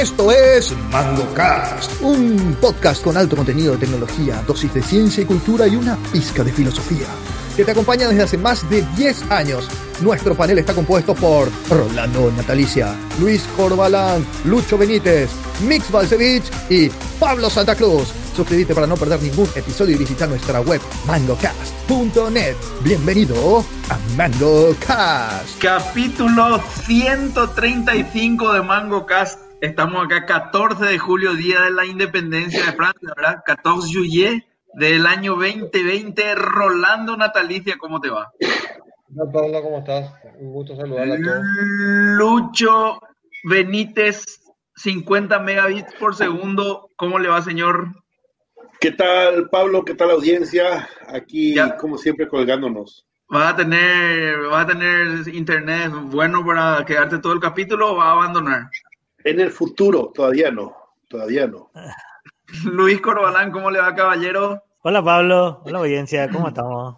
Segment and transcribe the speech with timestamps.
[0.00, 5.68] Esto es MangoCast, un podcast con alto contenido de tecnología, dosis de ciencia y cultura
[5.68, 7.06] y una pizca de filosofía,
[7.54, 9.68] que te acompaña desde hace más de 10 años.
[10.00, 15.28] Nuestro panel está compuesto por Rolando Natalicia, Luis Corbalán, Lucho Benítez,
[15.66, 16.88] Mix Balcevich y
[17.18, 18.08] Pablo Santa Cruz.
[18.34, 22.56] Suscríbete para no perder ningún episodio y visita nuestra web mangocast.net.
[22.82, 25.58] Bienvenido a MangoCast.
[25.60, 29.49] Capítulo 135 de MangoCast.
[29.60, 33.42] Estamos acá 14 de julio, día de la independencia de Francia, ¿verdad?
[33.44, 36.34] 14 juillet del año 2020.
[36.34, 38.30] Rolando Natalicia, ¿cómo te va?
[39.14, 40.12] Hola Pablo, ¿cómo estás?
[40.38, 41.44] Un gusto saludar a todos.
[42.16, 43.00] Lucho
[43.44, 44.40] Benítez,
[44.76, 46.88] 50 megabits por segundo.
[46.96, 47.88] ¿Cómo le va, señor?
[48.80, 49.84] ¿Qué tal, Pablo?
[49.84, 50.88] ¿Qué tal, audiencia?
[51.08, 51.76] Aquí, Ya.
[51.76, 53.06] como siempre, colgándonos.
[53.32, 58.06] ¿Va a tener, va a tener internet bueno para quedarte todo el capítulo o va
[58.08, 58.70] a abandonar?
[59.24, 60.74] En el futuro, todavía no,
[61.08, 61.70] todavía no.
[62.64, 64.62] Luis Corbalán, ¿cómo le va, caballero?
[64.82, 66.96] Hola Pablo, hola audiencia, ¿cómo estamos?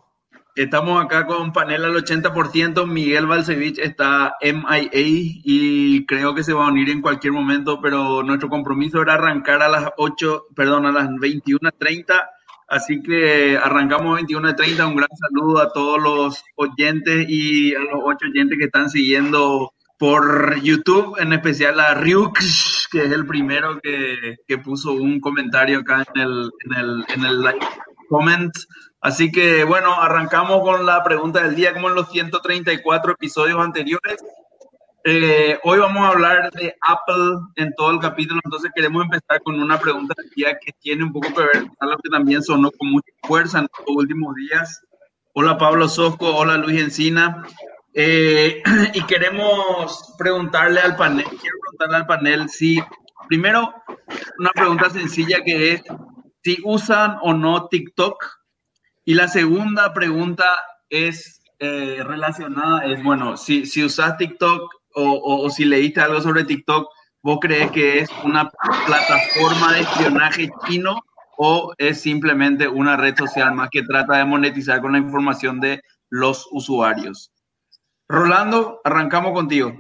[0.54, 2.86] Estamos acá con panel al 80%.
[2.86, 8.22] Miguel Balcevich está MIA y creo que se va a unir en cualquier momento, pero
[8.22, 12.28] nuestro compromiso era arrancar a las 8, perdón, a las 21.30.
[12.68, 14.88] Así que arrancamos 21.30.
[14.88, 19.72] Un gran saludo a todos los oyentes y a los ocho oyentes que están siguiendo
[20.02, 22.36] por YouTube, en especial a Ryuk,
[22.90, 27.24] que es el primero que, que puso un comentario acá en el, en el, en
[27.24, 27.60] el live
[28.08, 28.52] comment.
[29.00, 34.16] Así que bueno, arrancamos con la pregunta del día, como en los 134 episodios anteriores.
[35.04, 39.62] Eh, hoy vamos a hablar de Apple en todo el capítulo, entonces queremos empezar con
[39.62, 42.72] una pregunta del día que tiene un poco que ver con algo que también sonó
[42.72, 44.82] con mucha fuerza en los últimos días.
[45.32, 47.46] Hola Pablo Sosco, hola Luis Encina.
[47.94, 48.62] Eh,
[48.94, 52.80] y queremos preguntarle al panel, quiero preguntarle al panel si,
[53.28, 53.74] primero,
[54.38, 55.82] una pregunta sencilla que es
[56.42, 58.24] si usan o no TikTok.
[59.04, 60.44] Y la segunda pregunta
[60.88, 64.62] es eh, relacionada, es, bueno, si, si usas TikTok
[64.94, 66.88] o, o- o si leíste algo sobre TikTok,
[67.22, 68.50] ¿vos crees que es una
[68.86, 71.00] plataforma de espionaje chino
[71.38, 75.80] o es simplemente una red social más que trata de monetizar con la información de
[76.10, 77.31] los usuarios?
[78.12, 79.72] Rolando, arrancamos contigo.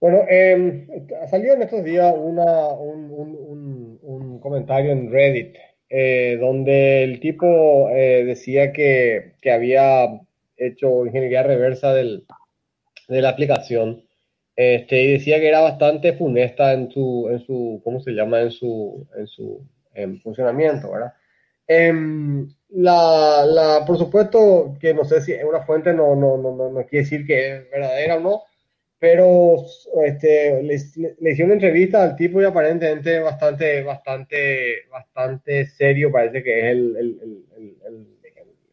[0.00, 0.86] Bueno, eh,
[1.30, 5.54] salió en estos días una, un, un- un- comentario en Reddit
[5.90, 10.06] eh, donde el tipo eh, decía que, que había
[10.56, 12.24] hecho ingeniería reversa del-
[13.08, 14.04] de la aplicación
[14.56, 18.40] este, y decía que era bastante funesta en su, en su ¿cómo se llama?
[18.40, 21.12] En su, en su em, funcionamiento, ¿verdad?
[22.72, 26.70] La, la, por supuesto que no sé si es una fuente, no, no, no, no,
[26.70, 28.42] no quiere decir que es verdadera o no,
[28.98, 29.56] pero
[30.04, 30.76] este, le,
[31.20, 36.64] le hicieron una entrevista al tipo y aparentemente bastante, bastante, bastante serio parece que es
[36.66, 37.20] el, el-
[37.56, 37.76] el-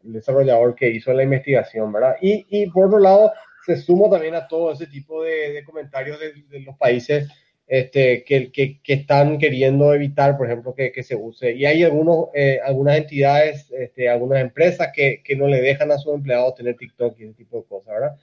[0.04, 2.16] el desarrollador que hizo la investigación, ¿verdad?
[2.22, 3.32] Y, y por otro lado,
[3.66, 7.30] se suma también a todo ese tipo de, de comentarios de, de los países
[7.68, 11.54] este, que, que, que están queriendo evitar, por ejemplo, que, que se use.
[11.54, 16.16] Y hay algunos, eh, algunas entidades, este, algunas empresas que, no le dejan a sus
[16.16, 18.16] empleados tener TikTok y ese tipo de cosas, ¿verdad?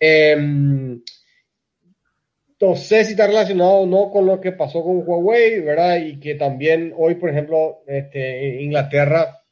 [0.00, 1.02] Em,
[2.60, 5.98] no sé si está relacionado o no con lo que pasó con Huawei, ¿verdad?
[5.98, 9.42] Y que también hoy, por ejemplo, este, en Inglaterra,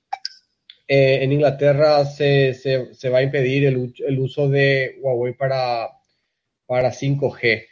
[0.88, 5.88] eh, en Inglaterra se, se, se va a impedir el, el uso de Huawei para,
[6.64, 7.66] para 5G.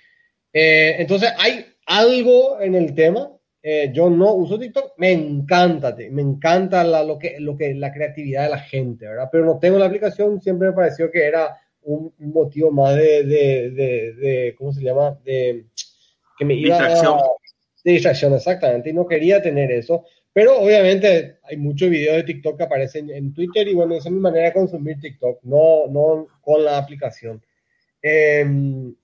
[0.55, 3.31] Eh, entonces, hay algo en el tema.
[3.63, 7.93] Eh, yo no uso TikTok, me encanta, me encanta la, lo que, lo que, la
[7.93, 9.29] creatividad de la gente, ¿verdad?
[9.33, 13.25] Pero no tengo la aplicación, siempre me pareció que era un, un motivo más de,
[13.25, 15.19] de, de, de- ¿cómo se llama?
[15.25, 15.65] De
[16.39, 17.15] que me iba Distracción.
[17.19, 17.23] a,
[17.85, 20.05] de distracción, exactamente, y no quería tener eso.
[20.33, 24.15] Pero obviamente hay muchos videos de TikTok que aparecen en Twitter y bueno, esa es
[24.15, 27.43] mi manera de consumir TikTok, no, no con la aplicación.
[28.07, 28.45] Eh,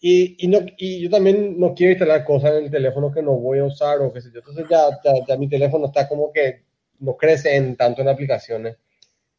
[0.00, 3.32] y, y, no, y yo también no quiero instalar cosas en el teléfono que no
[3.32, 4.40] voy a usar o qué sé yo.
[4.40, 6.64] Entonces ya, ya, ya mi teléfono está como que
[6.98, 8.76] no crece en tanto en aplicaciones.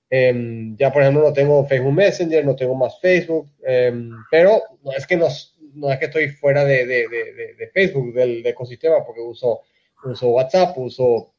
[0.09, 3.93] Eh, ya por ejemplo no tengo Facebook Messenger, no tengo más Facebook, eh,
[4.31, 5.27] pero no es que no,
[5.75, 9.61] no es que estoy fuera de, de, de, de Facebook, del, del, ecosistema, porque uso,
[10.03, 11.35] uso WhatsApp, uso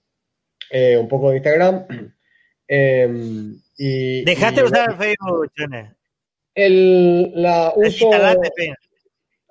[0.71, 1.87] eh, un poco de Instagram.
[3.85, 5.93] Y, Dejaste y, usar Facebook, Chone.
[6.55, 8.11] El, la uso.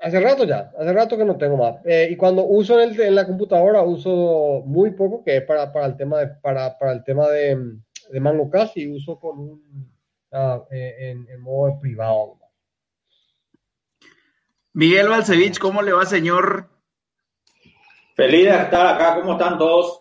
[0.04, 1.76] Hace rato ya, hace rato que no tengo más.
[1.86, 5.72] Eh, y cuando uso en, el- en la computadora, uso muy poco, que es para,
[5.72, 7.56] para el tema de, para, para el tema de,
[8.10, 9.92] de Mango Cast y uso con un,
[10.32, 12.40] ah, eh, en, en modo privado.
[14.74, 16.68] Miguel Balcevich, ¿cómo le va, señor?
[18.16, 20.01] Feliz de estar acá, ¿cómo están todos?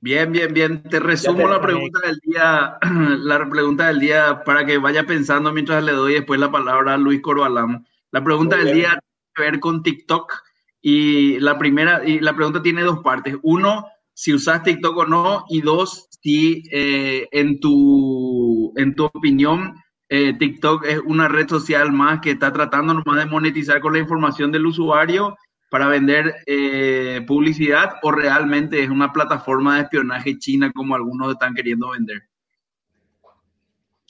[0.00, 0.82] Bien, bien, bien.
[0.84, 2.78] Te resumo te- la pregunta del día,
[3.18, 6.98] la pregunta del día para que vaya pensando mientras le doy después la palabra a
[6.98, 7.86] Luis Corbalán.
[8.12, 8.86] La pregunta Muy del bien.
[8.86, 10.32] día tiene que ver con TikTok
[10.80, 13.36] y la primera y la pregunta tiene dos partes.
[13.42, 19.74] Uno, si usas TikTok o no y dos, si eh, en tu en tu opinión
[20.08, 23.98] eh, TikTok es una red social más que está tratando nomás de monetizar con la
[23.98, 25.36] información del usuario
[25.70, 31.54] para vender eh, publicidad o realmente es una plataforma de espionaje china como algunos están
[31.54, 32.22] queriendo vender.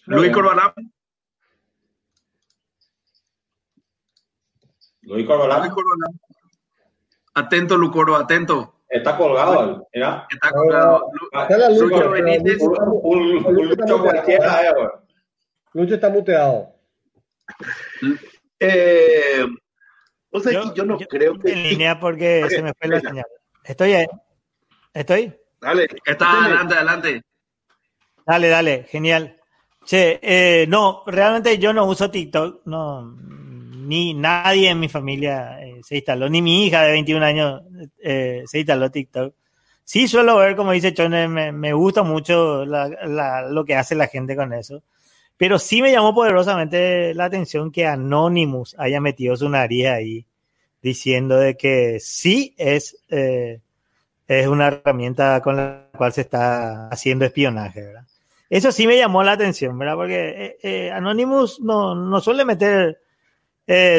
[0.06, 0.32] Luis.
[0.32, 0.72] Corbalán.
[5.02, 6.20] Luis Corbalán Luis Corbalán.
[7.34, 8.80] Atento, Lucoro, atento.
[8.88, 10.26] está colgado, mira.
[10.28, 11.10] Está colgado.
[11.78, 12.58] Lucho Benítez.
[12.60, 14.74] Lucho cualquiera, eh.
[15.72, 16.74] Lucho está muteado.
[18.58, 19.46] Eh,
[20.38, 21.52] o sea, que yo no yo- creo que.
[21.52, 23.26] En línea porque se me fue la señal.
[23.64, 24.06] Estoy ahí.
[24.94, 25.32] Estoy.
[25.60, 26.46] Dale, Está dale.
[26.46, 27.22] adelante, adelante.
[28.26, 29.36] Dale, dale, genial.
[29.84, 35.80] Che, eh, no, realmente yo no uso TikTok, no, ni nadie en mi familia eh,
[35.82, 37.62] se instaló, ni mi hija de 21 años
[38.02, 39.34] eh, se instaló TikTok.
[39.84, 43.94] Sí suelo ver, como dice Chone, me, me gusta mucho la- la- lo que hace
[43.94, 44.82] la gente con eso,
[45.38, 50.26] pero sí me llamó poderosamente la atención que Anonymous haya metido su nariz ahí,
[50.82, 53.60] diciendo de que sí es, eh,
[54.28, 58.04] es una herramienta con la cual se está haciendo espionaje, ¿verdad?
[58.50, 59.96] Eso sí me llamó la atención, ¿verdad?
[59.96, 62.98] Porque eh, eh, Anonymous no, no suele meter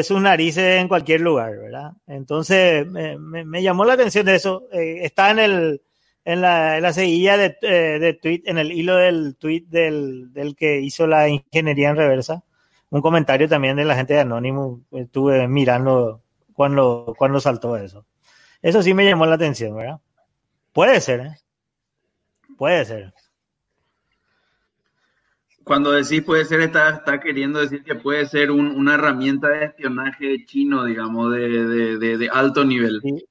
[0.02, 1.92] sus narices en cualquier lugar, ¿verdad?
[2.06, 4.66] Entonces me, me- llamó la atención de eso.
[4.72, 5.82] Está en el
[6.24, 10.32] en la, en la seguilla de, eh, de tweet, en el hilo del tweet del,
[10.32, 12.44] del que hizo la ingeniería en reversa.
[12.90, 14.80] Un comentario también de la gente de Anonymous.
[14.92, 16.22] Estuve mirando
[16.54, 18.04] cuando, cuando saltó eso.
[18.62, 20.00] Eso sí me llamó la atención, ¿verdad?
[20.72, 21.36] Puede ser, ¿eh?
[22.58, 23.12] Puede ser.
[25.64, 29.66] Cuando decís puede ser, está, está queriendo decir que puede ser un- una herramienta de
[29.66, 33.00] espionaje chino, digamos, de, de- de- de alto nivel.
[33.02, 33.24] Sí.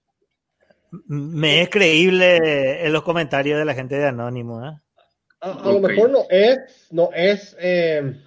[1.07, 4.79] Me es creíble en los comentarios de la gente de Anónimo, ¿eh?
[5.41, 8.21] A, a lo mejor no es, no es, eh,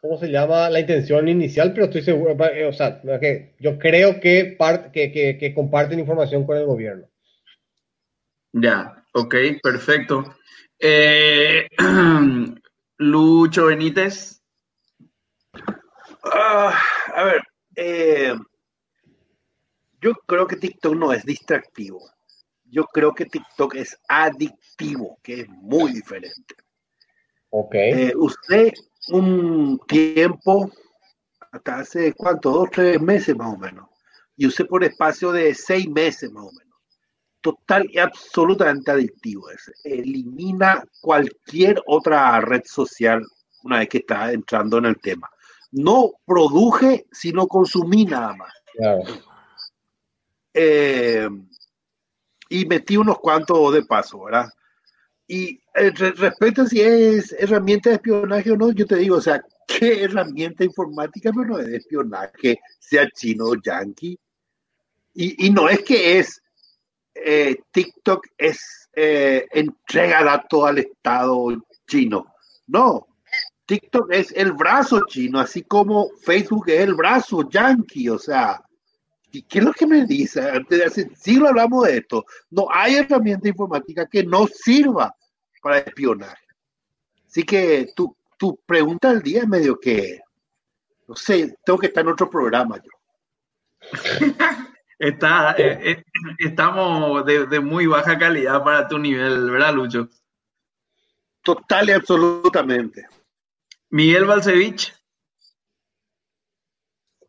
[0.00, 0.70] ¿cómo se llama?
[0.70, 5.10] La intención inicial, pero estoy seguro, eh, o sea, que yo creo que, part- que,
[5.10, 7.06] que, que comparten información con el gobierno.
[8.52, 10.36] Ya, ok, perfecto.
[10.78, 11.66] Eh,
[12.98, 14.40] Lucho Benítez.
[16.24, 16.78] Ah,
[17.14, 17.42] a ver,
[17.76, 18.34] eh,
[20.00, 22.00] yo creo que TikTok no es distractivo.
[22.64, 26.54] Yo creo que TikTok es adictivo, que es muy diferente.
[27.50, 27.74] Ok.
[27.74, 28.74] Eh, usé
[29.08, 30.70] un tiempo,
[31.50, 33.88] hasta hace cuánto, dos, tres meses más o menos,
[34.36, 36.76] y usé por espacio de seis meses más o menos.
[37.40, 39.72] Total y absolutamente adictivo es.
[39.84, 43.24] Elimina cualquier otra red social
[43.62, 45.30] una vez que está entrando en el tema.
[45.70, 48.52] No produje, sino consumí nada más.
[48.74, 49.02] Claro.
[50.60, 51.28] Eh,
[52.48, 54.48] y metí unos cuantos de paso, ¿verdad?
[55.28, 59.16] Y eh, re- respecto a si es herramienta de espionaje o no, yo te digo,
[59.16, 64.18] o sea, ¿qué herramienta informática pero no es de espionaje, sea chino o yanqui?
[65.14, 66.40] Y, no es que es
[67.14, 71.56] eh, TikTok es eh, entrega datos al Estado
[71.86, 72.34] chino.
[72.66, 73.06] No,
[73.66, 78.67] TikTok es el brazo chino, así como Facebook es el brazo yanqui, o sea, ¿y
[79.30, 80.40] qué es lo que me dice?
[80.68, 82.24] Desde hace siglo hablamos de esto.
[82.50, 85.14] No hay herramienta informática que no sirva
[85.62, 86.36] para espionar.
[87.26, 90.20] Así que tu, tu pregunta del día es medio que,
[91.06, 92.90] no sé, tengo que estar en otro programa yo.
[94.98, 96.04] Está, eh, eh,
[96.38, 100.08] estamos de, de muy baja calidad para tu nivel, ¿verdad, Lucho?
[101.40, 103.06] Total y absolutamente.
[103.90, 104.92] Miguel Balcevich.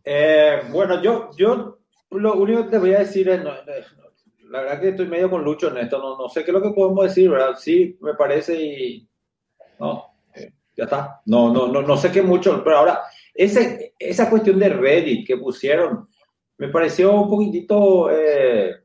[0.03, 1.78] Eh, bueno, yo, yo
[2.11, 5.69] lo único que te voy a decir es, la verdad que estoy medio con Lucho
[5.69, 7.55] en esto, no, no sé qué es lo que podemos decir, ¿verdad?
[7.57, 9.07] Sí, me parece y...
[9.79, 11.21] No, eh, ya está.
[11.25, 13.01] No, no, no, no sé qué mucho, pero ahora,
[13.33, 16.09] ese, esa cuestión de Reddit que pusieron,
[16.57, 18.75] me pareció un poquitito eh,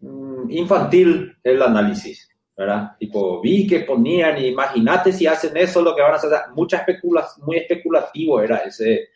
[0.00, 2.96] mm, infantil el análisis, ¿verdad?
[2.98, 7.28] Tipo, vi que ponían, imagínate si hacen eso, lo que van a hacer, mucha especula
[7.42, 9.10] muy especulativo era ese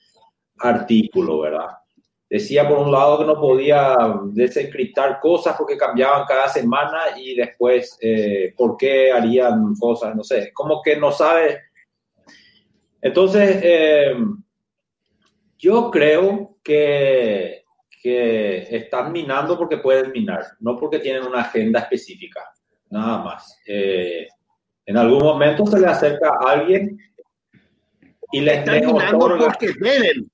[0.58, 1.77] artículo, ¿verdad?
[2.30, 7.96] Decía por un lado que no podía desencriptar cosas porque cambiaban cada semana y después
[8.02, 11.58] eh, por qué harían cosas, no sé, como que no sabe.
[13.00, 14.14] Entonces, eh,
[15.56, 17.64] yo creo que,
[18.02, 22.44] que están minando porque pueden minar, no porque tienen una agenda específica,
[22.90, 23.58] nada más.
[23.66, 24.28] Eh,
[24.84, 26.98] en algún momento se le acerca a alguien
[28.32, 30.30] y le Están minando porque deben.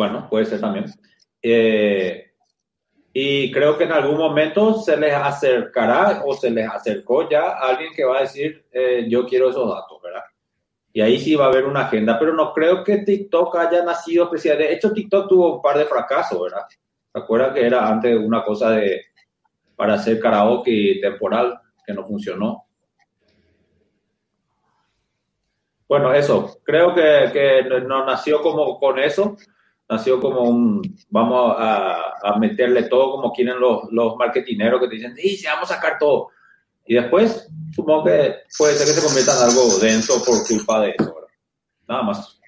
[0.00, 0.86] Bueno, puede ser también.
[1.42, 2.32] Eh,
[3.12, 7.92] y creo que en algún momento se les acercará o se les acercó ya alguien
[7.92, 10.22] que va a decir, eh, yo quiero esos datos, ¿verdad?
[10.94, 14.24] Y ahí sí va a haber una agenda, pero no creo que TikTok haya nacido
[14.24, 14.56] especial.
[14.56, 16.64] De hecho, TikTok tuvo un par de fracasos, ¿verdad?
[17.12, 19.02] ¿Se acuerdan que era antes una cosa de
[19.76, 22.64] para hacer karaoke temporal que no funcionó?
[25.86, 29.36] Bueno, eso, creo que, que no nació como con eso,
[29.90, 35.16] nació como un, vamos a, meterle todo como quieren los, los marketineros que te dicen,
[35.16, 36.28] sí, vamos a sacar todo.
[36.86, 40.94] Y después, supongo que puede ser que se convierta en algo denso por culpa de
[40.96, 41.28] eso, ¿verdad?
[41.88, 42.40] Nada más.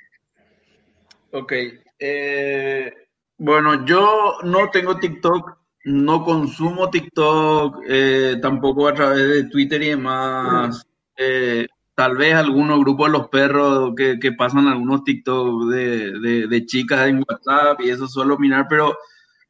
[1.32, 1.52] Ok.
[1.99, 2.92] Eh,
[3.38, 9.88] bueno, yo no tengo TikTok, no consumo TikTok, eh, tampoco a través de Twitter y
[9.88, 10.87] demás.
[11.16, 16.66] Eh, tal vez algunos grupos de los perros que, que pasan algunos TikTok de, de,
[16.66, 18.96] chicas en WhatsApp y eso suelo mirar, pero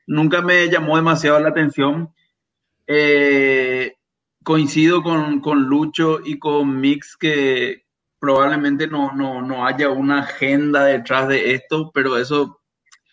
[0.07, 2.13] nunca me llamó demasiado la atención.
[2.87, 3.95] Eh,
[4.43, 7.85] coincido con, con, Lucho y con Mix que
[8.19, 12.61] probablemente no, no, no, haya una agenda detrás de esto, pero eso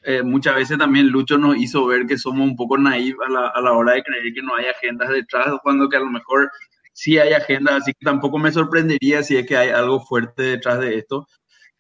[0.04, 3.48] eh, muchas veces también Lucho nos hizo ver que somos un poco naivos a la,
[3.48, 6.52] a la hora de creer que no hay agendas detrás, cuando que a lo mejor
[7.00, 10.80] sí hay agenda, así que tampoco me sorprendería si es que hay algo fuerte detrás
[10.80, 11.26] de esto.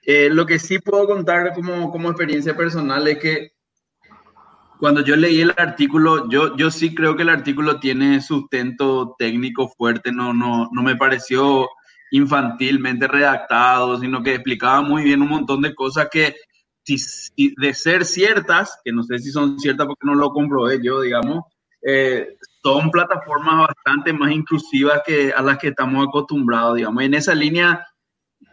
[0.01, 3.51] Eh, lo que sí puedo contar como, como experiencia personal es que
[4.79, 9.67] cuando yo leí el artículo, yo, yo sí creo que el artículo tiene sustento técnico
[9.67, 11.67] fuerte, no, no, no me pareció
[12.11, 16.33] infantilmente redactado, sino que explicaba muy bien un montón de cosas que
[16.87, 21.43] de ser ciertas, que no sé si son ciertas porque no lo comprobé yo, digamos,
[21.81, 27.03] eh, son plataformas bastante más inclusivas que a las que estamos acostumbrados, digamos.
[27.03, 27.85] en esa línea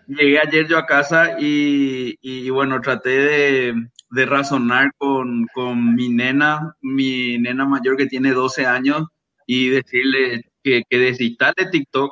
[0.06, 3.74] llegué ayer yo a casa y, y bueno, traté de,
[4.10, 9.06] de razonar con, con, mi nena, mi nena mayor que tiene 12 años,
[9.46, 12.10] y decirle que, que desinstale TikTok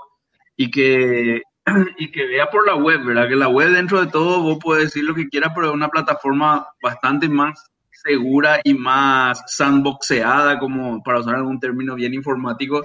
[0.57, 1.43] y que,
[1.99, 3.29] y que vea por la web, ¿verdad?
[3.29, 5.89] Que la web dentro de todo vos puedes decir lo que quieras, pero es una
[5.89, 7.71] plataforma bastante más
[8.05, 12.85] segura y más sandboxeada, como para usar algún término bien informático,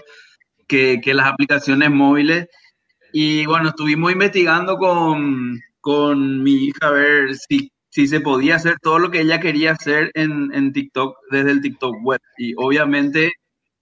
[0.68, 2.48] que, que las aplicaciones móviles.
[3.12, 8.78] Y bueno, estuvimos investigando con, con mi hija a ver si, si se podía hacer
[8.82, 12.22] todo lo que ella quería hacer en, en TikTok desde el TikTok web.
[12.38, 13.34] Y obviamente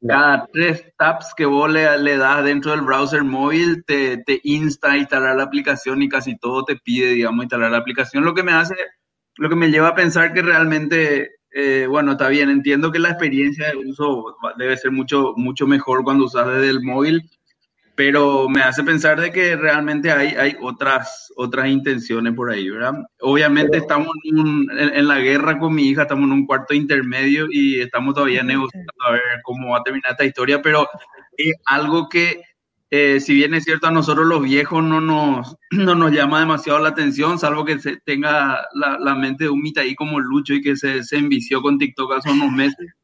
[0.06, 4.92] cada tres taps que vos le, le, das dentro del browser móvil te, te insta
[4.92, 8.44] a instalar la aplicación y casi todo te pide, digamos, instalar la aplicación, lo que
[8.44, 8.76] me hace
[9.38, 13.10] lo que me lleva a pensar que realmente, eh, bueno, está bien, entiendo que la
[13.10, 17.30] experiencia de uso debe ser mucho, mucho mejor cuando usas desde el móvil,
[17.96, 22.94] pero me hace pensar de que realmente hay, hay otras, otras intenciones por ahí, ¿verdad?
[23.22, 26.76] Obviamente estamos en, un, en, en, la guerra con mi hija, estamos en un cuarto
[26.76, 30.88] intermedio y estamos todavía negociando a ver cómo va a terminar esta historia, pero
[31.38, 32.42] es algo que
[32.90, 36.80] eh, si bien es cierto, a nosotros los viejos no nos, no nos llama demasiado
[36.80, 40.62] la atención, salvo que se tenga la, la mente de un ahí como Lucho y
[40.62, 42.88] que se, se envició con TikTok hace unos meses.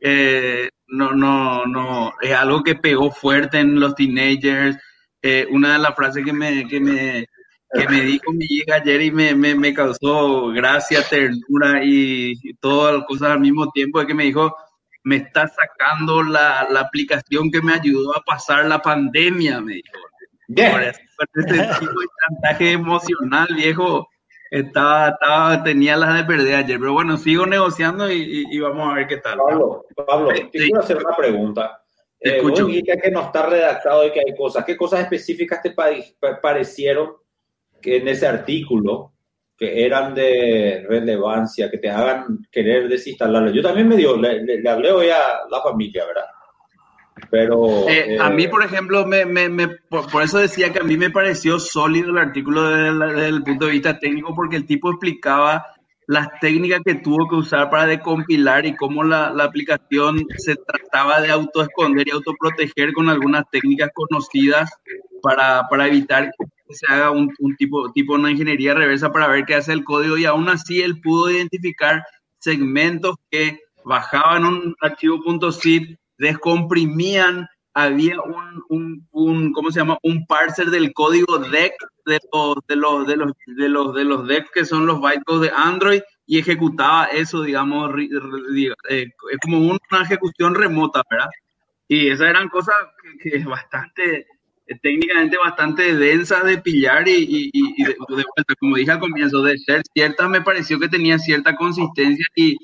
[0.00, 4.78] Eh, no, no, no, es algo que pegó fuerte en los teenagers.
[5.20, 7.26] Eh, una de las frases que me, que me,
[7.72, 12.54] que me dijo mi hija ayer y me, me, me causó gracia, ternura y, y
[12.60, 14.54] todas las cosas al mismo tiempo es que me dijo,
[15.08, 19.98] me está sacando la, la, aplicación que me ayudó a pasar la pandemia, me dijo.
[20.48, 20.92] Yeah.
[21.34, 24.06] Tipo de chantaje emocional, viejo,
[24.50, 29.06] estaba, estaba, tenía las de perder ayer, pero bueno, sigo negociando y, vamos a ver
[29.06, 29.38] qué tal.
[29.38, 31.82] Pablo, Pablo te quiero hacer una pregunta.
[32.20, 32.66] Te eh, escucho.
[32.66, 34.64] Vos que no está redactado y que hay cosas.
[34.64, 35.74] ¿Qué cosas específicas te
[36.42, 37.12] parecieron
[37.80, 39.12] que en ese artículo
[39.58, 43.50] que eran de relevancia, que te hagan querer desinstalarlo.
[43.50, 46.26] Yo también me dio, le, le, le hablé hoy a la familia, ¿verdad?
[47.28, 47.88] Pero...
[47.88, 50.84] Eh, eh, a mí, por ejemplo, me, me, me, por, por, eso decía que a
[50.84, 54.64] mí me pareció sólido el artículo desde, desde el punto de vista técnico, porque el
[54.64, 55.66] tipo explicaba
[56.06, 61.20] las técnicas que tuvo que usar para decompilar y cómo la, la aplicación se trataba
[61.20, 64.70] de autoesconder y autoproteger con algunas técnicas conocidas
[65.20, 66.30] para, para evitar
[66.74, 70.16] se haga un, un, tipo, tipo una ingeniería reversa para ver qué hace el código
[70.16, 72.02] y aún así él pudo identificar
[72.38, 75.18] segmentos que bajaban un archivo
[75.52, 79.98] .zip, descomprimían, había un, un, un, ¿cómo se llama?
[80.02, 81.72] Un parser del código DEC
[82.06, 85.50] de los, de los, de los, de los, de los DEC que son los bytecodes
[85.50, 87.90] de Android y ejecutaba eso, digamos,
[88.90, 89.06] eh,
[89.42, 91.30] como una ejecución remota, ¿verdad?
[91.88, 92.74] Y esas eran cosas
[93.22, 94.26] que, que bastante,
[94.82, 99.82] técnicamente bastante densas de pillar y, y, de, vuelta, como dije al comienzo, de ser
[99.94, 102.56] ciertas, me pareció que tenía cierta consistencia y,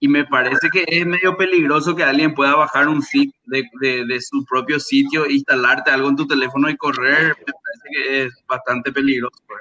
[0.00, 4.04] y me parece que es medio peligroso que alguien pueda bajar un sitio de, de,
[4.04, 8.44] de, su propio sitio, instalarte algo en tu teléfono y correr, me parece que es
[8.48, 9.40] bastante peligroso.
[9.46, 9.60] Pues.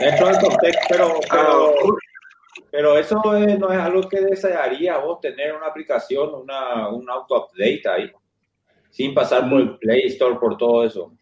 [0.00, 1.74] Dentro del contexto, pero, pero,
[2.70, 8.12] pero eso no es algo que desearía vos tener una aplicación, una, un auto-update ahí,
[8.96, 11.12] sin pasar por el Play Store, por todo eso.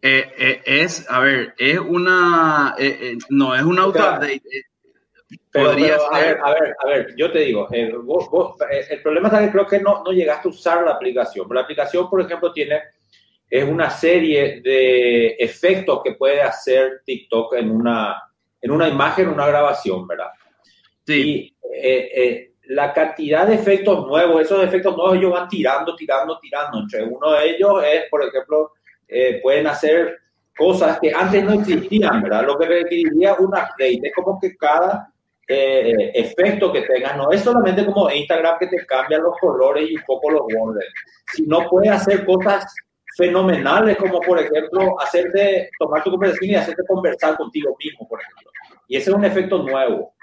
[0.00, 4.42] Eh, eh, es, a ver, es una, eh, no es un auto-update.
[5.50, 7.68] Pero, pero, a ver, a ver, a ver, yo te digo,
[8.04, 8.54] vos, vos,
[8.88, 11.48] el problema es que creo que no, no llegaste a usar la aplicación.
[11.50, 12.80] La aplicación, por ejemplo, tiene
[13.50, 18.22] es una serie de efectos que puede hacer TikTok en una,
[18.60, 20.28] en una imagen, una grabación, ¿verdad?
[21.04, 21.22] Sí.
[21.22, 26.38] Y eh, eh, la cantidad de efectos nuevos, esos efectos nuevos ellos van tirando, tirando,
[26.38, 26.78] tirando.
[26.78, 28.72] Entre uno de ellos es, por ejemplo,
[29.08, 30.18] eh, pueden hacer
[30.56, 32.44] cosas que antes no existían, ¿verdad?
[32.44, 34.00] Lo que requeriría un update.
[34.04, 35.12] Es como que cada
[35.48, 40.04] efecto que tengas, no es solamente como Instagram que te cambia los colores y un
[40.06, 40.86] poco los bordes,
[41.32, 42.72] sino puede hacer cosas
[43.16, 48.52] fenomenales como por ejemplo hacerte tomar tu conversación y hacerte conversar contigo mismo, por ejemplo.
[48.86, 50.14] Y ese es un efecto nuevo.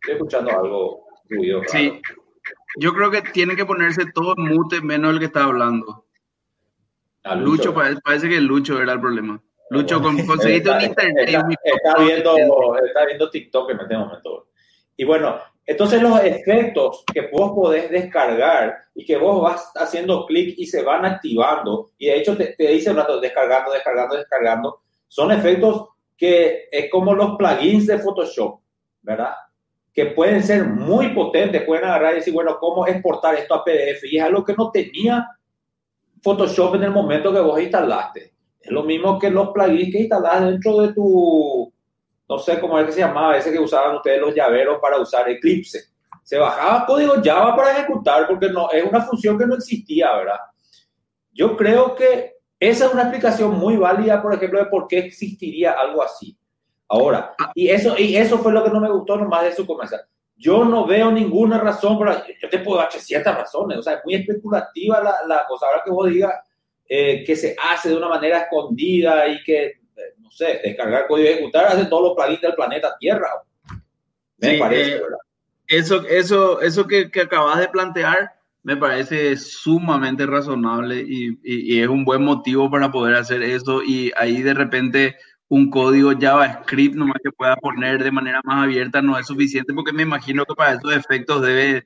[0.00, 1.62] Estoy escuchando algo ruido.
[1.66, 2.00] Sí.
[2.76, 6.06] Yo creo que tiene que ponerse todo mute menos el que está hablando.
[7.36, 9.42] Lucho, parece, que Lucho era el problema.
[9.70, 11.28] Lucho, conseguiste un internet.
[11.28, 12.36] Está, viendo,
[12.76, 14.48] está viendo TikTok en este momento.
[14.96, 20.54] Y bueno, entonces los efectos que vos podés descargar y que vos vas haciendo clic
[20.58, 24.80] y se van activando, y de hecho te, te dice un rato descargando, descargando, descargando,
[25.06, 28.60] son efectos que es como los plugins de Photoshop,
[29.00, 29.32] ¿verdad?
[30.06, 34.04] Pueden ser muy potentes, pueden agarrar y decir, bueno, ¿cómo exportar esto a PDF?
[34.04, 35.26] Y es algo que no tenía
[36.22, 38.34] Photoshop en el momento que vos instalaste.
[38.60, 41.72] Es lo mismo que los plugins que instalás dentro de tu
[42.30, 45.28] no sé cómo es que se llamaba, ese que usaban ustedes los llaveros para usar
[45.28, 45.80] Eclipse.
[46.22, 50.38] Se bajaba código Java para ejecutar porque no, es una función que no existía, ¿verdad?
[51.32, 55.72] Yo creo que esa es una explicación muy válida, por ejemplo, de por qué existiría
[55.72, 56.38] algo así.
[56.90, 60.02] Ahora, y eso, y eso fue lo que no me gustó nomás de su comercial.
[60.36, 64.00] Yo no veo ninguna razón, para, yo te puedo dar ciertas razones, o sea, es
[64.04, 65.66] muy especulativa la, la cosa.
[65.66, 66.34] Ahora que vos digas
[66.88, 69.80] eh, que se hace de una manera escondida y que
[70.18, 73.28] no sé, descargar código y ejecutar, hacen todos los plugins del planeta Tierra.
[74.38, 75.18] Me parece, eh, ¿verdad?
[75.66, 81.88] Eso, eso, eso que, que, acabas de plantear me parece sumamente razonable y, y, es
[81.88, 85.16] un buen motivo para poder hacer eso y ahí de repente
[85.50, 89.92] un código JavaScript nomás que pueda poner de manera más abierta no es suficiente porque
[89.92, 91.84] me imagino que para esos efectos debe,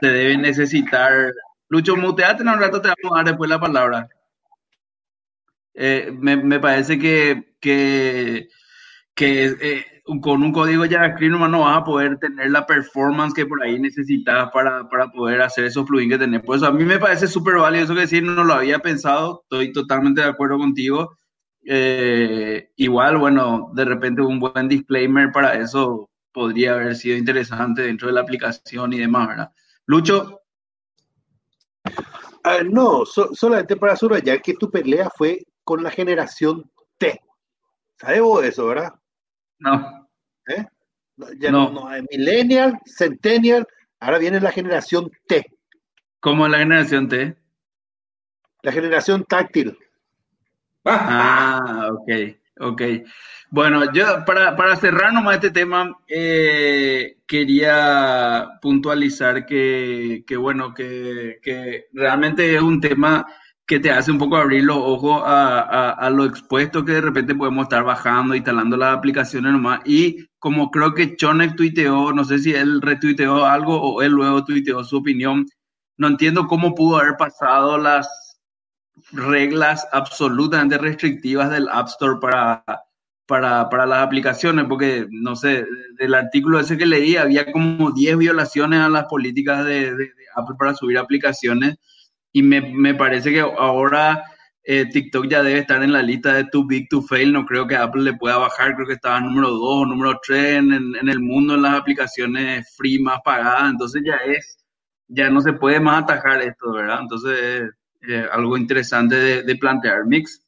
[0.00, 1.30] se debe necesitar.
[1.68, 4.08] Lucho, muteate un rato, te vamos a dar después la palabra.
[5.74, 8.48] Eh, me, me, parece que, que,
[9.14, 9.84] que eh,
[10.22, 14.50] con un código JavaScript no vas a poder tener la performance que por ahí necesitas
[14.52, 16.40] para, para poder hacer esos plugins que tenés.
[16.40, 19.42] Por eso a mí me parece súper válido eso que decir, no lo había pensado,
[19.42, 21.18] estoy totalmente de acuerdo contigo.
[21.64, 28.08] Eh, igual, bueno, de repente un buen disclaimer para eso podría haber sido interesante dentro
[28.08, 29.52] de la aplicación y demás, ¿verdad?
[29.86, 30.40] Lucho.
[32.44, 37.20] Uh, no, so, solamente para subrayar que tu pelea fue con la generación T.
[37.96, 38.92] ¿Sabes vos eso, verdad?
[39.58, 40.08] No.
[40.48, 40.66] ¿Eh?
[41.38, 41.70] Ya no.
[41.70, 43.66] no, hay millennial, centennial,
[44.00, 45.44] ahora viene la generación T.
[46.18, 47.36] ¿Cómo es la generación T?
[48.62, 49.78] La generación táctil.
[50.84, 52.10] Ah, ok,
[52.60, 52.82] ok.
[53.50, 61.38] Bueno, yo para, para cerrar nomás este tema, eh, quería puntualizar que, que bueno, que,
[61.42, 63.26] que realmente es un tema
[63.66, 67.00] que te hace un poco abrir los ojos a, a, a, lo expuesto que de
[67.00, 69.80] repente podemos estar bajando, instalando las aplicaciones nomás.
[69.84, 74.44] Y como creo que Chonek tuiteó, no sé si él retuiteó algo o él luego
[74.44, 75.46] tuiteó su opinión,
[75.96, 78.31] no entiendo cómo pudo haber pasado las
[79.12, 82.64] reglas absolutamente restrictivas del App Store para,
[83.26, 85.66] para, para las aplicaciones, porque, no sé,
[85.98, 90.24] del artículo ese que leí había como 10 violaciones a las políticas de, de, de
[90.34, 91.76] Apple para subir aplicaciones
[92.32, 94.24] y me, me parece que ahora
[94.64, 97.32] eh, TikTok ya debe estar en la lista de too big to fail.
[97.32, 98.74] No creo que Apple le pueda bajar.
[98.74, 102.98] Creo que estaba número 2 número 3 en, en, el mundo en las aplicaciones free
[102.98, 103.70] más pagadas.
[103.70, 104.58] Entonces ya es,
[105.08, 107.00] ya no se puede más atajar esto, ¿verdad?
[107.02, 107.70] Entonces,
[108.08, 110.06] eh, algo interesante de, de plantear.
[110.06, 110.42] Mix.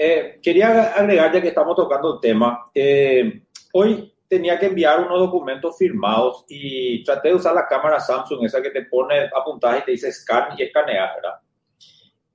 [0.00, 5.18] Eh, quería agregar, ya que estamos tocando el tema, eh, hoy tenía que enviar unos
[5.18, 9.82] documentos firmados y traté de usar la cámara Samsung, esa que te pone apuntada y
[9.82, 11.40] te dice scan y escanear, ¿verdad?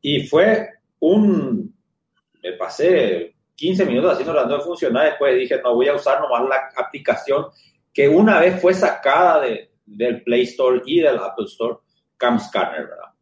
[0.01, 1.73] Y fue un,
[2.41, 6.43] me pasé 15 minutos haciendo tratando de funcionar, después dije, no, voy a usar nomás
[6.49, 7.45] la aplicación
[7.93, 11.77] que una vez fue sacada de, del Play Store y del Apple Store,
[12.17, 13.12] Cam Scanner, ¿verdad?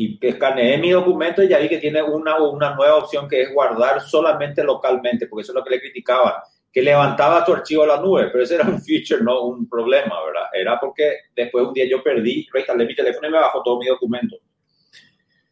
[0.00, 3.52] Y escaneé mi documento y ya vi que tiene una, una nueva opción que es
[3.52, 6.34] guardar solamente localmente, porque eso es lo que le criticaban,
[6.72, 10.24] que levantaba tu archivo a la nube, pero ese era un feature, no un problema,
[10.24, 10.48] ¿verdad?
[10.52, 13.86] Era porque después un día yo perdí, reinstalé mi teléfono y me bajó todo mi
[13.86, 14.36] documento.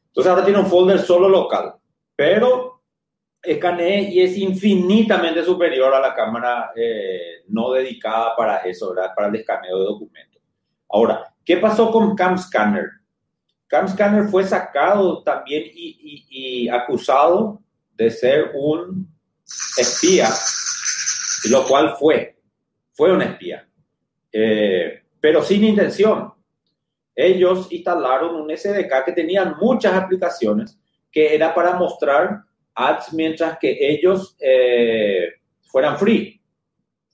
[0.06, 1.74] Entonces ahora tiene un folder solo local,
[2.14, 2.82] pero
[3.42, 9.12] escaneé y es infinitamente superior a la cámara eh, no dedicada para eso, ¿verdad?
[9.12, 10.40] Para el escaneo de documentos.
[10.88, 12.90] Ahora, ¿qué pasó con Cam Scanner?
[13.66, 17.62] Cam Scanner fue sacado también y, y acusado
[17.94, 19.08] de ser un
[19.78, 20.28] espía
[21.50, 22.36] lo cual fue,
[22.92, 23.68] fue un espía,
[24.32, 26.32] eh, pero sin intención.
[27.14, 30.78] Ellos instalaron un SDK que tenían muchas aplicaciones
[31.10, 32.42] que era para mostrar
[32.74, 35.30] ads mientras que ellos eh,
[35.62, 36.40] fueran free.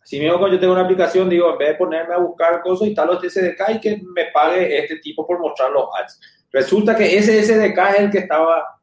[0.02, 2.88] Si mismo cuando yo tengo una aplicación, digo, en vez de ponerme a buscar cosas,
[2.88, 6.20] instalo este SDK y que me pague este tipo por mostrar los ads.
[6.52, 8.80] Resulta que ese SDK es el que estaba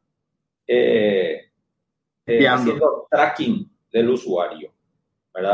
[0.65, 1.51] eh,
[2.25, 4.71] haciendo tracking del usuario.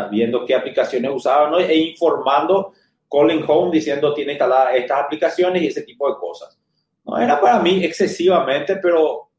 [0.09, 2.73] Viendo qué aplicaciones usaban e informando
[3.11, 6.57] calling home diciendo tiene instaladas estas aplicaciones y ese tipo de cosas.
[7.05, 9.29] No era para mí excesivamente, pero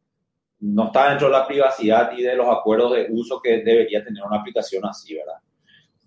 [0.61, 4.23] no está dentro de la privacidad y de los acuerdos de uso que debería tener
[4.23, 5.39] una aplicación así, ¿verdad?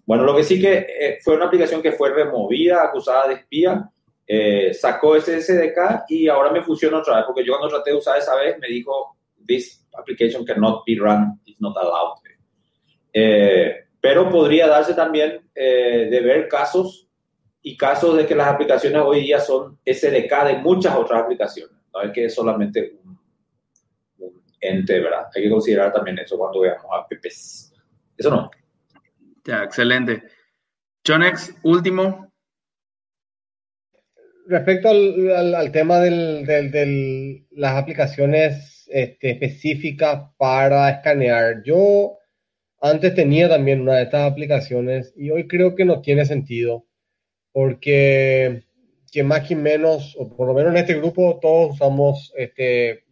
[0.05, 3.89] Bueno, lo que sí que eh, fue una aplicación que fue removida, acusada de espía,
[4.31, 7.97] eh, sacó ese SDK y ahora me funciona otra vez, porque yo cuando traté de
[7.97, 12.19] usar esa vez me dijo, this application cannot be run, it's not allowed.
[13.11, 17.07] Eh, pero podría darse también eh, de ver casos
[17.63, 22.01] y casos de que las aplicaciones hoy día son SDK de muchas otras aplicaciones, no
[22.03, 23.19] es que es solamente un,
[24.61, 25.25] ente, ¿verdad?
[25.35, 27.73] Hay que considerar también eso cuando veamos apps.
[28.15, 28.51] Eso no.
[29.43, 30.23] Ya, excelente.
[31.03, 32.28] Chonex, último.
[34.49, 42.17] Respecto al, tema de las aplicaciones este, específicas para escanear, yo
[42.81, 46.87] antes tenía también una de estas aplicaciones y hoy creo que no tiene sentido
[47.51, 48.63] porque
[49.11, 53.03] que más que menos, o por lo menos en este grupo todos usamos, este,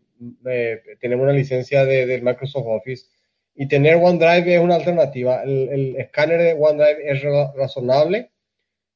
[0.43, 3.05] eh, tenemos una licencia de, del Microsoft Office
[3.53, 5.43] y tener OneDrive es una alternativa.
[5.43, 7.21] El, escáner de OneDrive es
[7.55, 8.31] razonable,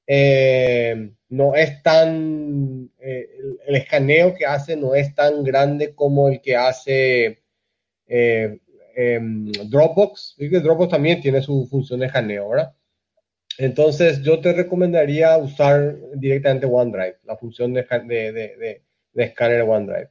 [0.07, 3.27] eh, no es tan, eh,
[3.67, 7.41] el, escaneo que hace no es tan grande como el que hace
[8.95, 10.35] Em, Dropbox.
[10.37, 12.73] Dropbox también tiene su función de escaneo, ¿verdad?
[13.57, 20.09] Entonces, yo te recomendaría usar directamente OneDrive, la función de, de, de, de escáner OneDrive.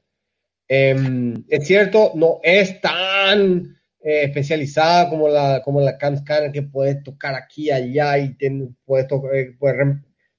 [0.69, 6.63] Em, es cierto, no es tan eh, especializada como la, como la Cam Scanner que
[6.63, 8.37] puedes tocar aquí y allá y
[8.85, 9.57] puedes, tocar, eh,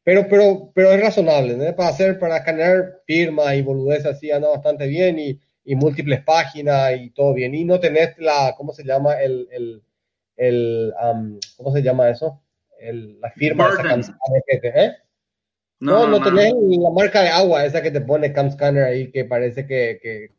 [0.04, 4.88] pero, pero, pero es razonable, Para hacer, para escanear firmas y boludeces así anda bastante
[4.88, 7.54] bien y, y múltiples páginas y todo bien.
[7.54, 9.16] Y no tenés la, ¿cómo se llama?
[9.16, 9.84] El, el,
[10.38, 10.94] el
[11.58, 12.42] ¿cómo se llama eso?
[12.80, 14.12] El, la firma esa
[14.64, 14.98] ¿eh?
[15.80, 19.26] No, no, tenés la marca de agua esa que te pone Cam Scanner ahí que
[19.26, 20.00] parece que...
[20.02, 20.30] que,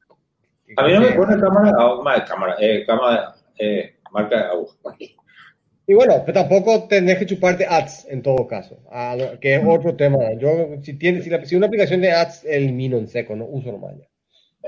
[0.77, 4.69] a mí no me pone cámara, cámara, eh, cámara eh, marca de agua.
[5.87, 8.79] Y bueno, pero tampoco tenés que chuparte ads en todo caso,
[9.41, 10.19] que es otro tema.
[10.39, 13.73] Yo, si, tiene, si, la, si una aplicación de ads, elimino en seco, no uso
[13.73, 14.07] normal ya.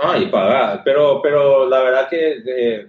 [0.01, 0.83] Ah, y pagar.
[0.85, 2.89] Pero, pero la verdad que, eh,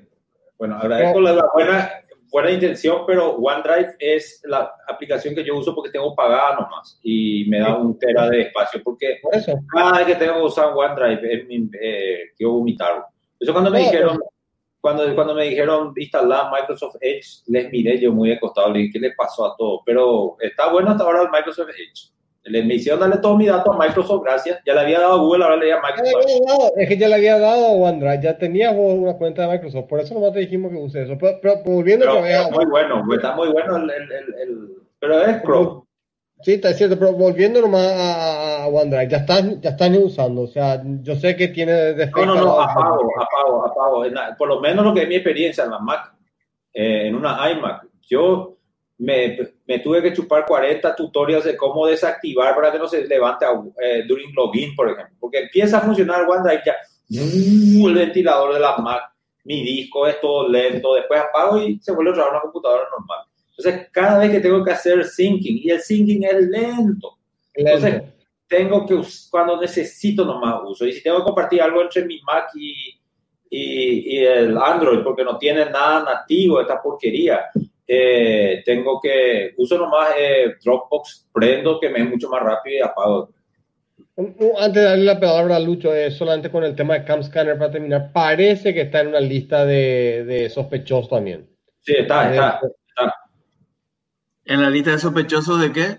[0.58, 1.92] bueno, agradezco la, buena,
[2.32, 7.46] buena intención, pero OneDrive es la aplicación que yo uso porque tengo pagada nomás y
[7.48, 8.82] me da un tera de espacio.
[8.84, 9.20] Porque
[9.72, 13.06] cada vez que tengo que usar OneDrive es mi, eh, quiero vomitar.
[13.40, 14.20] Eso cuando me dijeron,
[14.86, 18.94] cuando, cuando me dijeron instalar Microsoft Edge, les miré yo muy de costado, le dije,
[18.94, 19.82] ¿qué le pasó a todo?
[19.84, 22.12] Pero está bueno hasta ahora el Microsoft Edge.
[22.44, 24.60] Le me hicieron darle todo mi dato a Microsoft, gracias.
[24.64, 26.74] Ya le había dado a Google, ahora le di a Microsoft.
[26.78, 30.02] es que ya le había dado a OneDrive, ya tenía una cuenta de Microsoft, por
[30.02, 31.18] eso nomás te dijimos que use eso.
[31.20, 32.52] Pero, pero volviendo pero, a...
[32.52, 33.90] Muy bueno, está muy bueno el...
[33.90, 34.70] el, el,
[35.00, 35.85] pero es Chrome.
[36.42, 40.82] Sí, está cierto, pero volviendo nomás a, OneDrive, ya están, ya están usando, o sea,
[41.02, 42.26] yo sé que tiene defectos.
[42.26, 44.04] No, no, no, apago, apago, apago.
[44.38, 46.14] Por lo menos lo que es mi experiencia en la Mac,
[46.74, 48.58] eh, en una iMac, yo
[48.98, 53.46] me, me, tuve que chupar 40 tutoriales de cómo desactivar para que no se levante
[53.82, 55.16] eh, during login, por ejemplo.
[55.20, 56.76] Porque empieza a funcionar OneDrive ya,
[57.22, 59.04] uh, el ventilador de la Mac,
[59.46, 63.26] mi disco es todo lento, después apago y se vuelve otra vez una computadora normal.
[63.58, 67.18] Entonces, cada vez que tengo que hacer syncing, y el syncing es lento.
[67.54, 68.04] Entonces,
[68.48, 70.86] tengo que, cuando necesito nomás uso.
[70.86, 73.00] Y si tengo que compartir algo entre mi Mac y,
[73.50, 77.46] y, el Android, porque no tiene nada nativo, esta porquería,
[77.88, 82.82] eh, tengo que, uso nomás eh, Dropbox, prendo que me es mucho más rápido y
[82.82, 83.30] apago.
[84.18, 87.58] Antes de darle la palabra a Lucho, eh, solamente con el tema de Cam Scanner
[87.58, 91.48] para terminar, parece que está en una lista de, de sospechosos también.
[91.82, 92.68] Sí, está, está, está.
[94.46, 95.98] ¿En la lista de sospechosos de qué?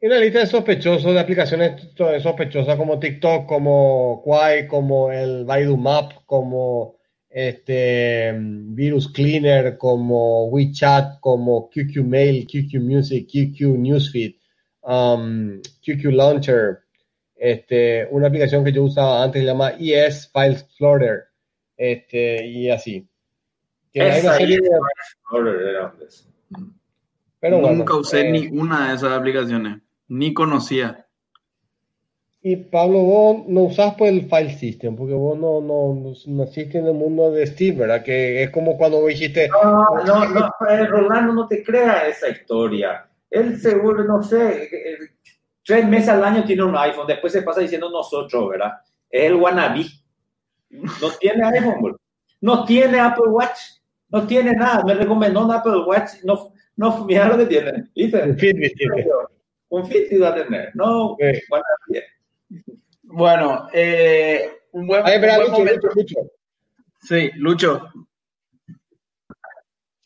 [0.00, 1.82] En la lista de sospechosos de aplicaciones
[2.22, 6.96] sospechosas como TikTok, como Quai, como el Baidu Map, como
[7.28, 14.34] este Virus Cleaner, como WeChat, como QQ Mail, QQ Music, QQ Newsfeed,
[14.82, 16.78] um, QQ Launcher,
[17.34, 21.24] este, una aplicación que yo usaba antes se llama ES File Explorer,
[21.76, 23.06] este, y así.
[27.44, 29.82] Pero Nunca usé eh, ni una de esas aplicaciones.
[30.08, 31.06] Ni conocía.
[32.40, 36.86] Y Pablo, vos no usás pues el file system, porque vos no, no, naciste en
[36.86, 38.02] el mundo de Steve, ¿verdad?
[38.02, 39.50] Que es como cuando dijiste...
[39.50, 43.10] No, no, no, eh, Rolando no te crea esa historia.
[43.28, 44.98] Él seguro, no sé, eh,
[45.62, 48.72] tres meses al año tiene un iPhone, después se pasa diciendo nosotros, ¿verdad?
[49.10, 49.84] Es el wannabe.
[50.70, 51.94] No tiene iPhone,
[52.40, 53.58] no tiene Apple Watch,
[54.08, 54.82] no tiene nada.
[54.82, 57.90] Me recomendó un Apple Watch, no, no, mira lo que tiene.
[57.94, 58.34] ¿Viste?
[58.34, 59.06] Fitbit tiene
[59.74, 61.16] un Fitbit va a tener, no
[63.02, 65.88] Bueno, eh, un buen, momento.
[65.94, 66.16] Lucho.
[67.00, 67.88] Sí, Lucho.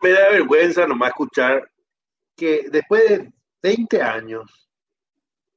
[0.01, 1.71] Me da vergüenza nomás escuchar
[2.37, 4.71] que después de 20 años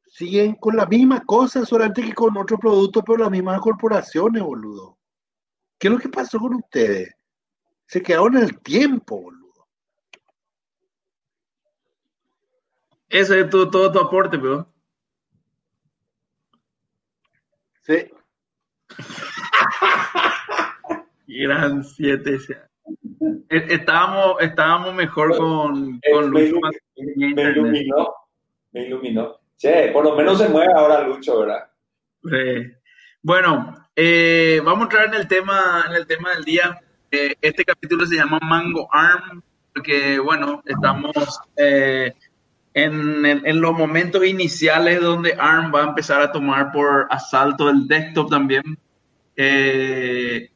[0.07, 4.97] siguen con la misma cosa, solamente que con otro producto, pero las mismas corporaciones, boludo.
[5.77, 7.13] ¿Qué es lo que pasó con ustedes?
[7.85, 9.40] Se quedaron en el tiempo, boludo.
[13.11, 14.65] Ese es todo tu aporte, pero.
[17.81, 18.09] Sí.
[21.27, 22.37] Gran 7.
[23.49, 26.61] E, estábamos, estábamos mejor con, con me, Lucho.
[26.95, 28.13] Me, iluminó.
[28.71, 29.41] Me iluminó.
[29.57, 31.69] Che, por lo menos se mueve ahora Lucho, ¿verdad?
[33.21, 36.79] Bueno, eh, vamos a entrar en el tema, en el tema del día.
[37.11, 39.43] Eh, este capítulo se llama Mango Arm,
[39.73, 41.41] porque, bueno, estamos
[42.73, 47.87] eh, en, los momentos iniciales donde ARM va a empezar a tomar por asalto el
[47.87, 48.77] desktop también.
[49.35, 50.49] Eh,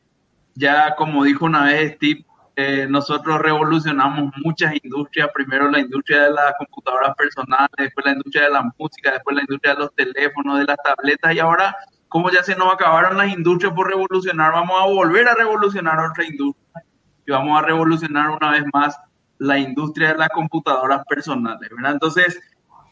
[0.54, 2.26] ya como dijo una vez Steve,
[2.56, 8.44] eh, nosotros revolucionamos muchas industrias, primero la industria de las computadoras personales, después la industria
[8.44, 11.76] de la música, después la industria de los teléfonos, de las tabletas y ahora
[12.08, 16.24] como ya se nos acabaron las industrias por revolucionar, vamos a volver a revolucionar otra
[16.24, 16.84] industria
[17.28, 18.98] y vamos a revolucionar una vez más
[19.40, 21.94] la industria de las computadoras personales, ¿verdad?
[21.94, 22.40] Entonces,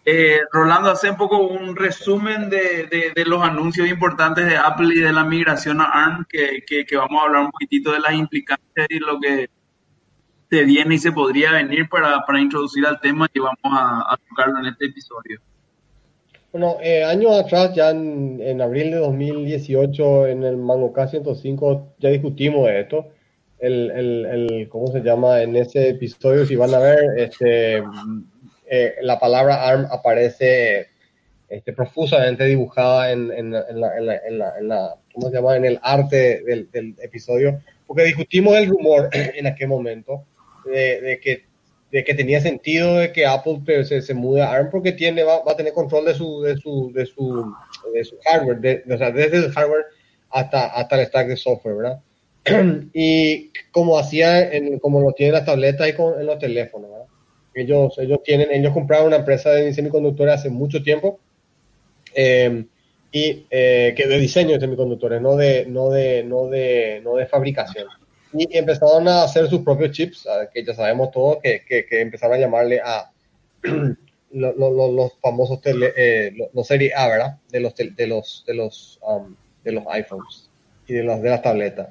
[0.06, 5.00] eh, Rolando, hace un poco un resumen de, de, los anuncios importantes de Apple y
[5.00, 8.88] de la migración a ARM, que, que, vamos a hablar un poquitito de las implicancias
[8.90, 9.50] y lo que
[10.50, 14.60] se viene y se podría venir para, para introducir al tema y vamos a, tocarlo
[14.60, 15.40] en este episodio.
[16.52, 22.10] Bueno, eh, años atrás, ya en, en, abril de 2018, en el Mango K105, ya
[22.10, 23.08] discutimos de esto
[23.64, 25.42] el, el, el, ¿cómo se llama?
[25.42, 27.78] En ese episodio, si van a ver, este,
[28.70, 30.90] eh, la palabra ARM aparece
[31.48, 35.56] este, profusamente dibujada en, en, en, la, en, la, en, la, ¿cómo se llama?
[35.56, 40.26] En el arte del, del, episodio, porque discutimos el rumor en aquel momento
[40.66, 41.46] de, de, que,
[41.90, 45.24] de que tenía sentido de que Apple pues, se, se mude a ARM porque tiene,
[45.24, 47.56] va, va, a tener control de su, de su, de su,
[47.94, 49.86] de su hardware, de, o sea, desde el hardware
[50.32, 52.02] hasta, hasta el stack de software, ¿verdad?
[52.94, 56.90] y como hacía, en, como lo tienen las tabletas y con, en los teléfonos.
[57.56, 61.20] Ellos, ellos, tienen, ellos compraron una empresa de semiconductores hace mucho tiempo
[62.16, 62.68] em,
[63.12, 67.28] y eh, que de diseño de semiconductores, no de, no de, no de, no de
[67.28, 67.88] fabricación.
[68.34, 72.40] Y empezaron a hacer sus propios chips, que ya sabemos todos, que, que, empezaron a
[72.40, 73.12] llamarle a
[74.32, 77.38] los, famosos tele, eh, los, serie A, ¿verdad?
[77.50, 80.50] De los, de los, de los, um, de los iPhones
[80.88, 81.90] y de, los, de las tabletas.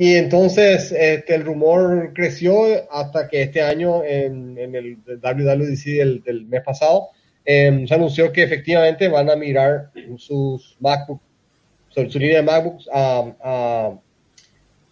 [0.00, 6.62] Y entonces este, el rumor creció hasta que este año, en, el WWDC del, mes
[6.62, 7.08] pasado,
[7.44, 11.24] em, se anunció que efectivamente van a mirar sus MacBooks,
[11.88, 13.98] su, su línea de MacBooks a,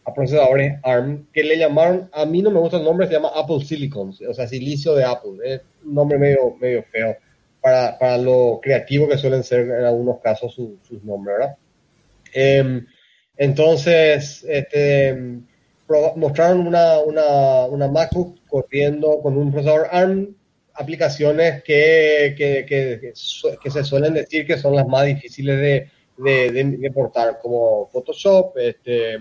[0.05, 3.31] a, procesadores ARM, que le llamaron, a mí no me gusta el nombre, se llama
[3.35, 5.39] Apple Silicon, o sea, silicio de Apple.
[5.45, 7.17] Es un nombre medio, medio feo
[7.61, 11.57] para, para lo creativo que suelen ser en algunos casos sus nombres, ¿verdad?
[12.35, 12.83] Eh,
[13.37, 15.41] entonces, este,
[16.17, 20.35] mostraron una, una, una, MacBook corriendo con un procesador ARM,
[20.75, 23.13] aplicaciones que, que, que,
[23.63, 28.57] que, se suelen decir que son las más difíciles de, de, de, portar, como Photoshop,
[28.59, 29.17] este,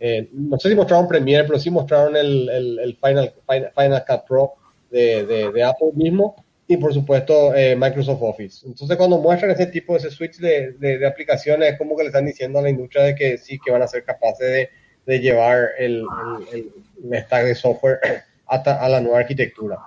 [0.00, 4.26] eh, no sé si mostraron Premiere, pero sí mostraron el, el, el Final, Final, Cut
[4.26, 4.52] Pro
[4.90, 6.36] de, de, Apple mismo
[6.70, 8.66] y por supuesto eh, Microsoft Office.
[8.66, 12.58] Entonces cuando muestran ese tipo, ese switch de, aplicaciones, es como que le están diciendo
[12.58, 14.68] a la industria de que sí, que van a ser capaces
[15.06, 16.04] de, llevar el,
[16.52, 16.70] el,
[17.22, 17.98] stack de software
[18.46, 19.78] hasta a la nueva arquitectura.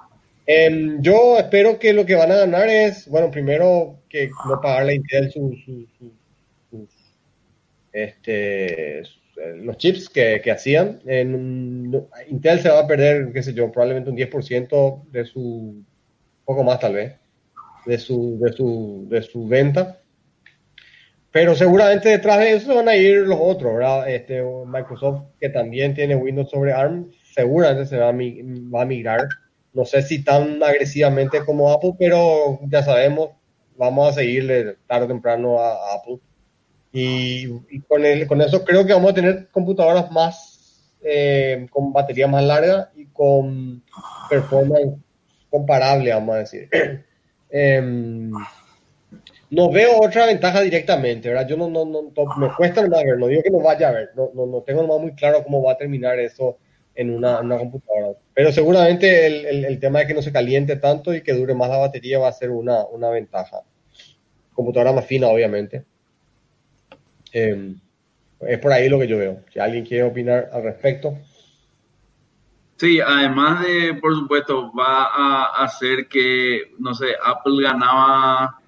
[0.48, 4.94] Em, yo espero que lo que van a ganar es, bueno, primero que no pagarle
[4.94, 6.88] a Intel sus su, su,
[7.94, 9.04] este,
[9.58, 11.00] los chips que, que hacían.
[11.06, 15.84] En, Intel se va a perder, qué sé yo, probablemente un 10% de su,
[16.52, 17.14] poco más tal vez,
[17.86, 20.00] de su, de su, de su venta.
[21.32, 24.10] Pero seguramente detrás de eso van a ir los otros, ¿verdad?
[24.10, 29.28] Este, Microsoft, que también tiene Windows sobre ARM, seguramente se va a, va a migrar.
[29.74, 33.30] No sé si tan agresivamente como Apple, pero ya sabemos,
[33.78, 36.20] vamos a seguirle tarde o temprano a Apple
[36.92, 37.48] y,
[37.88, 42.44] con, el, con eso creo que vamos a tener computadoras más eh, con batería más
[42.44, 43.82] larga y con
[44.30, 45.00] performance
[45.52, 46.70] comparable, vamos a decir.
[47.54, 48.32] Em,
[49.50, 51.46] no veo otra ventaja directamente, ¿verdad?
[51.46, 52.04] Yo no, no, no,
[52.38, 54.98] me cuesta no ver, no digo que no vaya a ver, no, no, no tengo
[54.98, 56.58] muy claro cómo va a terminar eso
[56.96, 58.18] en una, una computadora.
[58.34, 61.70] Pero seguramente el, el, tema de que no se caliente tanto y que dure más
[61.70, 63.64] la batería va a ser una, una ventaja.
[64.54, 65.84] Computadora más fina, obviamente.
[67.34, 67.76] Eh,
[68.48, 69.40] es por ahí lo que yo veo.
[69.52, 71.18] Si alguien quiere opinar al respecto.
[72.82, 78.60] Sí, además de, por supuesto, va a hacer que, no sé, Apple ganaba,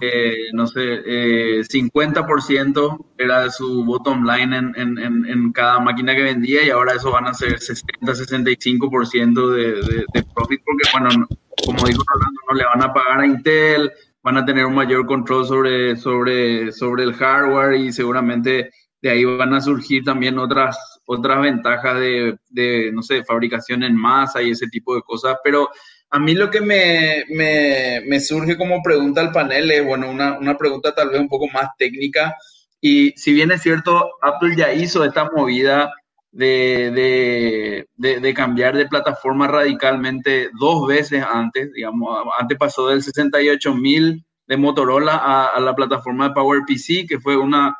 [0.00, 6.14] eh, no sé, eh, 50% era de su bottom line en, en, en, cada máquina
[6.14, 11.26] que vendía y ahora eso van a ser 60-65% de, de, de profit porque, bueno,
[11.64, 13.90] como dijo Rolando, no le van a pagar a Intel,
[14.22, 18.70] van a tener un mayor control sobre, sobre, sobre el hardware y seguramente
[19.02, 23.96] de ahí van a surgir también otras, otras ventajas de, de no sé, fabricación en
[23.96, 25.36] masa y ese tipo de cosas.
[25.42, 25.70] Pero
[26.10, 30.38] a mí lo que me, me, me surge como pregunta al panel es, bueno, una,
[30.38, 32.36] una pregunta tal vez un poco más técnica.
[32.80, 35.92] Y si bien es cierto, Apple ya hizo esta movida
[36.36, 44.22] de, de, de, cambiar de plataforma radicalmente dos veces antes, digamos, antes pasó del 68.000
[44.46, 47.76] de Motorola a, la plataforma de PowerPC, que fue una,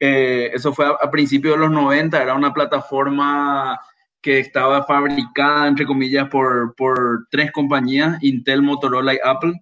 [0.00, 3.78] eh, eso fue a, principios de los 90, era una plataforma
[4.20, 9.52] que estaba fabricada, entre comillas, por, por tres compañías, Intel, Motorola y Apple.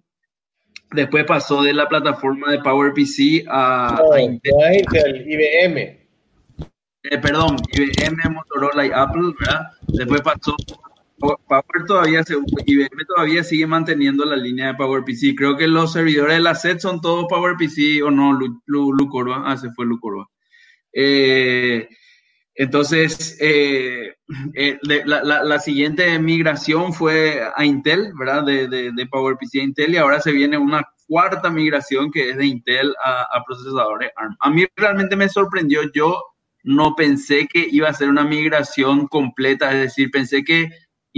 [0.91, 6.07] Después pasó de la plataforma de PowerPC a, a Intel, IBM.
[7.03, 9.67] Eh, perdón, IBM, Motorola y Apple, ¿verdad?
[9.87, 10.55] Después pasó
[11.19, 15.35] Power todavía se, IBM todavía sigue manteniendo la línea de PowerPC.
[15.35, 19.43] Creo que los servidores de la SET son todos PowerPC o no, Lucorba.
[19.45, 20.27] Ah, se fue Lucorba.
[20.93, 21.87] Eh,
[22.53, 24.15] entonces, eh,
[24.83, 28.43] la, siguiente migración fue a Intel, ¿verdad?
[28.43, 32.45] De, de, PowerPC a Intel y ahora se viene una cuarta migración que es de
[32.45, 34.35] Intel a, a procesadores ARM.
[34.39, 35.81] A mí realmente me sorprendió.
[35.93, 36.21] Yo
[36.63, 40.69] no pensé que iba a ser una migración completa, es decir, pensé que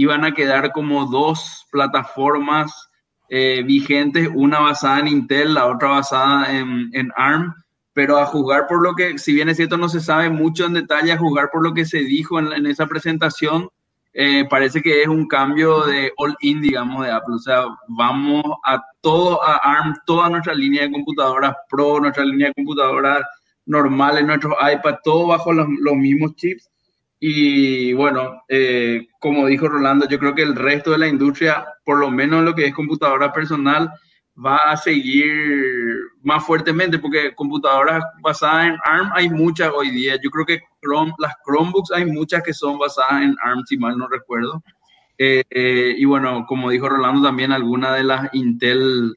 [0.02, 2.88] iban a quedar como dos plataformas
[3.28, 7.54] eh, vigentes, una basada en Intel, la otra basada en, en, ARM,
[7.92, 10.72] pero a jugar por lo que, si bien es cierto, no se sabe mucho en
[10.72, 13.68] detalle, a jugar por lo que se dijo en, en esa presentación,
[14.14, 17.34] eh, parece que es un cambio de all-in, digamos, de Apple.
[17.34, 22.48] O sea, vamos a todo, a ARM, toda nuestra línea de computadoras Pro, nuestra línea
[22.48, 23.20] de computadoras
[23.66, 26.69] normales, nuestros iPad, todo bajo los, mismos chips.
[27.22, 31.98] Y bueno, eh, como dijo Rolando, yo creo que el resto de la industria, por
[31.98, 33.92] lo menos lo que es computadora personal,
[34.42, 35.30] va a seguir
[36.22, 40.16] más fuertemente, porque computadoras basadas en ARM hay muchas hoy día.
[40.22, 43.98] Yo creo que Chrome, las Chromebooks hay muchas que son basadas en ARM, si mal
[43.98, 44.62] no recuerdo.
[45.18, 49.14] Eh, eh, y bueno, como dijo Rolando, también algunas de las Intel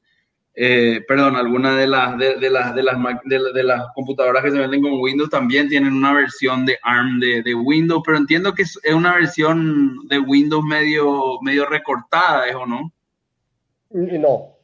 [0.55, 4.83] eh, perdón, algunas de las de, las de las de, las computadoras que se venden
[4.83, 9.15] con Windows también tienen una versión de ARM de, Windows, pero entiendo que es, una
[9.15, 12.91] versión de Windows medio medio recortada, ¿es o no?
[13.89, 14.55] No.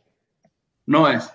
[0.86, 1.32] No es.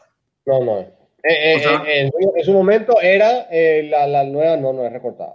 [0.47, 0.79] No, no.
[0.79, 5.35] Eh, eh, en, su momento era la, la, nueva, no, no es recortada.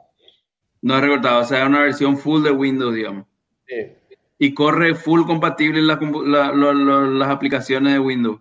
[0.82, 3.26] No es recortada, o sea, es una versión full de Windows, digamos.
[3.67, 3.91] Sí.
[4.38, 8.39] Y corre full compatible las aplicaciones de Windows.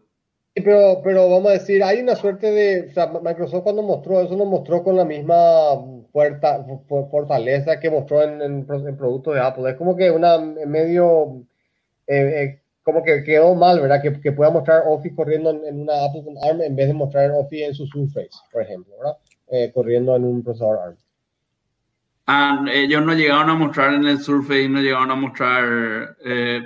[0.55, 4.37] Pero, pero vamos a decir, hay una suerte de, o sea, Microsoft cuando mostró eso,
[4.37, 5.37] no mostró con la misma
[6.13, 6.65] fuerza,
[7.11, 9.71] fortaleza que mostró en, en, productos de Apple.
[9.71, 11.45] Es como que una medio,
[12.07, 14.03] eh, eh, como que quedó mal, ¿verdad?
[14.03, 17.31] Que, que pueda mostrar Office corriendo en, una Apple con ARM en vez de mostrar
[17.31, 19.17] Office en su Surface, por ejemplo, ¿verdad?
[19.51, 20.97] Eh, corriendo en un procesador ARM.
[22.27, 26.17] Ah, ellos no llegaron a mostrar en el Surface, no llegaron a mostrar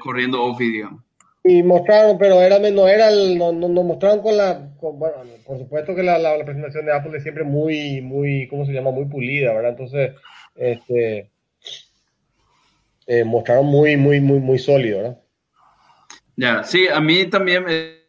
[0.00, 1.02] corriendo Office, digamos
[1.44, 5.94] y mostraron, pero era, no era el, no, no, mostraron con la, bueno, por supuesto
[5.94, 8.92] que la, la, presentación de Apple es siempre muy, muy, ¿cómo se llama?
[8.92, 9.72] Muy pulida, ¿verdad?
[9.72, 10.12] Entonces,
[10.54, 11.30] este,
[13.06, 15.18] eh, mostraron muy, muy, muy, muy sólido, ¿verdad?
[16.36, 17.64] Ya, sí, a mí también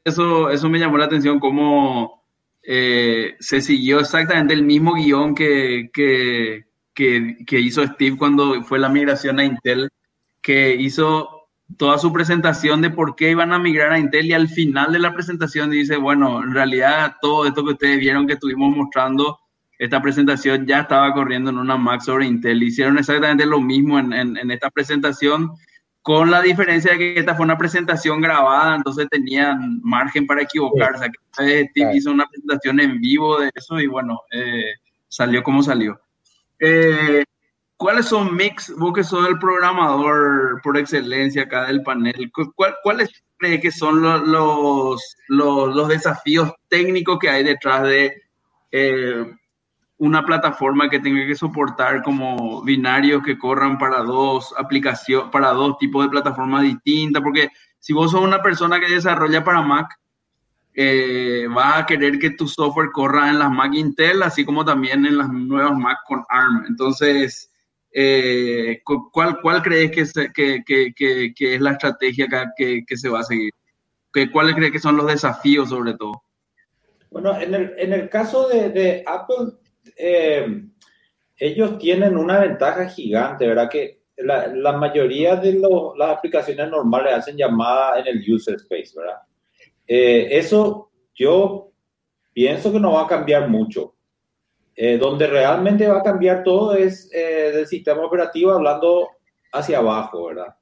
[0.06, 2.24] eso, eso me llamó la atención, cómo
[2.62, 8.90] eh, se siguió exactamente el mismo guion que, que, que hizo Steve cuando fue la
[8.90, 9.90] migración a Intel,
[10.42, 11.43] que hizo
[11.78, 15.00] toda su presentación de por qué iban a migrar a Intel y al final de
[15.00, 19.40] la presentación dice, bueno, en realidad todo esto que ustedes vieron que estuvimos mostrando,
[19.80, 22.64] esta presentación ya estaba corriendo en una Mac sobre Intel.
[22.64, 25.52] Hicieron exactamente lo mismo en, en, esta presentación,
[26.02, 31.12] con la diferencia de que esta fue una presentación grabada, entonces tenían margen para equivocarse.
[31.34, 34.74] Steve hizo una presentación en vivo de eso y bueno, eh,
[35.08, 36.00] salió como salió.
[36.60, 37.24] Eh,
[37.84, 38.74] ¿Cuáles son mix?
[38.78, 42.32] Vos que sos el programador por excelencia acá del panel,
[42.82, 48.14] ¿cuáles crees que son los, los, desafíos técnicos que hay detrás de
[48.72, 49.26] eh,
[49.98, 55.78] una plataforma que tenga que soportar como binarios que corran para dos aplicaciones, para dos
[55.78, 57.22] tipos de plataformas distintas?
[57.22, 59.90] Porque si vos sos una persona que desarrolla para Mac,
[60.74, 65.06] eh, vas a querer que tu software corra en las Mac Intel, así como también
[65.06, 66.64] en las nuevas Mac con ARM.
[66.70, 67.50] Entonces,
[67.94, 72.28] eh, ¿cuál, ¿cuál crees que, es la estrategia
[72.58, 73.52] que, se va a seguir?
[74.32, 76.24] ¿Cuáles crees que son los desafíos sobre todo?
[77.12, 79.54] Bueno, en el, caso de, Apple,
[79.98, 80.64] eh,
[81.38, 83.70] ellos tienen una ventaja gigante, ¿verdad?
[83.70, 85.62] Que la, la mayoría de
[85.98, 89.18] las aplicaciones normales hacen llamada en el user space, ¿verdad?
[89.88, 91.72] Eh, eso yo
[92.32, 93.96] pienso que no va a cambiar mucho.
[94.76, 99.08] Eh, donde realmente va a cambiar todo es eh, del sistema operativo hablando
[99.52, 100.56] hacia abajo, ¿verdad?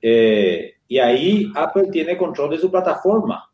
[0.00, 3.46] Eh, y ahí Apple tiene control de su plataforma,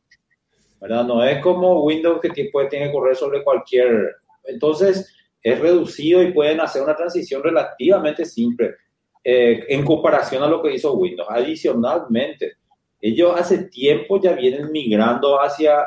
[0.81, 1.05] ¿verdad?
[1.05, 4.15] No es como Windows que tiene, tiene correr sobre cualquier...
[4.45, 5.13] Entonces,
[5.43, 8.75] es reducido y pueden hacer una transición relativamente simple
[9.23, 11.29] en comparación a lo que hizo Windows.
[11.31, 12.55] Adicionalmente,
[13.01, 15.85] ellos hace tiempo ya vienen migrando hacia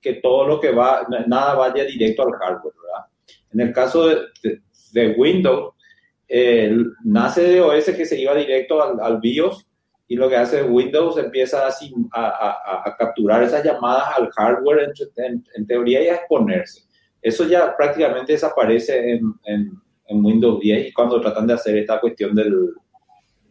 [0.00, 3.06] que todo lo que va, nada vaya directo al hardware, ¿verdad?
[3.52, 4.60] En el caso de,
[4.92, 5.74] de, Windows,
[7.04, 9.66] nace de OS que se iba directo al, BIOS
[10.06, 15.66] y lo que hace Windows empieza así a, a, capturar esas llamadas al hardware en,
[15.66, 16.82] teoría y a exponerse.
[17.20, 19.72] Eso ya prácticamente desaparece en, en,
[20.06, 22.74] en, Windows 10 y cuando tratan de hacer esta cuestión del,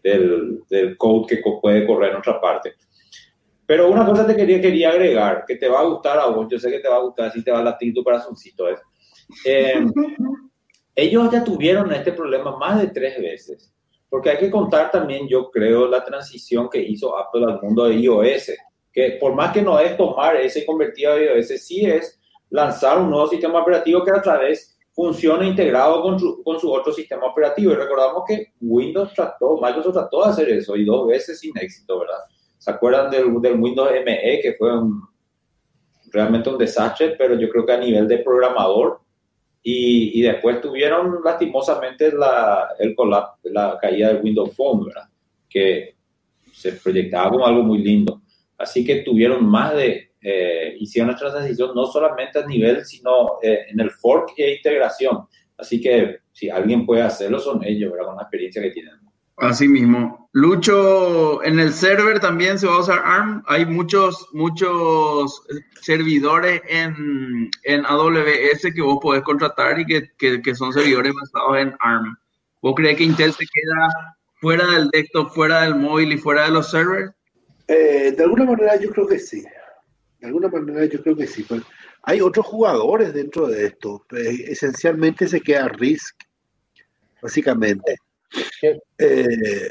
[0.01, 2.75] del, del code que puede correr en otra parte.
[3.67, 6.57] Pero una cosa te quería, quería agregar, que te va a gustar a vos, yo
[6.57, 8.69] sé que te va a gustar, si te va a latir tu corazoncito.
[8.69, 8.79] Es.
[9.45, 9.85] Eh,
[10.95, 13.73] ellos ya tuvieron este problema más de tres veces,
[14.09, 17.95] porque hay que contar también, yo creo, la transición que hizo Apple al mundo de
[17.95, 18.53] iOS,
[18.91, 22.17] que por más que no es tomar ese convertido a iOS, sí es
[22.49, 26.93] lanzar un nuevo sistema operativo que a través funcione integrado con su, con su otro
[26.93, 27.73] sistema operativo.
[27.73, 31.99] Y recordamos que Windows trató, Microsoft trató de hacer eso y dos veces sin éxito,
[31.99, 32.17] ¿verdad?
[32.67, 34.69] ¿Se acuerdan del, del Windows ME que fue
[36.11, 38.99] realmente un desastre, pero yo creo que a nivel de programador
[39.63, 42.93] y, y después tuvieron lastimosamente la, el
[43.43, 45.05] la caída del Windows Phone, ¿verdad?
[45.49, 45.95] Que
[46.51, 48.21] se proyectaba como algo muy lindo.
[48.57, 53.67] Así que tuvieron más de, eh, hicieron esta transición no solamente a nivel, sino eh,
[53.69, 55.25] en el fork e integración.
[55.57, 58.07] Así que si alguien puede hacerlo, son ellos, ¿verdad?
[58.07, 59.06] Con la experiencia que tienen.
[59.37, 60.29] Así mismo.
[60.33, 63.43] Lucho, en el server también se va a usar ARM.
[63.45, 65.43] Hay muchos, muchos
[65.81, 71.75] servidores en, en AWS que vos podés contratar y que, que, son servidores basados en
[71.79, 72.17] ARM.
[72.63, 76.51] ¿Vos crees que Intel se queda fuera del desktop, fuera del móvil y fuera de
[76.51, 77.11] los servers?
[77.67, 79.45] Eh, de alguna manera yo creo que sí.
[80.19, 81.43] De alguna manera yo creo que sí.
[81.43, 81.61] Pues,
[82.01, 84.03] hay otros jugadores dentro de esto.
[84.09, 86.15] Pues, esencialmente se queda RISC,
[87.21, 87.97] básicamente.
[88.99, 89.69] Eh,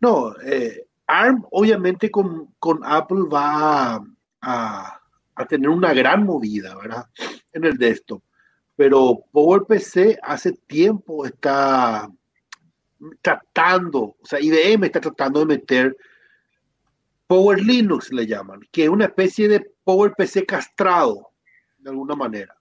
[0.00, 2.48] no, eh, ARM obviamente con,
[2.84, 4.02] Apple va
[4.40, 5.00] a,
[5.48, 7.06] tener una gran movida, ¿verdad?
[7.52, 8.22] En el desktop.
[8.76, 12.08] Pero PowerPC hace tiempo está
[13.20, 15.96] tratando, o sea, IBM está tratando de meter
[17.26, 21.30] Power Linux le llaman, que es una especie de Power PC castrado,
[21.78, 22.54] de alguna manera,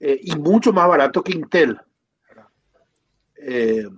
[0.00, 1.80] eh, y mucho más barato que Intel.
[3.48, 3.88] Eh,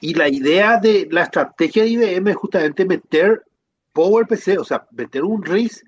[0.00, 3.44] y la idea de la estrategia de IBM es justamente meter
[3.92, 5.84] PowerPC, o sea, meter un RIS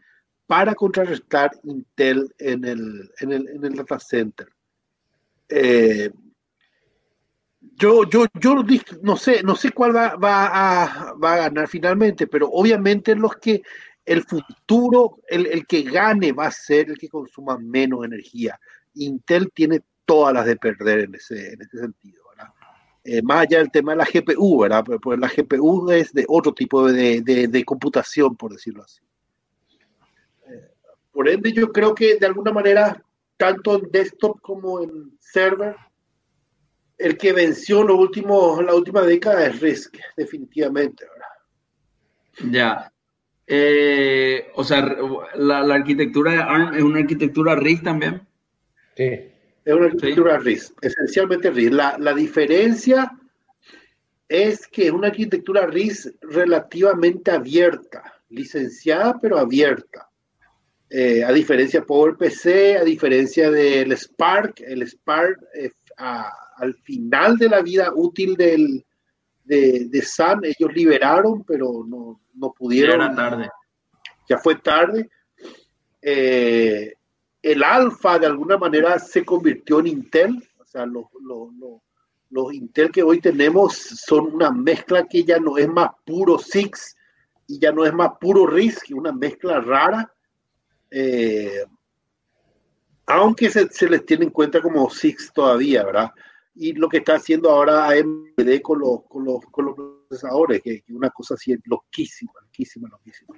[0.46, 4.46] para contrarrestar Intel en el, en el, en el data center.
[5.48, 6.10] Eh,
[7.60, 8.64] yo, yo, yo
[9.02, 13.34] no sé, no sé cuál va, va, a, va, a, ganar finalmente, pero obviamente los
[13.36, 13.62] que
[14.04, 18.60] el futuro, el, el, que gane va a ser el que consuma menos energía.
[18.94, 19.82] Intel tiene
[20.12, 22.20] todas las de perder en ese, en ese sentido.
[23.04, 24.84] Eh, más allá del tema de la GPU, ¿verdad?
[24.84, 29.00] Pues la GPU es de otro tipo de, de, de computación, por decirlo así.
[30.46, 30.68] Eh,
[31.10, 33.02] por ende, yo creo que de alguna manera,
[33.38, 35.74] tanto en desktop como en server,
[36.98, 42.52] el que venció lo último, la última década es RISC, definitivamente, ¿verdad?
[42.52, 42.92] Ya.
[43.46, 44.94] Eh, o sea,
[45.34, 48.28] la, la, arquitectura de ARM es una arquitectura RISC también.
[48.94, 49.31] Sí.
[49.64, 50.44] Es una arquitectura sí.
[50.44, 51.72] RISC, esencialmente RISC.
[51.72, 53.12] La, la, diferencia
[54.28, 60.08] es que es una arquitectura RISC relativamente abierta, licenciada pero abierta.
[60.90, 67.38] Eh, a diferencia de PowerPC, a diferencia del Spark, el Spark eh, a, al final
[67.38, 68.84] de la vida útil del,
[69.44, 72.98] de, de Sun, ellos liberaron, pero no, no pudieron.
[72.98, 73.50] Ya era tarde.
[74.28, 75.08] Ya fue tarde.
[76.00, 76.94] Eh,
[77.42, 81.48] el alfa de alguna manera se convirtió en Intel, o sea, los, los,
[82.30, 86.96] los, Intel que hoy tenemos son una mezcla que ya no es más puro Six
[87.48, 90.14] y ya no es más puro RISC, una mezcla rara,
[90.90, 91.64] eh,
[93.06, 96.12] aunque se, se, les tiene en cuenta como Six todavía, ¿verdad?
[96.54, 100.82] Y lo que está haciendo ahora AMD con los, con los, con los procesadores, que,
[100.82, 103.36] que una cosa así loquísima, loquísima, loquísima.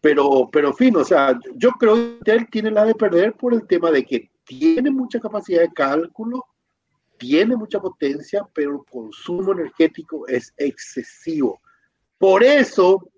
[0.00, 3.66] Pero, pero fin, o sea, yo creo que Intel tiene la de perder por el
[3.66, 6.44] tema de que tiene mucha capacidad de cálculo,
[7.18, 11.60] tiene mucha potencia, pero el consumo energético es excesivo.
[12.16, 13.10] Por eso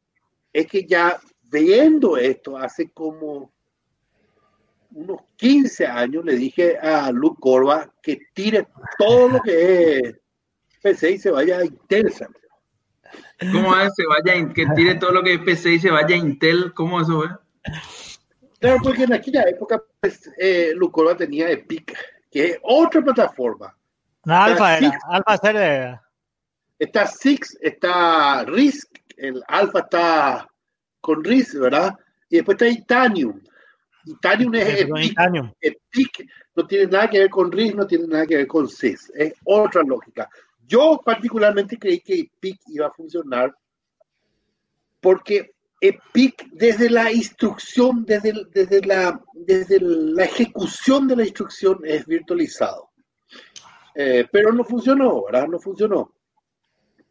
[0.53, 1.20] es que ya
[1.51, 3.53] viendo esto, hace como
[4.93, 8.66] unos 15 años le dije a Luke Corba que tire
[8.99, 10.14] todo lo que es
[10.83, 12.12] PC y se vaya a Intel.
[13.52, 13.94] ¿Cómo es?
[13.94, 16.72] Se vaya, que tire todo lo que es PC y se vaya a Intel.
[16.74, 17.30] ¿Cómo eso, eh?
[18.58, 21.96] Claro, porque en aquella época, pues, eh, Lucola tenía Epic,
[22.30, 23.74] que es otra plataforma.
[24.24, 26.02] No, Alfa era, Alfa era.
[26.78, 30.48] Está Six, está Risk, el Alfa está
[31.00, 31.94] con Risk, ¿verdad?
[32.28, 33.40] Y después está Itanium.
[34.04, 35.04] Itanium es Epic.
[35.04, 35.52] Itanium.
[35.61, 39.11] Epic no tiene nada que ver con Risk, no tiene nada que ver con Sys.
[39.14, 40.28] Es otra lógica.
[40.71, 43.53] Yo particularmente creí que Epic iba a funcionar
[45.01, 45.51] porque
[45.81, 52.91] Epic desde la instrucción, desde, desde, la, desde la ejecución de la instrucción es virtualizado.
[53.97, 55.49] Eh, pero no funcionó, ¿verdad?
[55.49, 56.14] No funcionó.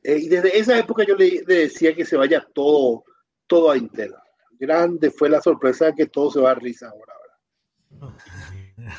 [0.03, 3.03] Eh, y desde esa época yo le, le, decía que se vaya todo,
[3.45, 4.16] todo a Intel.
[4.51, 7.14] Grande fue la sorpresa que todo se va a risa ahora.
[7.89, 8.93] ¿verdad?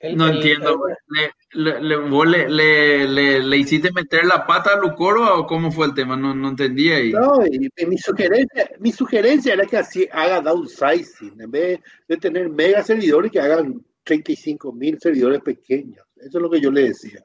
[0.00, 0.78] El, no el, entiendo.
[0.88, 5.72] El, le, le, vos le, le, le, hiciste meter la pata a Lucoro o cómo
[5.72, 6.16] fue el tema?
[6.16, 7.00] No, no entendía.
[7.00, 7.12] Y...
[7.12, 11.40] No, y, y mi, sugerencia, mi sugerencia era que así haga downsizing.
[11.40, 16.04] En vez de tener mega servidores, que hagan 35 mil servidores pequeños.
[16.16, 17.22] Eso es lo que yo le decía.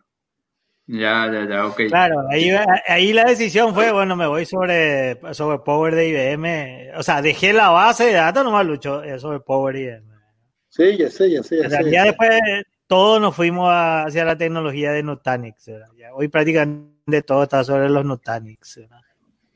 [0.87, 1.83] Ya, ya, ya, ok.
[1.87, 2.51] Claro, ahí,
[2.87, 6.97] ahí la decisión fue, bueno, me voy sobre, sobre Power de IBM.
[6.97, 10.10] O sea, dejé la base de datos, nomás lucho sobre Power IBM.
[10.71, 11.57] Sí, ya sé, ya sé.
[11.57, 12.31] Ya en realidad sé, después
[12.87, 15.65] todos nos fuimos a, hacia la tecnología de Nutanix.
[15.97, 18.77] Ya, hoy prácticamente todo está sobre los Nutanix.
[18.77, 19.01] ¿verdad?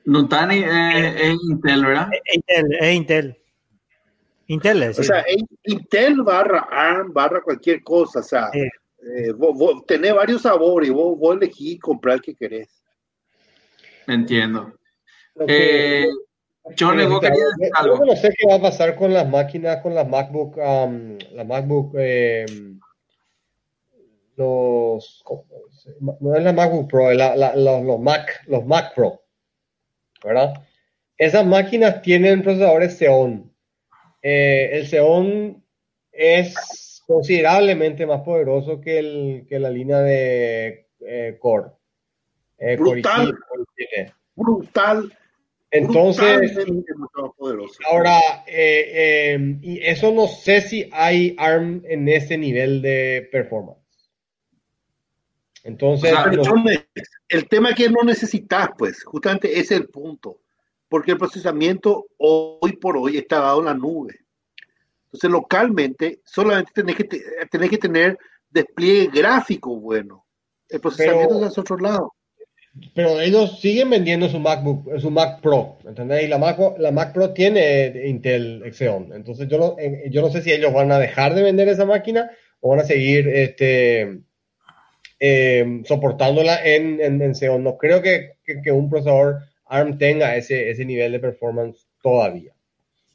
[0.03, 2.09] Nutanix es, es, Intel, ¿verdad?
[2.11, 3.37] Es Intel, es Intel.
[4.47, 4.99] Intel es.
[4.99, 8.19] O sea, es Intel barra ARM barra cualquier cosa.
[8.19, 8.59] O sea, sí.
[8.59, 12.83] eh, vos, vos, tenés varios sabores, vos, vos elegís comprar el que querés.
[14.05, 14.73] Entiendo.
[15.33, 16.03] Okay.
[16.03, 16.07] Eh,
[16.65, 17.99] Algo.
[17.99, 21.43] Yo no sé qué va a pasar con las máquinas, con las MacBook, um, la
[21.43, 22.45] MacBook, eh,
[24.35, 25.23] los,
[26.19, 29.21] no es la MacBook Pro, la, la, los, los, Mac, los Mac Pro,
[30.23, 30.53] ¿verdad?
[31.17, 33.51] Esas máquinas tienen procesadores Xeon.
[34.21, 35.63] Eh, el Xeon
[36.11, 41.69] es considerablemente más poderoso que, el, que la línea de eh, Core.
[42.57, 45.17] Eh, brutal, Core brutal.
[45.77, 46.55] Entonces,
[47.89, 53.79] ahora, eh, eh, y eso no sé si hay ARM en ese nivel de performance.
[55.63, 56.87] Entonces, o sea,
[57.27, 60.41] el tema que no necesitas, pues, justamente ese es el punto.
[60.87, 64.19] porque el procesamiento hoy por hoy está dado en la nube.
[65.05, 67.03] Entonces, localmente, solamente tenés que,
[67.49, 68.17] tenés que tener
[68.49, 70.25] despliegue gráfico bueno.
[70.69, 72.13] El procesamiento es hacia otro lado.
[72.93, 76.23] Pero ellos siguen vendiendo su MacBook, su Mac Pro, ¿entendés?
[76.23, 79.13] Y la Mac, Pro tiene Intel Xeon.
[79.13, 79.75] Entonces yo no,
[80.09, 82.83] yo no sé si ellos van a dejar de vender esa máquina o van a
[82.83, 84.19] seguir este,
[85.19, 87.63] eh, soportándola en, en, Xeon.
[87.63, 92.53] No creo que, que, un procesador ARM tenga ese, ese nivel de performance todavía.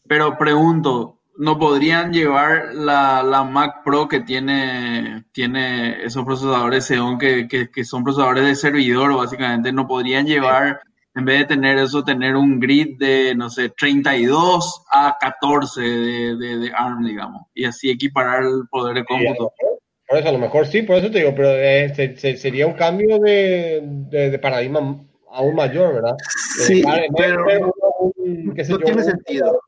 [0.06, 7.18] Pero pregunto, no podrían llevar la, la, Mac Pro que tiene, tiene esos procesadores Xeon
[7.18, 10.81] que, que, son procesadores de servidor, básicamente, no podrían llevar,
[11.14, 16.37] en vez de tener eso, tener un grid de, no sé, 32 a 14 de,
[16.37, 19.53] de, ARM, digamos, y así equiparar el poder de cómputo.
[20.07, 23.18] Por eso, a lo mejor sí, por eso te digo, pero eh, sería un cambio
[23.20, 24.81] de, de, paradigma
[25.31, 26.16] aún mayor, ¿verdad?
[26.66, 26.83] Sí,
[27.16, 29.61] pero no, tiene sentido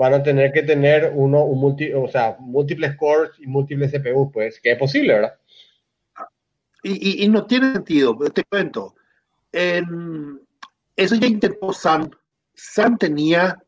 [0.00, 4.32] van a tener que tener uno, un multi, o sea, múltiples cores y múltiples CPU,
[4.32, 5.38] pues, que es posible, ¿verdad?
[6.82, 8.94] Y, y, no tiene sentido, te cuento.
[9.52, 12.08] eso ya intentó Sam.
[12.54, 13.62] Sam tenía,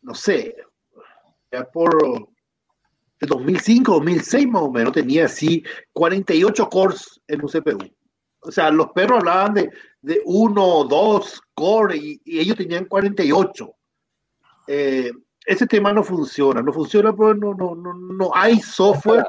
[0.00, 0.56] no sé,
[1.52, 1.96] ya por
[3.20, 7.88] el 2005, 2006 más o menos, tenía así 48 cores en un CPU.
[8.40, 12.86] O sea, los perros hablaban de, de uno o dos cores y, y, ellos tenían
[12.86, 13.72] 48.
[14.66, 15.12] Eh,
[15.46, 19.26] ese tema no funciona, no funciona porque no, no, no, no hay software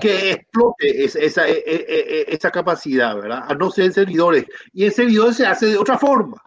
[0.00, 3.44] que explote esa, e, e, e, esa, capacidad, ¿verdad?
[3.48, 4.46] A no ser en servidores.
[4.72, 6.40] Y en servidores se hace de otra forma.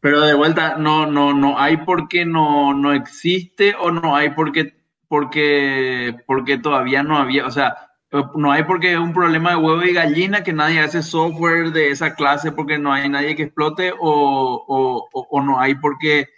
[0.00, 4.74] Pero de vuelta, no, no, no hay porque no, no existe o no hay porque,
[5.06, 7.91] porque, porque todavía no había, o sea,
[8.34, 11.90] no hay porque es un problema de huevo y gallina que nadie hace software de
[11.90, 16.28] esa clase porque no hay nadie que explote o, o, no hay porque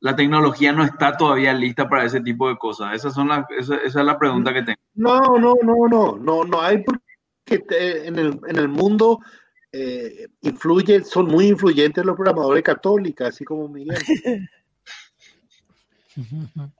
[0.00, 2.94] la tecnología no está todavía lista para ese tipo de cosas.
[2.94, 4.78] Esas son las, esa, es la pregunta que tengo.
[4.94, 7.00] No, no, no, no, no, no hay porque
[8.06, 9.20] en el, en el mundo
[9.72, 13.98] eh, influye, son muy influyentes los programadores católicos, así como Miguel.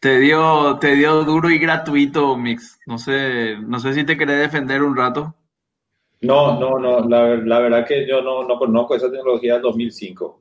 [0.00, 2.78] Te dio, te dio duro y gratuito, Mix.
[2.86, 5.34] No sé, no sé si te querés defender un rato.
[6.20, 7.08] No, no, no.
[7.08, 10.40] La, la verdad que yo no, no, conozco esa tecnología del 2005.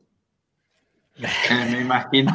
[1.71, 2.31] Me imagino.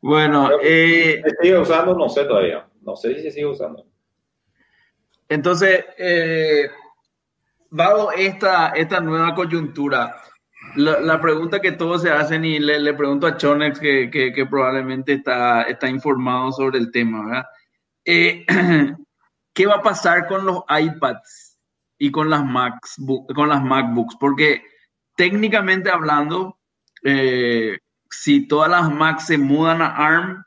[0.00, 1.94] bueno, eh, ¿se sigue usando?
[1.94, 2.66] No sé todavía.
[2.80, 3.86] No sé si se sigue usando.
[5.28, 6.68] Entonces, eh,
[7.70, 10.16] dado esta, esta nueva coyuntura,
[10.76, 15.62] la, pregunta que todos se hacen y le, pregunto a Chonex que, que, probablemente está,
[15.62, 17.44] está informado sobre el tema, ¿verdad?
[18.04, 18.44] Eh,
[19.54, 21.58] ¿Qué va a pasar con los iPads
[21.98, 22.96] y con las, Macs,
[23.34, 24.16] con las MacBooks?
[24.18, 24.62] Porque
[25.14, 26.58] técnicamente hablando,
[27.04, 27.78] eh,
[28.10, 30.42] si todas las Macs se mudan a ARM,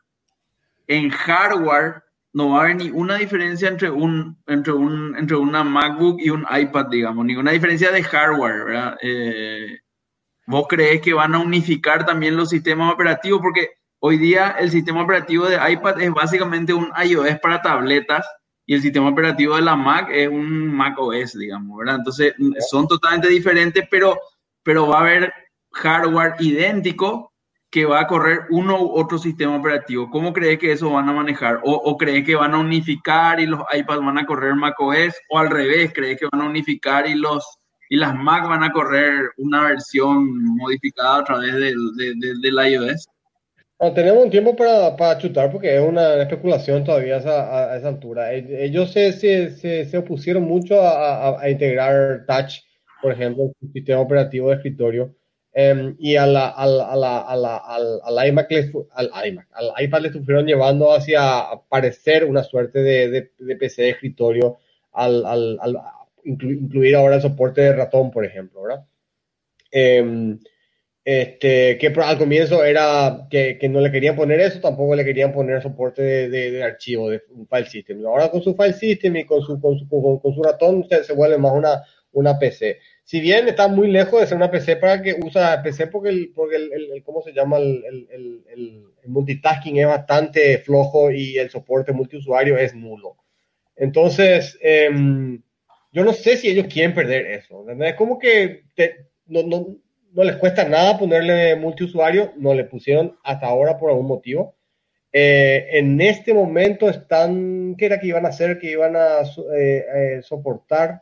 [0.87, 2.03] en hardware
[2.33, 6.45] no va a haber ninguna diferencia entre, un, entre, un, entre una MacBook y un
[6.49, 8.97] iPad, digamos, ninguna diferencia de hardware, ¿verdad?
[9.01, 9.79] Eh,
[10.47, 13.41] ¿Vos crees que van a unificar también los sistemas operativos?
[13.41, 18.25] Porque hoy día el sistema operativo de iPad es básicamente un iOS para tabletas
[18.67, 21.95] y el sistema operativo de la Mac es un Mac OS, digamos, ¿verdad?
[21.95, 22.33] Entonces
[22.69, 24.19] son totalmente diferentes, pero,
[24.63, 25.33] pero va a haber
[25.73, 27.31] hardware idéntico
[27.71, 30.09] que va a correr uno u otro sistema operativo.
[30.09, 31.59] ¿Cómo crees que eso van a manejar?
[31.63, 35.15] ¿O, o crees que van a unificar y los iPads van a correr Mac OS?
[35.29, 37.43] ¿O al revés, crees que van a unificar y los
[37.89, 41.77] y las Mac van a correr una versión modificada a través del,
[42.41, 43.07] del iOS.
[43.93, 47.87] tenemos un tiempo para, para, chutar porque es una especulación todavía a esa, a esa
[47.89, 48.33] altura.
[48.33, 52.61] E, ellos se, se, se, opusieron mucho a, a, integrar Touch,
[53.01, 55.15] por ejemplo, en su sistema operativo de escritorio.
[55.57, 58.51] Em, y a la, al, al, iMac
[58.91, 63.83] al, iMac, al iPad le estuvieron llevando hacia parecer una suerte de, de, de PC
[63.83, 64.57] de escritorio
[64.95, 65.77] al, al,
[66.25, 68.85] incluir ahora el soporte de ratón, por ejemplo, ¿verdad?
[69.71, 70.39] Em,
[71.05, 75.31] este, que al comienzo era que, que, no le querían poner eso, tampoco le querían
[75.31, 78.05] poner soporte de, de, archivo, de un file system.
[78.07, 81.13] Ahora con su file system y con su, con su, con, su ratón se, se,
[81.13, 82.79] vuelve más una, una PC.
[83.03, 86.31] Si bien está muy lejos de ser una PC para que usa PC porque el,
[86.33, 87.57] porque el, el, ¿cómo se llama?
[87.57, 93.17] El, el, el, multitasking es bastante flojo y el soporte multiusuario es nulo.
[93.75, 94.89] Entonces, eh,
[95.95, 97.65] yo no sé si ellos quieren perder eso.
[97.69, 98.65] Es como que
[99.27, 99.77] no, no,
[100.11, 104.57] no, les cuesta nada ponerle multiusuario, no le pusieron hasta ahora por algún motivo.
[105.13, 108.59] Eh, en este momento están, ¿qué era que iban a hacer?
[108.59, 109.21] Que iban a
[109.55, 111.01] eh, eh, soportar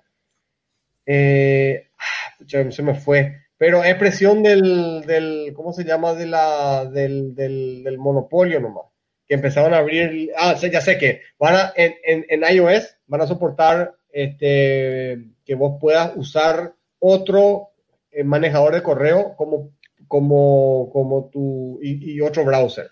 [1.07, 3.39] ah, se me fue.
[3.57, 6.13] Pero es presión del, del ¿cómo se llama?
[6.13, 8.85] De la, del, del, del monopolio nomás.
[9.27, 13.21] Que empezaron a abrir, ah, ya sé que van a, en, en, en iOS van
[13.21, 17.71] a soportar este, que vos puedas usar otro
[18.11, 19.71] eh, manejador de correo como,
[20.07, 22.85] como, como tu, y, y otro browser.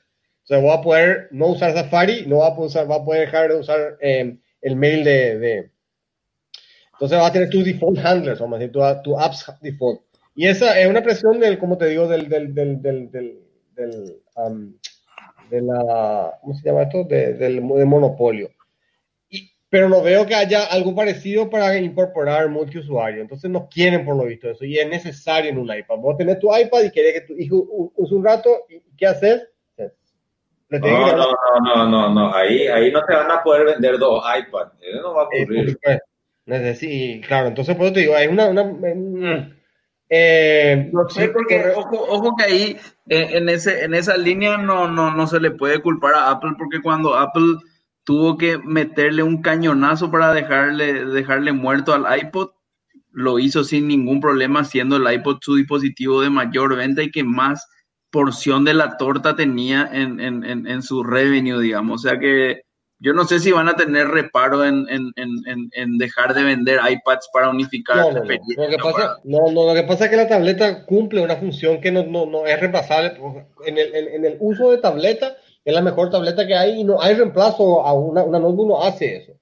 [0.43, 3.21] O sea, voy a poder no usar Safari, no va a usar, va a poder
[3.27, 5.71] dejar de usar eh, el mail de, de,
[6.93, 10.01] Entonces va a tener tu default handlers, vamos a decir, tu, tu apps default.
[10.33, 14.73] Y esa es una presión del, como te digo, del, del, del, del, del um,
[15.49, 17.03] de la, ¿cómo se llama esto?
[17.03, 18.49] De, del monopolio.
[19.71, 23.21] Pero no veo que haya algo parecido para incorporar multiusuario.
[23.21, 24.65] Entonces no quieren por lo visto eso.
[24.65, 25.97] Y es necesario en un iPad.
[25.97, 28.65] Vos tenés tu iPad y querés que tu hijo use un rato.
[28.69, 29.47] ¿Y qué haces?
[30.71, 34.23] No, no, no, no, no, no, ahí, ahí no te van a poder vender dos
[34.23, 35.77] iPads, eso no va a ocurrir.
[36.45, 39.53] Eh, sí, claro, entonces pues te digo, hay una, una,
[40.09, 45.13] eh, no sé, porque ojo, ojo que ahí en, ese, en esa línea no, no,
[45.13, 47.57] no se le puede culpar a Apple porque cuando Apple
[48.11, 52.49] tuvo que meterle un cañonazo para dejarle, dejarle muerto al iPod,
[53.09, 57.23] lo hizo sin ningún problema, siendo el iPod su dispositivo de mayor venta y que
[57.23, 57.65] más
[58.09, 62.03] porción de la torta tenía en, en, en, en su revenue, digamos.
[62.03, 62.63] O sea que
[62.99, 66.81] yo no sé si van a tener reparo en, en, en, en dejar de vender
[66.85, 68.23] iPads para unificar no, no, no.
[68.25, 71.79] Lo que pasa, no, no, lo que pasa es que la tableta cumple una función
[71.79, 73.13] que no, no, no es reemplazable.
[73.65, 77.01] En el, en, el, uso de tableta es la mejor tableta que hay y no
[77.01, 79.33] hay reemplazo a una, una notebook no hace eso.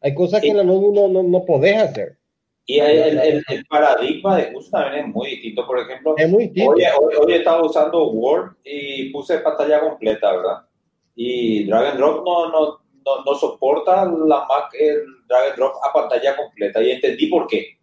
[0.00, 0.46] Hay cosas sí.
[0.46, 2.18] que en la notebook no, no, no podés hacer.
[2.66, 5.66] Y el, el, el, paradigma de uso también es muy distinto.
[5.66, 6.72] Por ejemplo, es muy distinto.
[6.72, 10.66] Hoy, hoy, hoy estaba usando Word y puse pantalla completa, ¿verdad?
[11.14, 15.74] Y Drag and Drop no, no no, no, soporta la Mac el drag and drop
[15.82, 17.78] a pantalla completa y entendí por qué,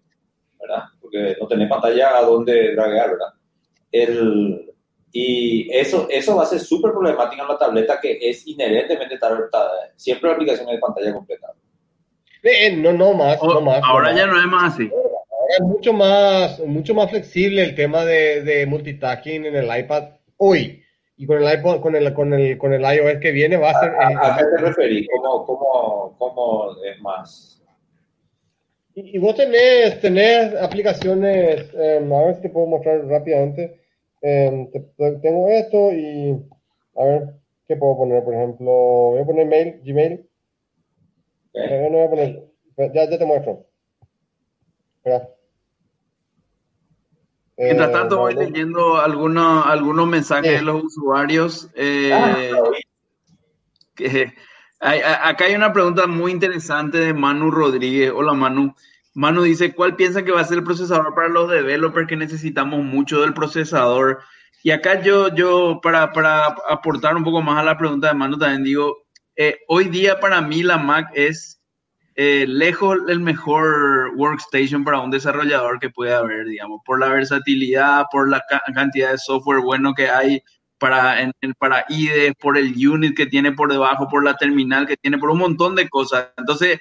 [0.60, 0.84] ¿verdad?
[1.02, 3.34] Porque no tiene pantalla a donde draguear, ¿verdad?
[3.92, 4.74] El,
[5.18, 9.18] y eso, eso va a ser súper problemático en la tableta que es inherentemente
[9.96, 11.54] siempre la aplicación es de pantalla completa.
[12.44, 13.82] Eh, no, no más, o, no más.
[13.82, 14.92] Ahora no ya no es más así.
[14.92, 20.04] Ahora es mucho más, mucho más flexible el tema de, de multitasking en el iPad
[20.36, 20.84] hoy
[21.16, 23.80] y con el iPod, con el, con el, con el iOS que viene va a
[23.80, 23.92] ser...
[23.92, 25.08] ¿A, a, a qué te referís?
[25.16, 27.64] ¿Cómo, cómo, ¿Cómo es más?
[28.96, 33.85] Y, y vos tenés, tenés aplicaciones, eh, a ver si te puedo mostrar rápidamente.
[34.28, 36.36] Eh, te, tengo esto y
[36.98, 37.36] a ver
[37.68, 40.28] qué puedo poner, por ejemplo, voy a poner mail, Gmail.
[41.54, 41.64] Okay.
[41.64, 43.68] Eh, no voy a poner, ya, ya te muestro.
[44.98, 45.30] Espera.
[47.56, 51.70] Mientras tanto, voy leyendo algunos, algunos mensajes de los usuarios.
[51.76, 52.64] Eh, ah,
[53.94, 54.34] que,
[54.80, 58.12] hay, acá hay una pregunta muy interesante de Manu Rodríguez.
[58.12, 58.74] Hola, Manu.
[59.16, 62.84] Manu dice, ¿cuál piensa que va a ser el procesador para los developers que necesitamos
[62.84, 64.20] mucho del procesador?
[64.62, 68.38] Y acá yo, yo para, para aportar un poco más a la pregunta de Manu,
[68.38, 69.06] también digo,
[69.38, 71.62] eh, hoy día para mí la Mac es
[72.16, 78.06] eh, lejos el mejor workstation para un desarrollador que puede haber, digamos, por la versatilidad,
[78.12, 80.42] por la ca cantidad de software bueno que hay
[80.78, 84.98] para, en, para IDE, por el unit que tiene por debajo, por la terminal que
[84.98, 86.30] tiene, por un montón de cosas.
[86.38, 86.80] Entonces,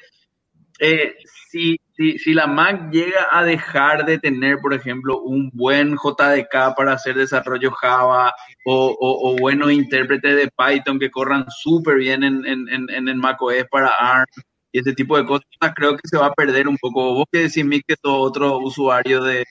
[0.80, 1.14] eh,
[1.51, 6.74] si, si, si, la Mac llega a dejar de tener, por ejemplo, un buen JDK
[6.76, 8.34] para hacer desarrollo Java
[8.64, 13.64] o, o, buenos intérpretes de Python que corran súper bien en, en, en, en macOS
[13.70, 14.26] para ARM,
[14.74, 17.14] y este tipo de cosas, creo que se va a perder un poco.
[17.14, 19.45] Vos que decís, que todo otro usuario de,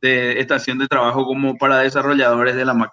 [0.00, 2.92] de, estación de trabajo como para desarrolladores de la Mac.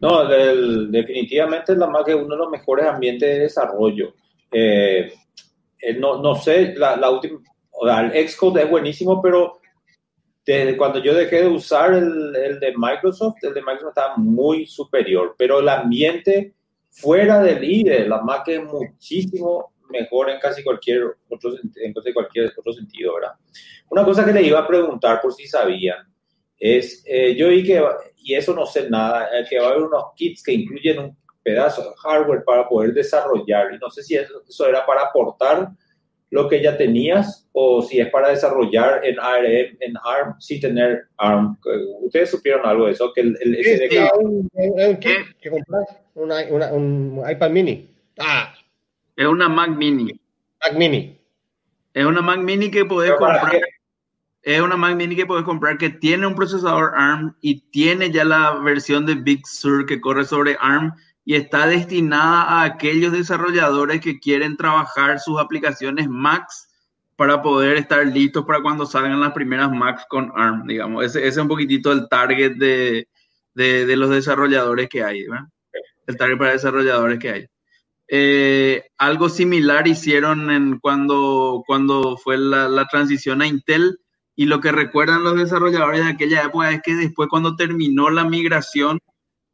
[0.00, 4.14] No, el, definitivamente la Mac es uno de los mejores ambientes de desarrollo.
[4.50, 5.12] Eh,
[5.80, 7.38] eh, no, no sé, la, la última,
[7.82, 9.58] o sea, el Xcode es buenísimo, pero
[10.44, 14.66] desde cuando yo dejé de usar el, el, de Microsoft, el de Microsoft estaba muy
[14.66, 16.54] superior, pero el ambiente
[16.90, 22.52] fuera del IDE, la Mac es muchísimo mejor en casi cualquier otro, en casi cualquier
[22.54, 23.32] otro sentido, ¿verdad?
[23.88, 26.06] Una cosa que le iba a preguntar por si sabían
[26.58, 27.82] es, eh, yo vi que,
[28.18, 31.16] y eso no sé nada, eh, que va a haber unos kits que incluyen un
[31.42, 35.70] pedazo de hardware para poder desarrollar, y no sé si eso, eso era para aportar
[36.30, 41.08] lo que ya tenías o si es para desarrollar en ARM, en ARM sin tener
[41.16, 41.56] ARM.
[42.02, 43.12] ¿Ustedes supieron algo de eso?
[43.12, 43.90] Que el, el sí, SDK...
[43.90, 47.90] Sí, un, un, kit que compras, una, una, un iPad mini.
[48.18, 48.54] Ah,
[49.16, 50.20] es una Mac Mini.
[50.64, 51.18] Mac Mini.
[51.92, 53.50] Es una Mac Mini que puedes comprar.
[53.50, 53.60] Qué?
[54.42, 58.24] Es una Mac Mini que puedes comprar que tiene un procesador ARM y tiene ya
[58.24, 60.94] la versión de Big Sur que corre sobre ARM
[61.30, 66.68] y está destinada a aquellos desarrolladores que quieren trabajar sus aplicaciones Macs
[67.14, 71.04] para poder estar listos para cuando salgan las primeras Macs con ARM, digamos.
[71.04, 73.06] Ese, ese es un poquitito el target de,
[73.54, 75.46] de, de los desarrolladores que hay, ¿verdad?
[76.08, 77.46] El target para desarrolladores que hay.
[78.08, 84.00] Eh, algo similar hicieron en cuando, cuando fue la, la, transición a Intel
[84.34, 88.24] y lo que recuerdan los desarrolladores de aquella época es que después cuando terminó la
[88.24, 88.98] migración,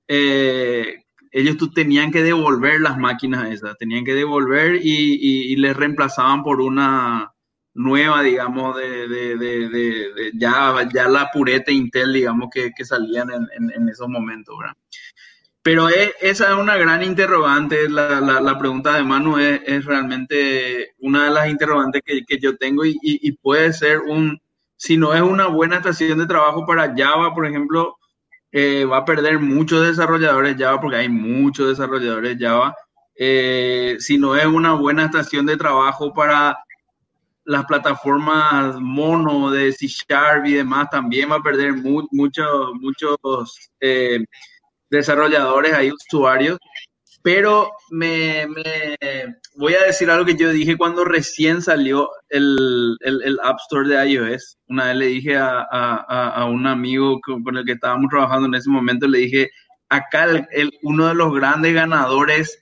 [0.08, 1.02] eh,
[1.36, 6.62] ellos tenían que devolver las máquinas esas, tenían que devolver y, y, les reemplazaban por
[6.62, 7.30] una
[7.74, 13.28] nueva, digamos, de, de, de, de, ya, ya la pureta Intel, digamos, que, que salían
[13.30, 14.76] en, en, esos momentos, ¿verdad?
[15.60, 19.84] Pero es, esa es una gran interrogante, la, la, la pregunta de Manu es, es,
[19.84, 24.40] realmente una de las interrogantes que, que yo tengo y, y, puede ser un,
[24.76, 27.98] si no es una buena estación de trabajo para Java, por ejemplo,
[28.58, 32.74] eh, va a perder muchos desarrolladores Java porque hay muchos desarrolladores Java.
[33.14, 36.56] Eh, si no es una buena estación de trabajo para
[37.44, 44.24] las plataformas mono de C Sharp y demás, también va a perder mu muchos, eh,
[44.88, 46.58] desarrolladores, hay usuarios,
[47.26, 48.46] pero me,
[49.56, 54.08] voy a decir algo que yo dije cuando recién salió el, el, App Store de
[54.08, 54.58] iOS.
[54.68, 58.54] Una vez le dije a, a, a, un amigo con el que estábamos trabajando en
[58.54, 59.50] ese momento, le dije,
[59.88, 62.60] acá el, uno de los grandes ganadores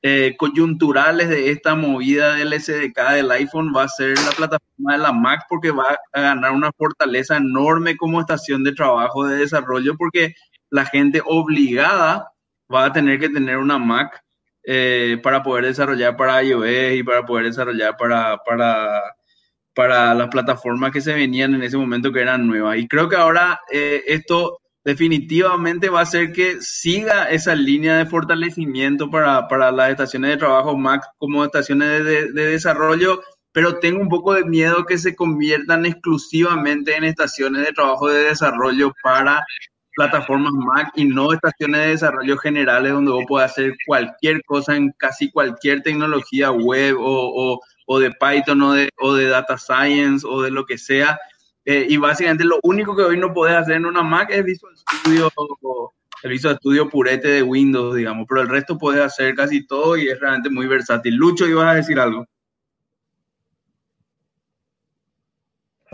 [0.00, 4.98] eh, coyunturales de esta movida del SDK del iPhone va a ser la plataforma de
[5.00, 9.98] la Mac porque va a ganar una fortaleza enorme como estación de trabajo de desarrollo
[9.98, 10.32] porque
[10.70, 12.32] la gente obligada
[12.72, 14.22] va a tener que tener una Mac
[14.64, 19.02] eh, para poder desarrollar para iOS y para poder desarrollar para, para,
[19.74, 22.78] para las plataformas que se venían en ese momento que eran nuevas.
[22.78, 28.06] Y creo que ahora eh, esto definitivamente va a hacer que siga esa línea de
[28.06, 34.08] fortalecimiento para, para las estaciones de trabajo Mac como estaciones de, desarrollo, pero tengo un
[34.08, 39.44] poco de miedo que se conviertan exclusivamente en estaciones de trabajo de desarrollo para
[39.98, 44.92] plataformas Mac y no estaciones de desarrollo generales donde vos puedas hacer cualquier cosa en
[44.96, 47.02] casi cualquier tecnología web o,
[47.54, 51.18] o, o de Python o de, o de Data Science o de lo que sea.
[51.64, 54.72] Eh, y básicamente lo único que hoy no podés hacer en una Mac es Visual
[54.76, 55.32] Studio,
[56.22, 60.08] el Visual Studio purete de Windows, digamos, pero el resto puedes hacer casi todo y
[60.08, 61.16] es realmente muy versátil.
[61.16, 62.24] Lucho, ibas a decir algo.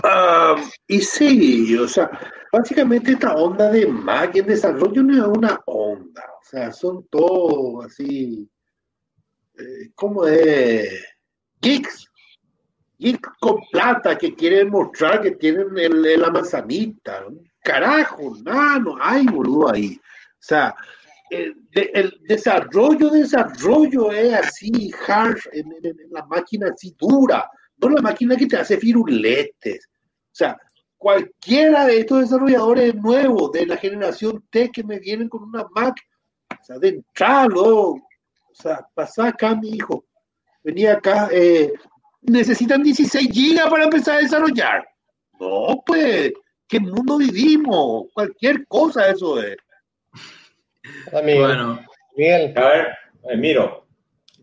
[0.02, 2.10] Uh, y sí, o sea,
[2.52, 7.86] básicamente esta onda de Mac en desarrollo no es una onda, o sea, son todos
[7.86, 8.50] así,
[9.56, 11.00] eh, como de
[11.60, 12.10] geeks,
[12.98, 17.24] geeks con plata que quieren mostrar que tienen el, el, la manzanita,
[17.62, 20.74] carajo, nada, no hay boludo ahí, o sea,
[21.30, 27.88] el, el, desarrollo, desarrollo es así, hard, en, en, en la máquina así dura, no
[27.88, 29.88] la máquina que te hace firuletes.
[29.88, 30.56] O sea,
[30.96, 35.96] cualquiera de estos desarrolladores nuevos de la generación T que me vienen con una Mac,
[36.50, 38.00] o sea, de entrada, o
[38.52, 40.06] sea, pasá acá, mi hijo,
[40.62, 41.72] venía acá, eh,
[42.22, 44.86] necesitan 16 gigas para empezar a desarrollar.
[45.38, 46.32] No, pues,
[46.66, 48.06] ¿qué mundo vivimos?
[48.12, 49.56] Cualquier cosa eso es.
[51.12, 51.46] Amigo.
[51.46, 51.80] Bueno,
[52.16, 52.56] Miguel.
[52.56, 52.86] A ver,
[53.30, 53.83] eh, miro.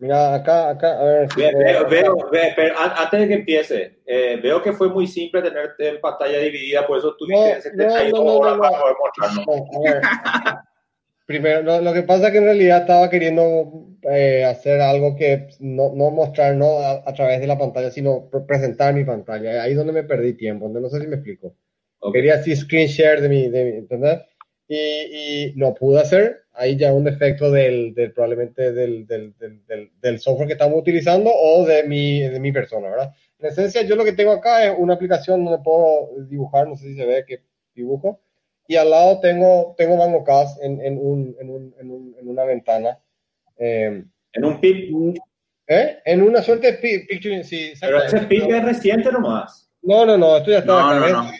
[0.02, 1.28] Mira, acá, acá, a ver.
[1.36, 5.90] Veo, veo, veo, pero antes de que empiece, eh, veo que fue muy simple tenerte
[5.90, 10.02] en pantalla dividida, por eso tuviste no, 72 no, no, horas para poder ver.
[11.24, 15.46] Primero, lo, lo, que pasa es que en realidad estaba queriendo eh, hacer algo que
[15.60, 19.62] no, no mostrar no a, a, través de la pantalla, sino presentar mi pantalla.
[19.62, 21.54] Ahí es donde me perdí tiempo, no sé si me explico.
[22.00, 22.22] Okay.
[22.22, 24.18] Quería así screen share de mi, de mi ¿entendés?
[24.74, 29.34] Y, y no pude hacer, ahí ya un defecto del, del probablemente del, del,
[30.00, 33.12] del, software que estamos utilizando o de mi, de mi persona, ¿verdad?
[33.38, 36.86] En esencia, yo lo que tengo acá es una aplicación donde puedo dibujar, no sé
[36.86, 37.42] si se ve que
[37.74, 38.20] dibujo,
[38.66, 42.44] y al lado tengo, tengo MangoCast en, en, un, en, un, en, un, en una
[42.44, 42.98] ventana.
[43.58, 45.18] Eh, ¿En un PIP?
[45.66, 45.98] ¿Eh?
[46.04, 46.78] En una suerte de.
[46.78, 49.70] Picture, sí, Pero ese PIP es reciente nomás.
[49.82, 51.08] No, no, no, esto ya está no, acá.
[51.10, 51.30] No, no.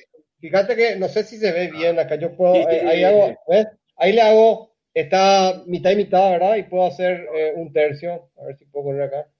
[0.42, 2.16] Fíjate que no sé si se ve bien acá.
[2.16, 3.68] Yo puedo, sí, eh, ahí, hago, ¿ves?
[3.96, 6.56] ahí le hago está mitad y mitad, ¿verdad?
[6.56, 8.28] Y puedo hacer eh, un tercio.
[8.36, 9.30] A ver si puedo poner acá.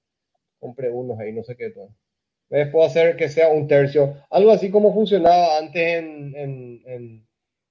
[0.60, 1.88] Compré unos ahí, no sé qué todo.
[2.50, 2.68] ¿Ves?
[2.68, 4.14] Puedo hacer que sea un tercio.
[4.30, 6.36] Algo así como funcionaba antes en.
[6.36, 7.26] en, en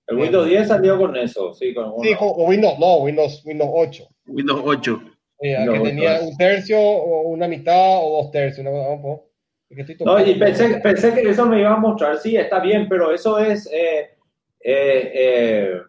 [0.08, 4.08] el Windows 10 salió con eso, sí, con Sí, con Windows, no, Windows, Windows 8.
[4.26, 5.02] Windows 8.
[5.40, 6.26] Sí, Windows que tenía 8.
[6.26, 8.66] un tercio, o una mitad, o dos tercios.
[8.66, 9.31] ¿no?
[10.06, 12.18] No, y pensé, pensé que eso me iba a mostrar.
[12.18, 13.68] Sí, está bien, pero eso es.
[13.72, 14.10] Eh,
[14.64, 15.82] eh, eh,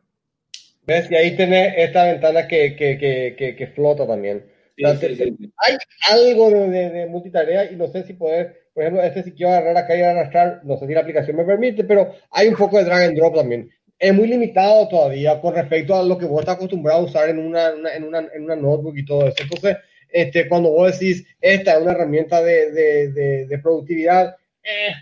[0.86, 1.10] ¿Ves?
[1.10, 4.44] Y ahí tenés esta ventana que, que, que, que, flota también.
[4.78, 5.76] Hay
[6.10, 9.96] algo de, multitarea y no sé si poder, por ejemplo, este si quiero agarrar acá
[9.96, 13.02] y arrastrar, no sé si la aplicación me permite, pero hay un poco de drag
[13.02, 13.70] and drop también.
[13.98, 17.38] Es muy limitado todavía con respecto a lo que vos estás acostumbrado a usar en
[17.38, 19.42] una, en una, en una notebook y todo eso.
[19.42, 19.76] Entonces,
[20.12, 24.92] este, cuando vos decís, esta es una herramienta de, de, de, productividad, eh,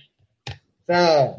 [0.80, 1.36] o sea,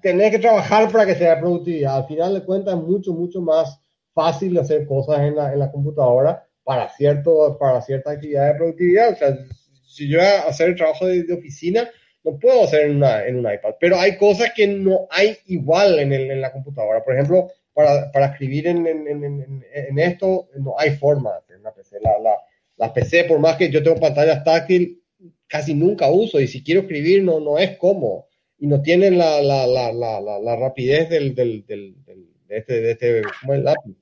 [0.00, 1.96] tenés que trabajar para que sea productividad.
[1.96, 3.80] Al final de cuentas, es mucho, mucho más
[4.12, 9.12] fácil hacer cosas en la, en la computadora para, cierto, para ciertas actividades de productividad.
[9.12, 9.38] O sea,
[9.86, 11.88] si yo voy a hacer el trabajo de, oficina,
[12.24, 13.74] no puedo hacer en, una, en un iPad.
[13.78, 17.04] Pero hay cosas que no hay igual en, el, en la computadora.
[17.04, 21.98] Por ejemplo, para, para escribir en, en, esto, no hay forma de hacer una PC.
[22.00, 22.34] La, la,
[22.76, 25.02] la, PC, por más que yo tengo pantallas táctil,
[25.46, 26.40] casi nunca uso.
[26.40, 28.26] Y si quiero escribir, no, no es cómodo.
[28.58, 32.80] Y no tienen la, la, la, la, la rapidez del, del, del, del de este,
[32.80, 33.96] de este, ¿cómo es el lápiz?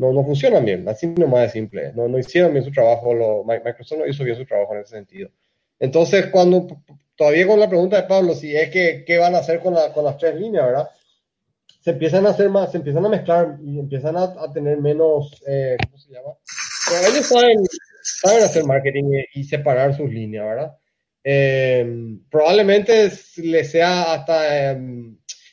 [0.00, 1.92] no, no funcionan bien, así nomás de simple.
[1.94, 4.96] No, no hicieron bien su trabajo, lo, Microsoft no hizo bien su trabajo en ese
[4.96, 5.28] sentido.
[5.78, 6.66] Entonces, cuando,
[7.14, 10.04] todavía con la pregunta de Pablo, si es que, ¿qué van a hacer con, con
[10.04, 10.88] las tres líneas, verdad?
[11.80, 15.42] Se empiezan a hacer más, se empiezan a mezclar y empiezan a, a tener menos,
[15.46, 16.34] eh, ¿cómo se llama?
[16.88, 17.58] Pero ellos saben,
[18.22, 20.76] saben hacer marketing y, separar sus líneas, ¿verdad?
[21.24, 24.72] Eh, probablemente les sea hasta...
[24.72, 24.80] Eh,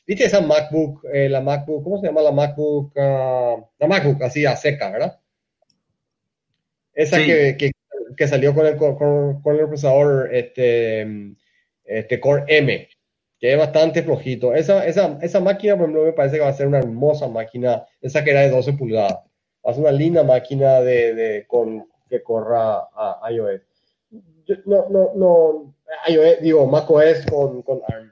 [0.06, 2.94] ¿Viste esa MacBook, eh, la MacBook, ¿cómo se llama la MacBook?
[2.96, 5.20] Uh, la MacBook, así a seca, ¿verdad?
[6.94, 7.72] Esa que, que,
[8.16, 8.96] que, salió con el, con,
[9.42, 11.06] con el procesador este,
[11.84, 12.88] este Core M,
[13.38, 14.56] que es bastante flojito.
[14.56, 17.86] Esa, esa, esa máquina, por ejemplo, me parece que va a ser una hermosa máquina,
[18.02, 19.20] esa que era de 12 pulgadas.
[19.66, 23.62] Va a ser una linda máquina de, de con, que corra a iOS.
[24.66, 25.76] no, no, no,
[26.08, 28.12] iOS, digo, macOS con, con ARM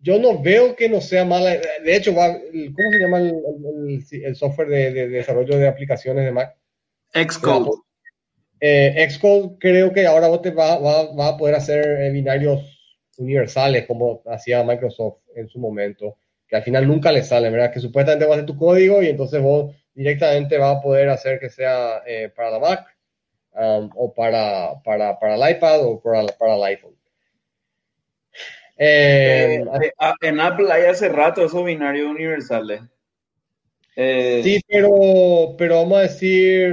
[0.00, 1.56] yo no veo que no sea mala.
[1.84, 6.56] De hecho, ¿cómo se llama el, software de, desarrollo de aplicaciones de Mac?
[7.12, 7.70] Xcode.
[8.60, 12.76] Eh, Xcode creo que ahora vos te va, va, a poder hacer eh, binarios
[13.16, 17.72] universales como hacía Microsoft en su momento, que al final nunca le sale, ¿verdad?
[17.72, 21.40] Que supuestamente va a ser tu código y entonces vos directamente vas a poder hacer
[21.40, 22.86] que sea eh, para la Mac
[23.58, 26.94] um, o para, para, para, el iPad o para, para el iPhone.
[28.76, 32.80] Eh, eh, ah, en Apple hay hace rato esos binarios universales.
[33.96, 36.72] Eh, sí, pero, pero vamos a decir,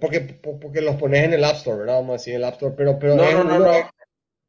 [0.00, 1.96] porque, porque los pones en el App Store, ¿verdad?
[1.96, 2.98] Vamos a decir el App Store, pero...
[2.98, 3.90] pero no, no, no, no,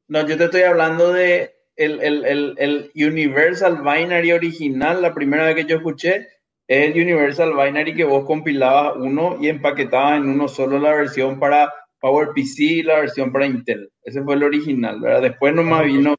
[0.08, 0.28] no.
[0.28, 5.56] yo te estoy hablando de el, el, el, el, Universal Binary original, la primera vez
[5.56, 6.28] que yo escuché,
[6.68, 11.40] es el Universal Binary que vos compilabas uno y empaquetabas en uno solo la versión
[11.40, 13.90] para PowerPC y la versión para Intel.
[14.04, 15.22] Ese fue el original, ¿verdad?
[15.22, 16.16] Después nomás vino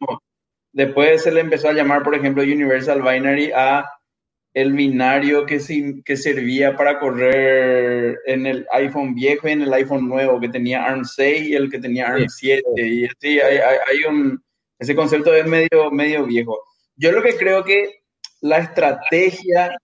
[0.72, 3.84] Después se le empezó a llamar, por ejemplo, Universal Binary a
[4.54, 5.60] el binario que,
[6.04, 10.84] que servía para correr en el iPhone viejo y en el iPhone nuevo, que tenía
[10.84, 12.62] ARM 6 y el que tenía ARM 7.
[12.76, 14.42] Y sí, hay, hay, un,
[14.78, 16.58] ese concepto es medio, medio viejo.
[16.96, 18.00] Yo lo que creo que
[18.40, 19.76] la estrategia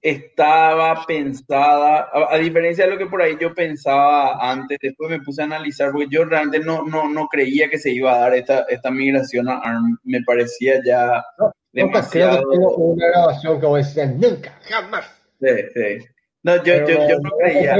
[0.00, 5.42] estaba pensada, a, diferencia de lo que por ahí yo pensaba antes, después me puse
[5.42, 8.64] a analizar, porque yo realmente no, no, no creía que se iba a dar esta,
[8.68, 12.48] esta migración a ARM, me parecía ya no, demasiado...
[12.48, 15.20] tengo una grabación que voy a decir, nunca, jamás.
[15.40, 16.06] Sí, sí.
[16.42, 17.76] No, yo, yo, yo no creía.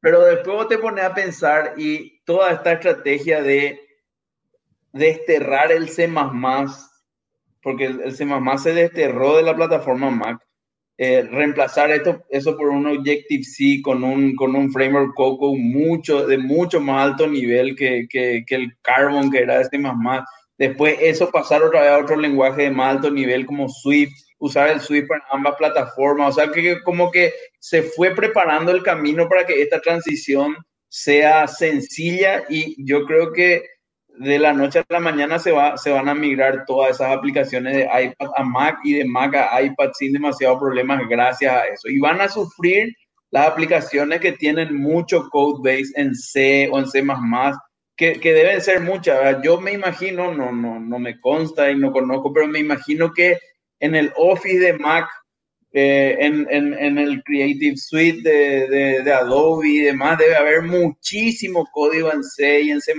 [0.00, 3.80] Pero después te pones a pensar y toda esta estrategia de
[4.92, 6.08] desterrar el C++,
[7.62, 8.26] porque el, el C++
[8.58, 10.46] se desterró de la plataforma Mac,
[10.98, 16.38] eh, reemplazar esto, eso por un Objective-C con un, con un framework Coco mucho, de
[16.38, 20.24] mucho más alto nivel que, que, que el Carbon, que era este más más.
[20.58, 24.70] Después eso pasar otra vez a otro lenguaje de más alto nivel como Swift, usar
[24.70, 26.30] el Swift en ambas plataformas.
[26.30, 30.56] O sea, que como que se fue preparando el camino para que esta transición
[30.88, 33.64] sea sencilla y yo creo que
[34.18, 37.76] de la noche a la mañana se, va, se van a migrar todas esas aplicaciones
[37.76, 41.88] de iPad a Mac y de Mac a iPad sin demasiados problemas gracias a eso.
[41.88, 42.94] Y van a sufrir
[43.30, 47.04] las aplicaciones que tienen mucho code base en C o en C++,
[47.96, 49.42] que, que deben ser muchas.
[49.42, 53.38] Yo me imagino, no, no, no me consta y no conozco, pero me imagino que
[53.80, 55.08] en el Office de Mac,
[55.72, 60.62] eh, en, en, en, el Creative Suite de, de, de Adobe y demás, debe haber
[60.62, 62.94] muchísimo código en C y en C++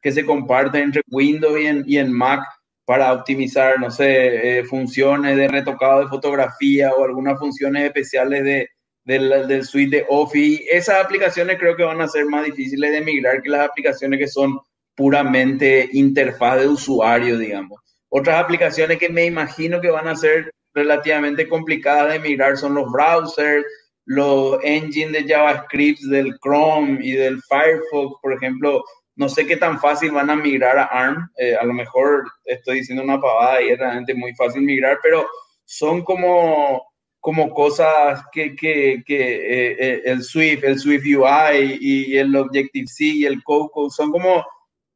[0.00, 2.40] que se comparten entre Windows y en, Mac
[2.84, 8.68] para optimizar, no sé, eh, funciones de retocado de fotografía o algunas funciones especiales de,
[9.04, 10.64] del, del, suite de Office.
[10.70, 14.28] Esas aplicaciones creo que van a ser más difíciles de migrar que las aplicaciones que
[14.28, 14.58] son
[14.94, 17.80] puramente interfaz de usuario, digamos.
[18.08, 22.90] Otras aplicaciones que me imagino que van a ser relativamente complicadas de migrar son los
[22.90, 23.64] browsers,
[24.06, 28.82] los engines de JavaScript del Chrome y del Firefox, por ejemplo,
[29.18, 31.28] no sé qué tan fácil van a migrar a ARM.
[31.36, 35.26] Eh, a lo mejor estoy diciendo una pavada y es realmente muy fácil migrar, pero
[35.64, 36.86] son como,
[37.18, 43.04] como cosas que, que, que eh, eh, el Swift, el Swift UI y, el Objective-C
[43.04, 44.46] y el Coco son como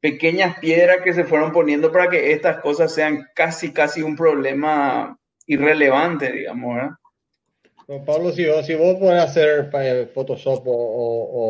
[0.01, 5.19] pequeñas piedras que se fueron poniendo para que estas cosas sean casi, casi un problema
[5.47, 6.91] irrelevante, digamos, ¿verdad?
[8.01, 10.73] Pablo, si vos, si vos hacer eh, Photoshop o,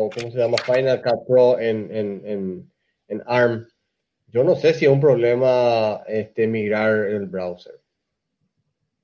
[0.05, 0.57] o, ¿cómo se llama?
[0.57, 2.71] Final Cut Pro en, en, en,
[3.07, 3.67] en, ARM,
[4.27, 7.79] yo no sé si es un problema este, migrar el browser.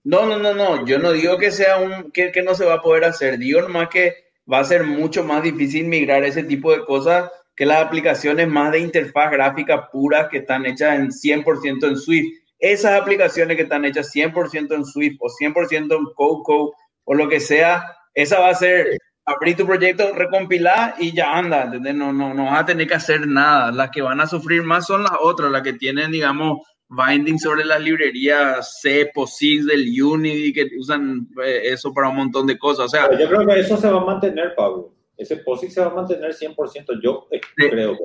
[0.03, 0.85] No, no, no, no.
[0.85, 3.37] Yo no digo que sea un que, que no se va a poder hacer.
[3.37, 4.15] Digo nomás que
[4.51, 8.71] va a ser mucho más difícil migrar ese tipo de cosas que las aplicaciones más
[8.71, 12.39] de interfaz gráfica puras que están hechas en 100% en Swift.
[12.57, 16.73] Esas aplicaciones que están hechas 100% en Swift o 100% en Coco
[17.09, 18.95] o lo que sea, esa va a ser
[19.25, 21.95] abrir tu proyecto, recompilar y ya anda, ¿entendés?
[21.95, 23.71] No, no, no vas a tener que hacer nada.
[23.71, 27.65] Las que van a sufrir más son las otras, las que tienen, digamos, binding sobre
[27.65, 32.85] las librerías C, POSIX del Unity, que usan eh, eso para un montón de cosas.
[32.85, 34.93] O sea, yo creo que eso se va a mantener, Pablo.
[35.17, 37.97] Ese POSIX se va a mantener 100%, yo creo.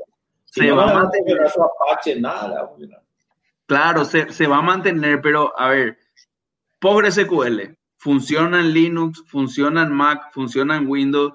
[0.46, 1.40] Si se no va a mantener.
[1.42, 2.70] Apache, nada.
[3.66, 5.98] Claro, se, se va a mantener, pero a ver,
[6.78, 11.32] PostgreSQL funciona en Linux, funciona en Mac, funciona en Windows,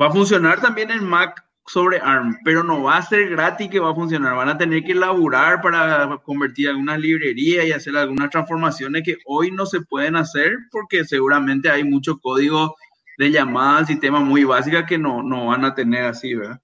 [0.00, 3.78] va a funcionar también en Mac sobre ARM, pero no va a ser gratis que
[3.78, 4.34] va a funcionar.
[4.34, 9.52] Van a tener que elaborar para convertir algunas librerías y hacer algunas transformaciones que hoy
[9.52, 12.74] no se pueden hacer porque seguramente hay mucho código
[13.18, 16.60] de llamada al sistema muy básica que no, no van a tener así, ¿verdad?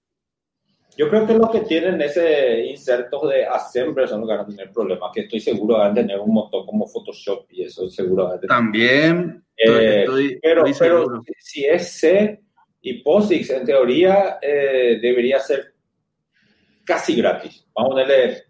[0.97, 4.49] Yo creo que los que tienen ese insertos de assembler son los que van a
[4.49, 8.25] tener problemas, que estoy seguro van a tener un montón como Photoshop y eso seguro
[8.25, 8.49] van a tener.
[8.49, 9.45] También.
[9.57, 10.07] Eh,
[10.43, 12.41] pero, pero si es C
[12.81, 15.75] y POSIX, en teoría eh, debería ser
[16.85, 17.67] casi gratis.
[17.75, 18.45] Vamos a ponerle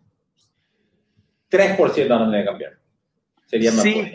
[1.51, 2.73] 3% van a tener que cambiar.
[3.47, 4.13] Sería más sí,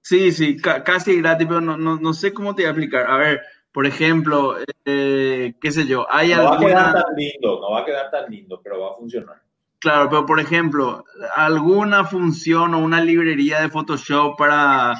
[0.00, 3.10] Sí, sí, casi gratis, pero no, no, no sé cómo te voy a explicar.
[3.10, 3.42] A ver,
[3.78, 7.82] por ejemplo, eh, qué sé yo, hay no va a quedar tan lindo, no va
[7.82, 9.40] a quedar tan lindo, pero va a funcionar.
[9.78, 11.04] Claro, pero por ejemplo,
[11.36, 14.94] alguna función o una librería de Photoshop para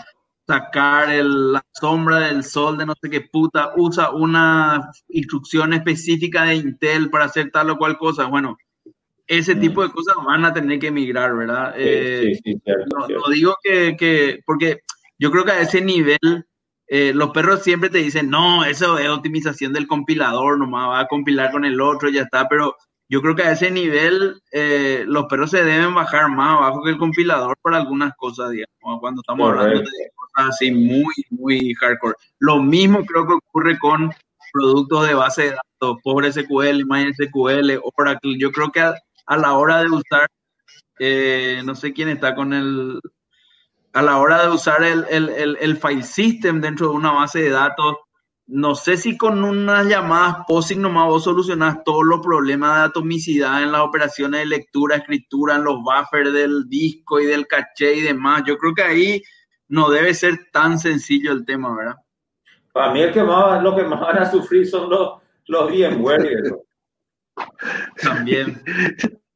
[0.46, 6.54] sacar la sombra del sol de no sé qué puta, usa una instrucción específica de
[6.54, 8.26] Intel para hacer tal o cual cosa.
[8.26, 8.56] Bueno,
[9.26, 9.60] ese mm.
[9.60, 11.74] tipo de cosas van a tener que migrar, ¿verdad?
[11.76, 14.82] Sí, sí, sí, eh, no, digo que, que, porque
[15.18, 16.46] yo creo que a ese nivel
[16.88, 21.06] eh, los perros siempre te dicen, no, eso es optimización del compilador, nomás va a
[21.06, 22.76] compilar con el otro ya está, pero
[23.10, 26.90] yo creo que a ese nivel eh, los perros se deben bajar más abajo que
[26.90, 32.14] el compilador para algunas cosas, digamos, cuando estamos hablando de cosas así muy, muy hardcore.
[32.38, 34.10] Lo mismo creo que ocurre con
[34.52, 38.38] productos de base de datos, PostgreSQL, MySQL, Oracle.
[38.38, 40.26] Yo creo que a, la hora de usar,
[40.98, 43.00] eh, no sé quién está con el,
[43.98, 47.50] a la hora de usar el, el, el, file system dentro de una base de
[47.50, 47.96] datos,
[48.46, 53.60] no sé si con unas llamadas POSIX nomás vos solucionás todos los problemas de atomicidad
[53.60, 58.02] en las operaciones de lectura, escritura, en los buffers del disco y del caché y
[58.02, 58.44] demás.
[58.46, 59.22] Yo creo que ahí
[59.66, 61.96] no debe ser tan sencillo el tema, ¿verdad?
[62.72, 66.54] Para mí el que más, lo que más van a sufrir son los, los VMware.
[68.00, 68.62] También.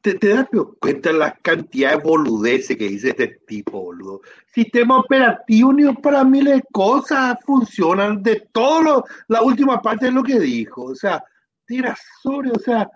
[0.00, 0.48] ¿Te, te das
[0.78, 4.20] cuenta la cantidad de boludeces que dice este tipo, boludo?
[4.52, 10.22] Sistema operativo, ni para mí las cosas funcionan de todo la última parte de lo
[10.22, 10.84] que dijo.
[10.84, 11.22] O sea,
[11.66, 12.90] tira sobre, o sea,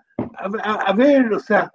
[0.63, 1.71] a, ver, o sea,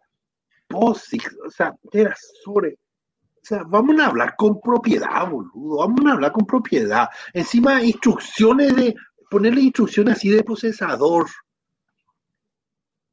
[0.68, 2.14] POSIX, o sea, tira
[2.44, 2.72] sobre.
[2.72, 5.78] O sea, vamos a hablar con propiedad, boludo.
[5.78, 7.08] Vamos a hablar con propiedad.
[7.32, 8.94] Encima, instrucciones de,
[9.30, 11.26] ponerle instrucciones así de procesador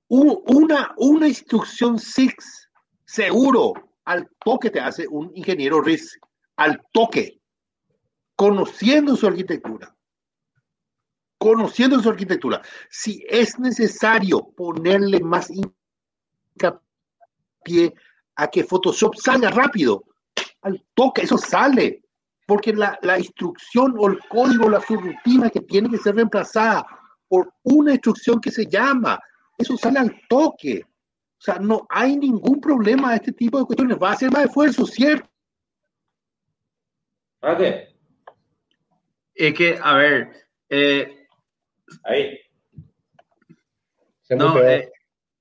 [0.10, 2.70] una, una instrucción SIX
[3.06, 3.74] seguro
[4.06, 6.18] al toque te hace un ingeniero RIS,
[6.56, 7.42] al toque,
[8.36, 9.94] conociendo su arquitectura.
[11.38, 12.62] Conociendo su arquitectura.
[12.90, 15.50] Si es necesario ponerle más
[16.56, 17.94] hincapié
[18.36, 20.06] a que Photoshop salga rápido,
[20.62, 22.04] al toque, eso sale.
[22.46, 26.86] Porque la, la instrucción o el código, la subrutina que tiene que ser reemplazada
[27.28, 29.20] por una instrucción que se llama
[29.58, 30.84] eso sale al toque.
[30.86, 33.98] O sea, no hay ningún problema de este tipo de cuestiones.
[34.02, 35.30] Va a ser más esfuerzo, ¿cierto?
[37.40, 37.88] ¿Para qué?
[39.36, 40.32] Es que, a ver.
[40.70, 41.28] Eh,
[42.04, 42.40] Ahí.
[44.32, 44.92] no, eh,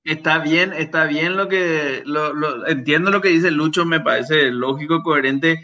[0.03, 2.03] está bien, está bien lo que.
[2.05, 5.61] Lo, entiendo lo que dice Lucho, me parece lógico, coherente.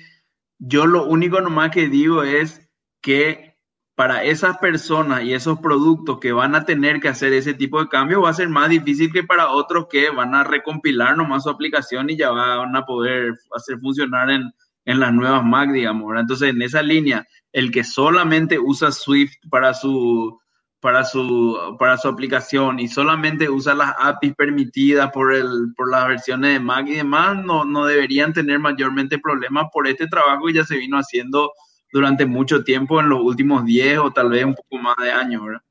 [0.58, 2.68] Yo lo único nomás que digo es
[3.02, 3.53] que
[3.96, 7.90] para esas personas y esos productos que van a tener que hacer ese tipo de
[7.90, 11.50] cambio va a ser más difícil que para otros que van a recompilar nomás su
[11.50, 14.52] aplicación y ya van a poder hacer funcionar en,
[14.86, 16.12] en las nuevas Mac, digamos.
[16.18, 20.40] Entonces, en esa línea, el que solamente usa Swift para su,
[20.80, 26.08] para su, para su aplicación y solamente usa las APIs permitidas por, el, por las
[26.08, 30.54] versiones de Mac y demás, no, no deberían tener mayormente problemas por este trabajo que
[30.54, 31.52] ya se vino haciendo
[31.94, 35.46] durante mucho tiempo en los últimos 10 o tal vez un poco más de años,
[35.46, 35.62] ¿verdad?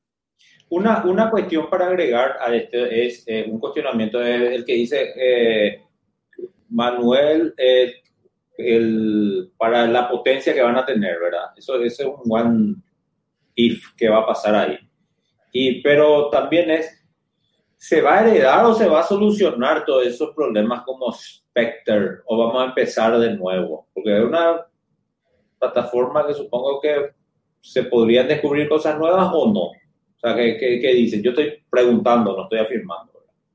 [0.68, 5.82] Una, una cuestión para agregar a este es eh, un cuestionamiento, el que dice eh,
[6.70, 7.96] Manuel, eh,
[8.56, 11.50] el, para la potencia que van a tener, ¿verdad?
[11.56, 12.74] Eso, eso, es un one
[13.56, 14.78] if que va a pasar ahí.
[15.52, 17.04] Y, pero también es,
[17.76, 22.38] ¿se va a heredar o se va a solucionar todos esos problemas como Spectre o
[22.38, 23.88] vamos a empezar de nuevo?
[23.92, 24.64] Porque es una
[25.62, 27.12] plataforma que supongo que
[27.60, 29.60] se podrían descubrir cosas nuevas o no.
[29.60, 31.22] O sea, ¿qué, qué, dicen?
[31.22, 33.12] Yo estoy preguntando, no estoy afirmando.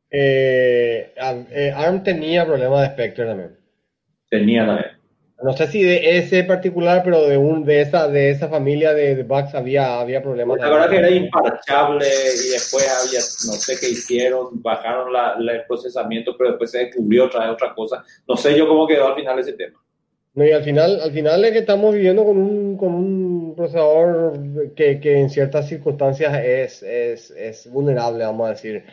[0.09, 1.13] Eh,
[1.51, 3.57] eh, ARM tenía problemas de Spectre también.
[4.29, 4.91] Tenía también.
[5.43, 9.21] No sé si de ese particular, pero de un de esa de esa familia de,
[9.21, 10.57] bugs había, había problemas.
[10.59, 15.63] La verdad que era imparchable y después había, no sé qué hicieron, bajaron la, el
[15.67, 18.03] procesamiento, pero después se descubrió otra otra cosa.
[18.27, 19.79] No sé yo cómo quedó al final ese tema.
[20.37, 24.71] No, y al final, al final es que estamos viviendo con un, con un procesador
[24.75, 28.85] que, que en ciertas circunstancias es, es, es, vulnerable, vamos a decir.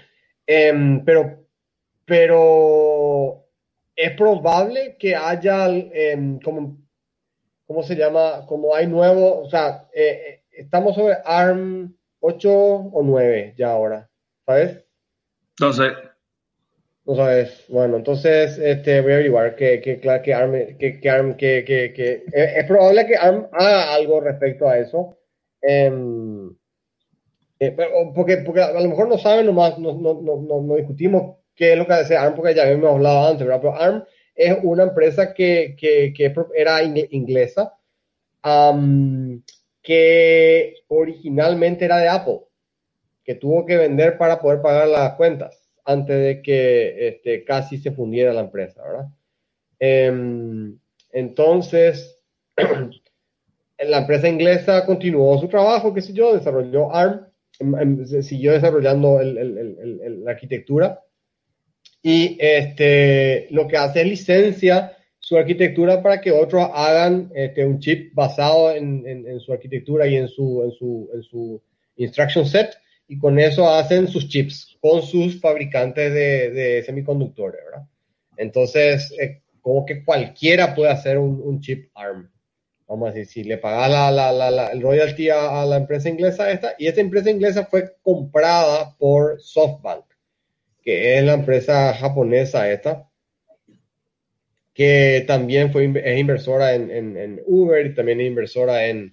[0.46, 1.44] Em, pero,
[2.06, 3.44] pero
[3.94, 6.78] es probable que haya, em, como,
[7.66, 8.46] ¿cómo se llama?
[8.46, 14.08] Como hay nuevo, o sea, eh, eh, estamos sobre ARM 8 o 9 ya ahora,
[14.46, 14.82] ¿sabes?
[15.60, 15.74] No
[17.12, 17.64] sabes.
[17.68, 21.93] Bueno, entonces este, voy a averiguar que, que, que ARM, que, que, ARM, que, que,
[21.93, 25.18] que eh, es probable que ARM haga algo respecto a eso.
[25.60, 26.51] Em,
[27.60, 27.76] eh,
[28.14, 31.78] porque, porque a lo mejor no saben, nomás no, no, no, no, discutimos qué es
[31.78, 33.60] lo que hace ARM, porque ya habíamos hablado antes, ¿verdad?
[33.60, 34.05] Pero ARM
[34.35, 37.74] es una empresa que, que, que era inglesa,
[39.82, 42.40] que originalmente era de Apple,
[43.22, 47.93] que tuvo que vender para poder pagar las cuentas antes de que este, casi se
[47.93, 49.09] fundiera la empresa, ¿verdad?
[49.78, 50.78] Em,
[51.12, 52.23] entonces,
[53.78, 57.27] la empresa inglesa continuó su trabajo, qué sé yo, desarrolló ARM,
[57.61, 61.01] em, em, siguió desarrollando la arquitectura
[62.02, 67.78] y este, lo que hace es licencia su arquitectura para que otros hagan este, un
[67.78, 71.62] chip basado en, en, su arquitectura y en su, en su, en su
[71.97, 77.86] instruction set y con eso hacen sus chips con sus fabricantes de, semiconductores, ¿verdad?
[78.36, 82.31] Entonces, eh, como que cualquiera puede hacer un, chip ARM.
[82.86, 86.86] Vamos a decir, si le paga la, el royalty a, la empresa inglesa esta, y
[86.86, 90.05] esta empresa inglesa fue comprada por SoftBank,
[90.82, 93.09] que es la empresa japonesa esta,
[94.74, 99.10] que también fue, es inversora en, Uber y también es inversora en,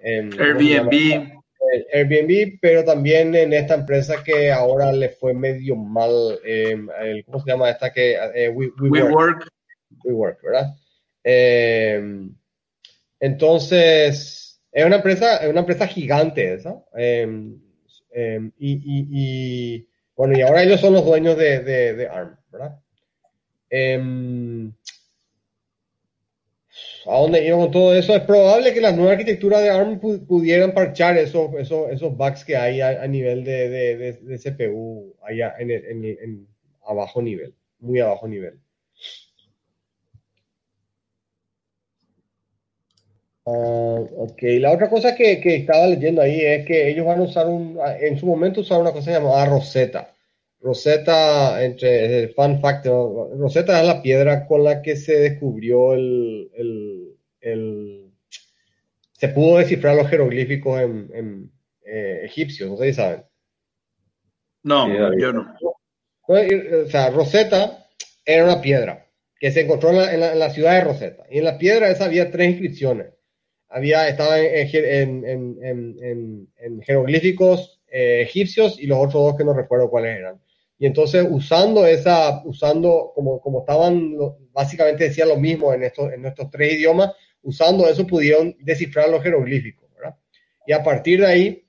[0.00, 1.43] en Airbnb.
[1.92, 6.88] Airbnb, pero también en esta empresa que ahora le fue medio mal, em,
[7.26, 9.48] ¿cómo se llama esta que eh, WeWork?
[10.04, 10.74] WeWork, ¿verdad?
[11.22, 12.34] Em,
[13.20, 16.82] entonces, es una empresa, es una empresa gigante esa.
[16.94, 17.60] Em,
[18.58, 19.86] y,
[20.16, 22.78] bueno, y ahora ellos son los dueños de, de, de ARM, ¿verdad?
[27.06, 30.72] A dónde iba con todo eso, es probable que las nuevas arquitecturas de ARM pudieran
[30.72, 35.70] parchar esos, esos, esos bugs que hay a, nivel de, de, de, CPU, allá en,
[35.70, 36.48] en, en,
[36.86, 38.58] a bajo nivel, muy a bajo nivel.
[43.46, 47.24] Uh, ok, la otra cosa que, que, estaba leyendo ahí es que ellos van a
[47.24, 50.14] usar un, en su momento usaron una cosa llamada Rosetta.
[50.64, 56.50] Rosetta, entre el fun fact, Rosetta es la piedra con la que se descubrió el,
[59.12, 61.52] se pudo descifrar los jeroglíficos en, en
[61.84, 63.24] eh, egipcios, no sé si saben.
[64.62, 64.88] No,
[65.18, 65.54] yo no.
[66.26, 67.86] O sea, Rosetta
[68.24, 71.24] era una piedra que se encontró en la, en la, ciudad de Rosetta.
[71.30, 73.08] Y en la piedra esa había tres inscripciones.
[73.68, 79.88] Había, estaba en, en, en jeroglíficos eh, egipcios y los otros dos que no recuerdo
[79.88, 80.40] cuáles eran.
[80.78, 84.16] Y entonces usando esa, usando como, como estaban,
[84.50, 87.12] básicamente decía lo mismo en estos, en estos tres idiomas,
[87.44, 90.16] usando eso pudieron descifrar los jeroglíficos, ¿verdad?
[90.66, 91.64] Y a partir de ahí,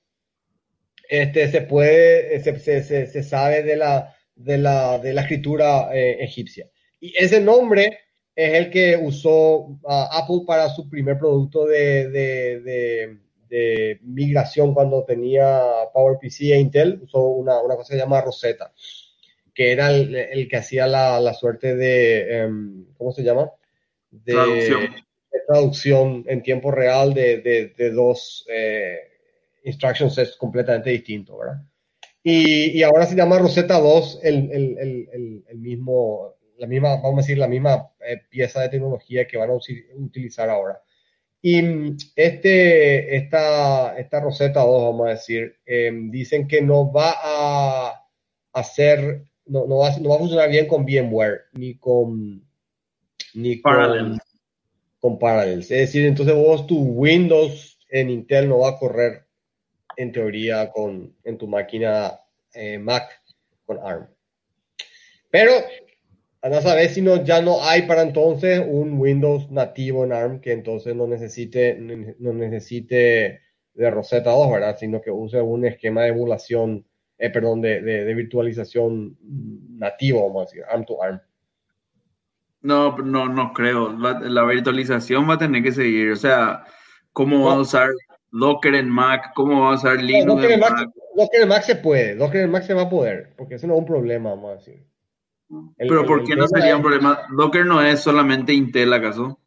[1.08, 6.24] este, se puede, se, se, se sabe de la, de la, de la escritura eh,
[6.24, 6.70] egipcia.
[7.00, 8.00] Y ese nombre
[8.36, 15.64] es el que usó Apple para su primer producto de, de, de, migración cuando tenía
[15.94, 18.74] PowerPC e Intel, usó una, una cosa que se llama Rosetta,
[19.54, 23.50] que era el, el que hacía la, la suerte de, em, ¿cómo se llama?
[24.12, 25.05] De Traducción.
[25.48, 29.00] Traducción en tiempo real de, de, de dos eh,
[29.64, 31.62] instruction sets completamente distintos, ¿verdad?
[32.28, 37.20] Y, y ahora se llama Rosetta 2 el, el, el, el, mismo, la misma, vamos
[37.20, 39.54] a decir, la misma eh, pieza de tecnología que van a
[39.98, 40.82] utilizar ahora.
[41.40, 47.14] Y mm, este, esta, esta Rosetta 2, vamos a decir, eh, dicen que no va
[47.24, 48.10] a
[48.54, 52.44] hacer, no, no, va, no va a funcionar bien con VMware, ni con,
[53.36, 54.18] ni con, Parallels.
[55.62, 59.26] Es decir, entonces vos tu Windows en Intel no va a correr
[59.98, 62.20] en teoría con, en tu máquina
[62.54, 63.22] eh, Mac
[63.66, 64.08] con ARM.
[65.30, 65.52] Pero
[66.42, 70.52] a saber si no, ya no hay para entonces un Windows nativo en ARM que
[70.52, 73.42] entonces no necesite, no necesite
[73.74, 74.78] de Rosetta 2, ¿verdad?
[74.78, 76.86] Sino que use un esquema de emulación,
[77.18, 79.18] eh, perdón, de virtualización
[79.78, 81.22] nativo, vamos a decir, ARM to ARM.
[82.66, 83.96] No, no, no creo.
[84.00, 86.12] Va- La virtualización va a tener que seguir.
[86.12, 86.64] O sea,
[87.14, 87.90] ¿cómo va a usar
[88.32, 89.32] Docker en Mac?
[89.36, 90.90] ¿Cómo va a usar No, Linux Docker en Mac, Mac?
[91.16, 93.74] Docker en Mac se puede, Docker en Mac se va a poder, porque eso no
[93.76, 94.84] es un problema, vamos a decir.
[95.78, 97.20] El- Pero el- ¿por el qué no sería un problema?
[97.38, 99.40] Docker no es solamente Intel, ¿acaso?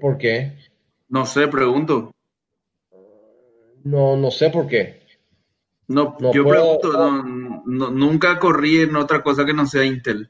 [0.00, 0.52] ¿Por qué?
[1.08, 2.12] No sé, pregunto.
[3.84, 5.01] No, no sé por qué.
[5.92, 9.84] No, No yo puedo- pregunto, no- no- nunca corrí en otra cosa que no sea
[9.84, 10.28] Intel.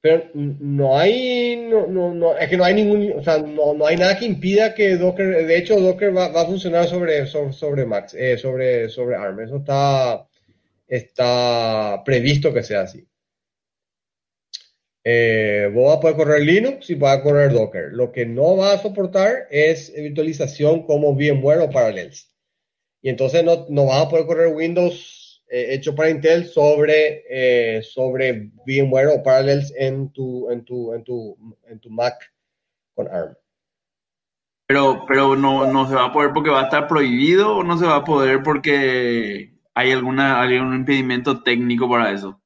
[0.00, 4.16] Pero no hay, no, es que no hay ningún, o sea, no, no hay nada
[4.16, 8.14] que impida que Docker, de hecho Docker va, va a funcionar sobre, sobre, sobre Max,
[8.14, 10.24] eh, sobre, sobre ARM, eso está,
[10.86, 13.04] está previsto que sea así.
[15.02, 17.92] Eh, vos vas a poder correr Linux y vas a correr Docker.
[17.92, 22.30] Lo que no va a soportar es virtualización como VMware o Parallels.
[23.00, 27.82] Y entonces no, no vas a poder correr Windows eh, hecho para Intel sobre, eh,
[27.82, 32.32] sobre VMware o Parallels en tu, en tu, en tu, en tu Mac
[32.94, 33.34] con ARM.
[34.66, 37.78] Pero, pero no, no se va a poder porque va a estar prohibido o no
[37.78, 42.38] se va a poder porque hay alguna, algún impedimento técnico para eso.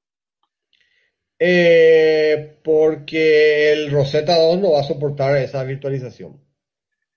[1.41, 6.41] Eh, porque el Rosetta 2 no va a soportar esa virtualización.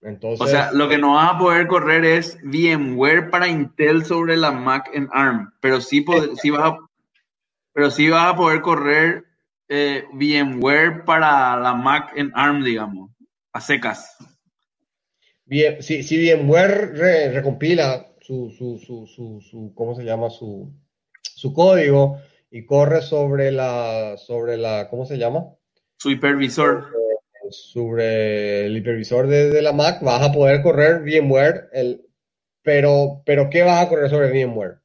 [0.06, 4.38] Entonces, O sea, lo que no vas a poder correr es VMware para Intel sobre
[4.38, 6.78] la Mac en ARM, pero sí, pod- sí vas a,
[7.74, 9.24] pero sí vas a poder correr
[9.68, 13.10] eh, VMware para la Mac en ARM, digamos,
[13.52, 14.16] a secas.
[15.46, 20.30] bien, si, si VMware re- recompila su, su, su, su, su- ¿cómo se llama?
[20.30, 20.72] Su,
[21.24, 22.20] su código
[22.52, 25.46] y corre sobre la, sobre la, ¿cómo se llama?
[25.98, 26.92] Su hipervisor.
[27.52, 32.06] Sobre el hipervisor de, de la Mac, vas a poder correr VMware, el,
[32.62, 34.80] pero, pero ¿qué vas a correr sobre VMware?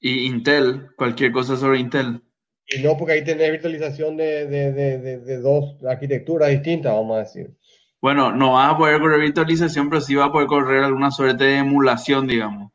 [0.00, 2.22] Y Intel, cualquier cosa sobre Intel.
[2.68, 7.16] Y no, porque ahí tenés virtualización de, de, de, de, de dos arquitecturas distintas, vamos
[7.16, 7.56] a decir.
[8.00, 11.44] Bueno, no vas a poder correr virtualización, pero sí vas a poder correr alguna suerte
[11.44, 12.72] de emulación, digamos.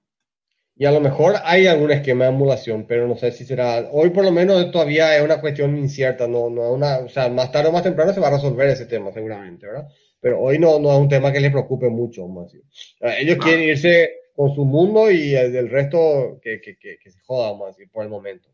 [0.76, 3.90] Y a lo mejor hay algún esquema de emulación, pero no sé si será.
[3.92, 7.52] Hoy por lo menos todavía es una cuestión incierta, no, no una, o sea, más
[7.52, 9.88] tarde o más temprano se va a resolver ese tema, seguramente, ¿verdad?
[10.20, 12.64] Pero hoy no, no es un tema que les preocupe mucho, decir.
[13.02, 13.44] Ah, Ellos Ah.
[13.44, 17.90] quieren irse con su mundo y el resto que, que, que, que se joda, decir,
[17.92, 18.50] por el momento.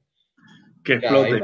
[0.84, 1.40] Que explote.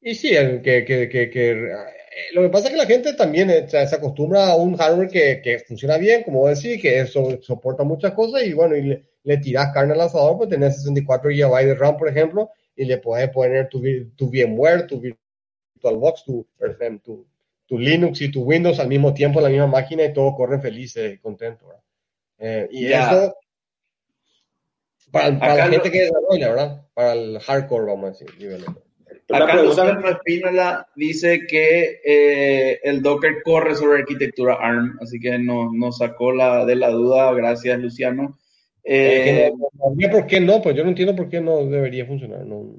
[0.00, 3.50] Y sí, que, que, que, que- eh, lo que pasa es que la gente también
[3.50, 7.38] eh, se, se acostumbra a un hardware que, que funciona bien, como decís, que eso
[7.42, 11.30] soporta muchas cosas y bueno, y le, le tiras carne al asador, pues tenés 64
[11.30, 13.82] GB de RAM, por ejemplo, y le puedes poner tu,
[14.16, 16.46] tu VMware, tu VirtualBox, tu,
[17.02, 17.26] tu,
[17.66, 20.62] tu Linux y tu Windows al mismo tiempo en la misma máquina y todos corren
[20.62, 21.68] felices y contentos.
[22.38, 23.10] Eh, y Ya.
[23.10, 23.36] eso,
[25.10, 26.86] para, para la gente que desarrolla, ¿verdad?
[26.94, 28.64] Para el hardcore, vamos a decir, nivel.
[29.28, 35.20] La Acá pregunta, Luciano Espínola dice que eh, el Docker corre sobre arquitectura ARM, así
[35.20, 38.38] que nos no sacó la, de la duda, gracias Luciano.
[38.84, 40.60] Eh, no, ¿Por qué no?
[40.62, 42.44] Pues yo no entiendo por qué no debería funcionar.
[42.46, 42.74] No.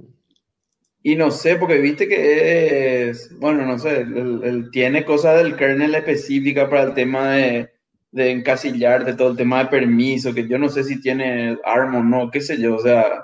[1.03, 5.95] y no sé, porque viste que es, bueno, no sé, él tiene cosas del kernel
[5.95, 7.69] específica para el tema de,
[8.11, 11.95] de encasillar, de todo el tema de permiso, que yo no sé si tiene ARM
[11.97, 13.23] o no, qué sé yo, o sea,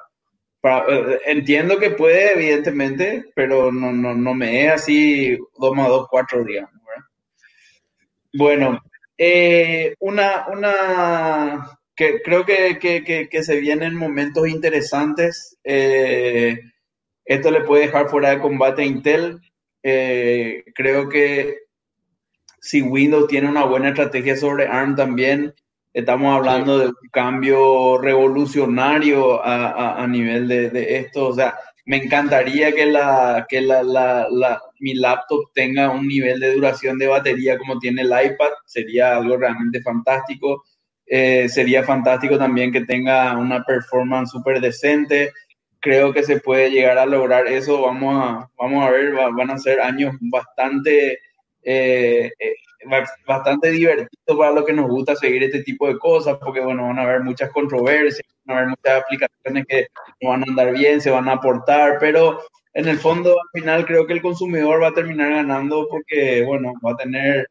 [0.62, 0.86] para-
[1.16, 6.08] eh, entiendo que puede, evidentemente, pero no, no, no me es así 2 más 2,
[6.10, 7.06] 4, digamos, ¿verdad?
[8.34, 8.80] Bueno,
[9.18, 15.58] eh, una, una que creo que, que, que, que se vienen momentos interesantes.
[15.64, 16.60] eh,
[17.26, 19.42] esto le puede dejar fuera de combate a Intel.
[19.84, 21.58] Eh, creo que
[22.62, 25.54] si Windows tiene una buena estrategia sobre ARM también,
[25.94, 31.28] estamos hablando de un cambio revolucionario a, a, nivel de, de, esto.
[31.28, 31.56] O sea,
[31.86, 36.98] me encantaría que, la, que la, la, la, mi laptop tenga un nivel de duración
[36.98, 38.52] de batería como tiene el iPad.
[38.66, 40.64] Sería algo realmente fantástico.
[41.08, 45.32] Eh, sería fantástico también que tenga una performance súper decente.
[45.80, 47.82] Creo que se puede llegar a lograr eso.
[47.82, 51.20] Vamos a, vamos a ver, van a ser años bastante
[51.64, 52.56] eh, eh,
[53.26, 57.00] bastante divertido para los que nos gusta seguir este tipo de cosas, porque bueno, van
[57.00, 59.88] a haber muchas controversias, van a haber muchas aplicaciones que
[60.22, 62.40] no van a andar bien, se van a aportar, pero
[62.74, 66.74] en el fondo al final creo que el consumidor va a terminar ganando porque bueno,
[66.86, 67.48] va a tener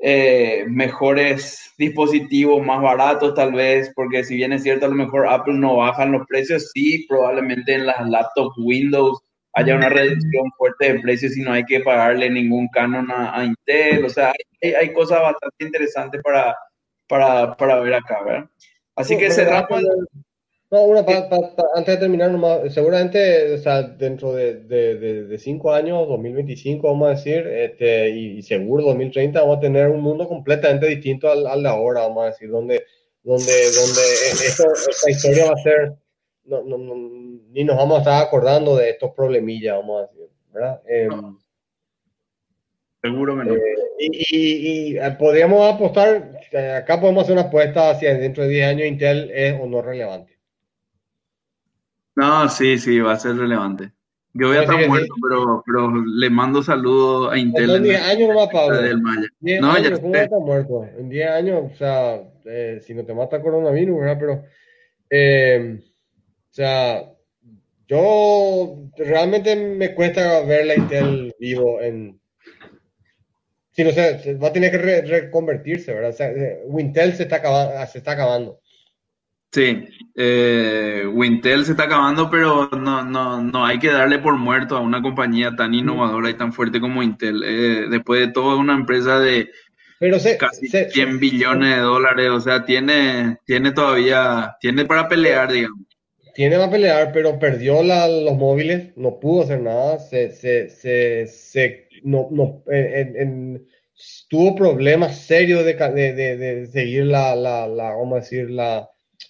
[0.00, 5.26] eh, mejores dispositivos más baratos tal vez, porque si bien es cierto a lo mejor
[5.28, 9.20] Apple no baja los precios, sí, probablemente en las laptops Windows
[9.54, 14.04] haya una reducción fuerte de precios y no hay que pagarle ningún canon a, Intel.
[14.04, 14.32] O sea,
[14.62, 16.54] hay, hay, cosas bastante interesantes para,
[17.08, 18.50] para, para ver acá, ¿verdad?
[18.94, 19.82] Así que cerramos.
[20.76, 26.06] No, una, antes de terminar, nomás, seguramente o sea, dentro de, de, de, cinco años,
[26.06, 31.30] 2025, vamos a decir, este, y, seguro 2030, vamos a tener un mundo completamente distinto
[31.30, 32.84] al, al de ahora, vamos a decir, donde,
[33.22, 34.02] donde, donde
[34.46, 35.94] esto, esta historia va a ser
[36.44, 36.94] no, no, no,
[37.52, 40.82] ni nos vamos a estar acordando de estos problemillas, vamos a decir, ¿verdad?
[40.86, 41.36] Em,
[43.02, 43.54] Seguro que no.
[43.54, 48.50] Eh, y, y, eh, podríamos apostar, eh, acá podemos hacer una apuesta hacia dentro de
[48.50, 50.35] 10 años Intel es o no relevante.
[52.16, 53.92] No, sí, sí, va a ser relevante.
[54.32, 57.76] Yo voy a estar muerto, pero, pero le mando saludos a Intel.
[57.76, 58.82] En 10 años no va Pablo.
[58.82, 59.28] Del Maya.
[59.40, 60.84] 10 no, años, ya ¿cómo va a estar muerto?
[60.98, 64.16] En 10 años, o sea, eh, si no te mata coronavirus, ¿verdad?
[64.18, 64.44] Pero
[65.08, 67.12] eh, o sea,
[67.86, 72.20] yo realmente me cuesta ver la Intel vivo en...
[73.72, 76.10] Si no sé, va a tener que reconvertirse, ¿verdad?
[76.10, 77.86] O sea, eh, Wintel se está acabando.
[77.86, 78.60] Se está acabando.
[79.52, 84.76] Sí, eh, Wintel se está acabando, pero no, no, no hay que darle por muerto
[84.76, 87.42] a una compañía tan innovadora y tan fuerte como Intel.
[87.44, 89.50] Eh, después de todo, una empresa de
[89.98, 95.86] pero casi 100 billones de dólares, o sea, tiene, tiene todavía, tiene para pelear, digamos
[96.36, 101.88] tiene a pelear, pero perdió los móviles, no pudo hacer nada, se, se, se, se
[102.02, 102.62] no, no,
[104.28, 108.86] tuvo problemas serios de, de, de, seguir la, la, la, vamos a decir, la,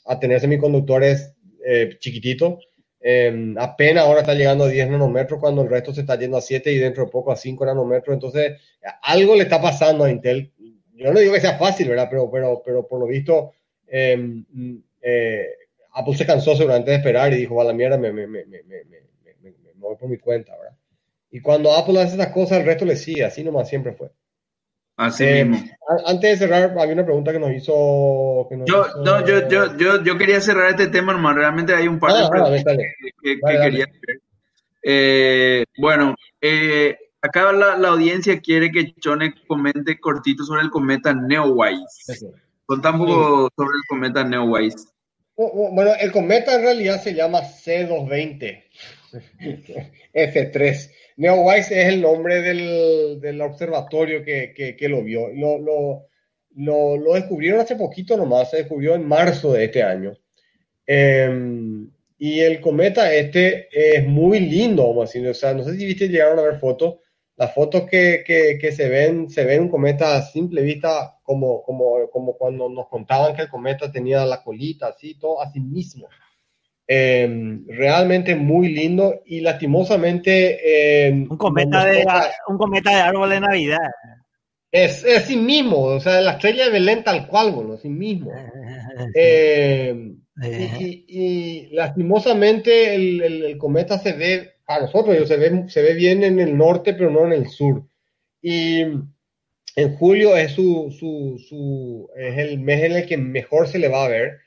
[0.06, 1.34] a tener semiconductores
[1.64, 2.68] eh, chiquititos.
[3.00, 6.40] Em, apenas ahora está llegando a 10 nanómetros cuando el resto se está yendo a
[6.40, 8.14] 7 y dentro de poco a 5 nanómetros.
[8.14, 8.60] Entonces,
[9.02, 10.52] algo le está pasando a Intel.
[10.94, 12.08] Yo no digo que sea fácil, ¿verdad?
[12.10, 13.52] Pero, pero, pero por lo visto,
[13.86, 14.44] em,
[15.02, 15.46] eh,
[15.92, 18.64] Apple se cansó seguramente de esperar y dijo, a la mierda, me, me, me, me,
[19.76, 20.76] voy por mi cuenta, ¿verdad?
[21.30, 24.10] Y cuando Apple hace esas cosas, el resto le sigue, así nomás siempre fue.
[24.96, 25.68] Así eh, mismo.
[26.06, 28.48] Antes de cerrar, había una pregunta que nos hizo.
[28.64, 31.38] yo, No, yo, yo, yo, yo, quería cerrar este tema, hermano.
[31.38, 32.76] Realmente hay un par de ah, preguntas
[33.22, 34.20] que, quería hacer.
[34.82, 41.12] Eh, bueno, eh, acá la, la, audiencia quiere que Chone comente cortito sobre el cometa
[41.12, 42.30] Neowise.
[42.64, 44.88] Contá un poco sobre el cometa Neowise.
[45.36, 48.64] Bueno, el cometa en realidad se llama C220
[50.14, 50.90] F3.
[51.16, 55.28] Neowise es el nombre del, del observatorio que, que, lo vio.
[55.28, 56.06] Lo, lo,
[56.56, 60.16] lo, lo, descubrieron hace poquito nomás, se descubrió en marzo de este año.
[60.86, 65.28] Em, y el cometa este es muy lindo, vamos a decir.
[65.28, 66.96] O sea, no sé si viste, llegaron a ver fotos
[67.36, 72.08] las fotos que, que, se ven, se ven un cometa a simple vista como, como,
[72.10, 76.08] como cuando nos contaban que el cometa tenía la colita, así, todo así mismo.
[76.88, 81.06] Em, realmente muy lindo y lastimosamente...
[81.08, 82.06] Em, un, cometa de,
[82.46, 83.90] un cometa de árbol de Navidad.
[84.70, 88.30] Es, es así mismo, o sea, la estrella de Belén tal cual, bueno, así mismo.
[89.14, 95.94] Em, y, y, lastimosamente el, el cometa se ve a nosotros, se ve, se ve
[95.94, 97.84] bien en el norte, pero no en el sur.
[98.42, 98.80] Y
[99.76, 103.88] en julio es, su, su, su, es el mes en el que mejor se le
[103.88, 104.38] va a ver.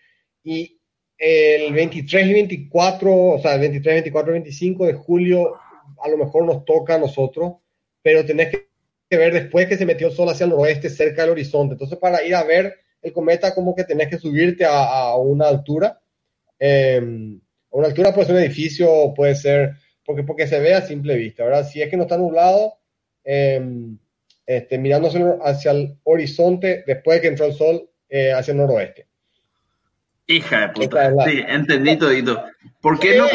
[0.44, 0.78] Y
[1.19, 5.55] el 23 y 24, o sea, el 23, 24 y 25 de julio
[6.01, 7.55] a lo mejor nos toca a nosotros,
[8.01, 11.31] pero tenés que ver después que se metió el sol hacia el noroeste, cerca del
[11.31, 11.73] horizonte.
[11.73, 16.01] Entonces, para ir a ver el cometa, como que tenés que subirte a, una altura.
[16.61, 19.73] A una altura puede ser un edificio, puede ser
[20.09, 21.67] porque, porque se ve a simple vista, ¿verdad?
[21.67, 22.79] Si es que no está nublado,
[23.23, 23.61] eh,
[24.43, 25.07] este, mirando
[25.43, 29.05] hacia el, horizonte después de que entró el sol eh, hacia el noroeste.
[30.30, 31.11] Hija de puta.
[31.26, 32.43] Sí, entendí todito.
[32.80, 33.26] ¿Por qué no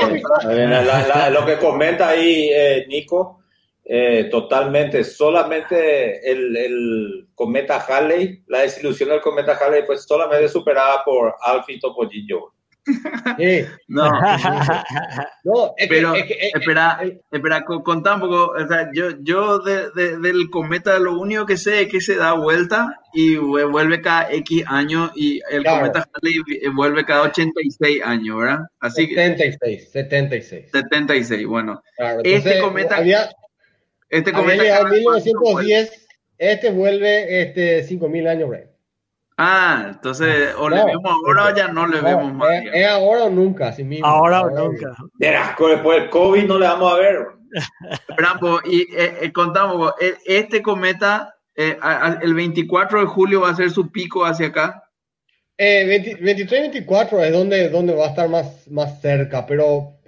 [1.30, 3.40] lo que comenta ahí eh, Nico
[3.84, 11.04] Eh, totalmente, solamente el, el, cometa Halley, la desilusión del cometa Halley fue solamente superada
[11.04, 12.53] por Alfie Topollillo.
[13.38, 13.64] Sí.
[13.88, 14.10] No,
[15.44, 17.00] no pero espera,
[17.30, 18.52] espera, contá un poco.
[18.52, 22.16] O sea, yo, yo de, de, del cometa lo único que sé es que se
[22.16, 28.38] da vuelta y vuelve cada X años y el cometa Halley vuelve cada 86 años,
[28.38, 28.60] ¿verdad?
[28.80, 30.70] Así 76, 76.
[30.70, 31.82] 76, bueno.
[32.22, 33.02] este cometa.
[34.08, 34.80] Este cometa.
[34.80, 36.06] En 1910,
[36.38, 38.73] este vuelve este, 5000 años, Ray.
[39.36, 42.50] Ah, entonces, o le vemos ahora o ya no le vemos más.
[42.72, 44.06] Es, ahora o nunca, así mismo.
[44.06, 44.94] Ahora o nunca.
[45.18, 47.26] después del COVID no le vamos a ver.
[48.16, 53.70] Pero, y eh, eh, contamos, eh, este cometa, el 24 de julio va a ser
[53.70, 54.80] su pico hacia acá.
[55.56, 59.98] 23-24 es donde, donde va a estar más, más cerca, pero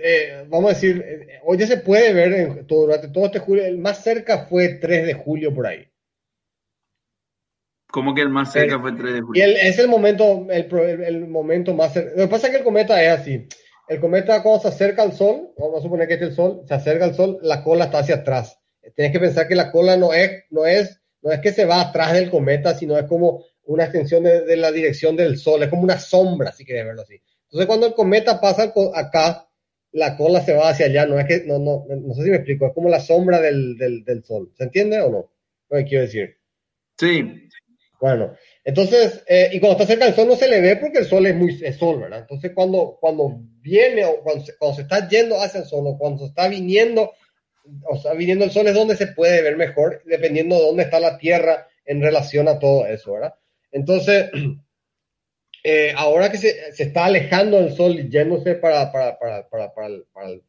[0.49, 1.05] vamos a decir,
[1.45, 5.15] hoy ya se puede ver durante todo este julio, el más cerca fue 3 de
[5.15, 5.89] julio por ahí.
[7.97, 9.47] Como que el más cerca fue el 3 de julio.
[9.47, 12.11] Y es el momento, el, el, momento más cerca.
[12.11, 13.49] Lo que pasa es que el cometa es así.
[13.89, 16.75] El cometa cuando se acerca al Sol, vamos a suponer que es el Sol, se
[16.75, 18.61] acerca al Sol, la cola está hacia atrás.
[18.95, 21.81] Tienes que pensar que la cola no es, no es, no es que se va
[21.81, 25.71] atrás del cometa, sino es como una extensión de, de la dirección del Sol, es
[25.71, 27.19] como una sombra, si quieres verlo así.
[27.45, 29.49] Entonces cuando el cometa pasa acá,
[29.93, 32.37] la cola se va hacia allá, no es que, no, no, no sé si me
[32.37, 34.53] explico, es como la sombra del, del, del Sol.
[34.55, 35.31] ¿Se entiende o no?
[35.71, 36.37] Lo que quiero decir.
[36.99, 37.46] Sí,
[38.01, 41.07] bueno, entonces, eh, y cuando está cerca del sol no se le ve porque el
[41.07, 42.21] sol es muy es sol, ¿verdad?
[42.21, 46.27] Entonces, cuando, cuando viene o cuando se, está yendo hacia el sol o cuando se
[46.27, 47.13] está viniendo,
[47.85, 51.01] o está viniendo el sol es donde se puede ver mejor, dependiendo de dónde está
[51.01, 53.35] la Tierra en relación a todo eso, ¿verdad?
[53.73, 54.31] Entonces,
[55.65, 59.75] eh, ahora que se, se, está alejando el sol y yéndose para, para, para, para,
[59.75, 60.41] para, para,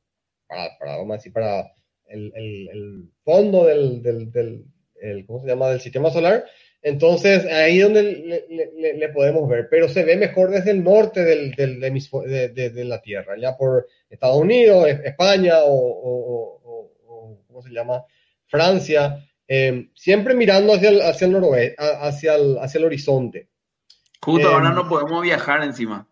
[0.47, 1.71] para, para vamos para
[2.07, 4.65] el, el, fondo del, del, del
[5.01, 5.69] el, ¿cómo se llama?
[5.69, 6.45] del sistema solar,
[6.81, 11.51] entonces, ahí es donde le, podemos ver, pero se ve mejor desde el norte del,
[11.51, 16.91] del de, de, la Tierra, ya por Estados Unidos, España o,
[17.47, 18.03] ¿cómo se llama?
[18.45, 23.49] Francia, eh, siempre mirando hacia el, hacia el noroeste, hacia el, hacia el horizonte.
[24.21, 26.07] Justo ahora eh, no podemos viajar encima.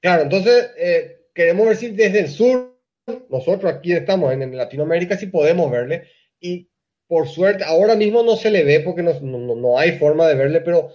[0.00, 2.80] Claro, entonces eh, queremos ver si desde el sur,
[3.28, 6.08] nosotros aquí estamos en, en Latinoamérica, si podemos verle,
[6.40, 6.68] y
[7.08, 10.34] por suerte, ahora mismo no se le ve porque no, no, no hay forma de
[10.34, 10.90] verle, pero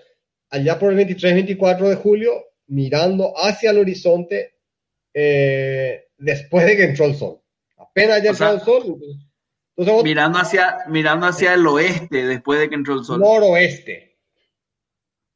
[0.50, 2.32] allá por el 23-24 de julio,
[2.68, 4.60] mirando hacia el horizonte,
[5.14, 7.42] eh, después de que entró el sol.
[7.78, 8.98] Apenas ya entró el sol.
[9.76, 13.20] Entonces, mirando, hacia, mirando hacia el oeste, después de que entró el sol.
[13.20, 14.18] Noroeste.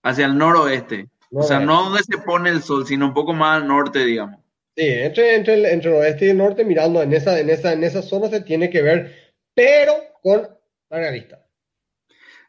[0.03, 1.07] Hacia el noroeste.
[1.31, 4.39] O sea, no donde se pone el sol, sino un poco más al norte, digamos.
[4.75, 7.73] Sí, entre, entre, el, entre el oeste y el norte, mirando en esa, en, esa,
[7.73, 10.56] en esa zona se tiene que ver, pero con
[10.89, 11.45] Larga vista.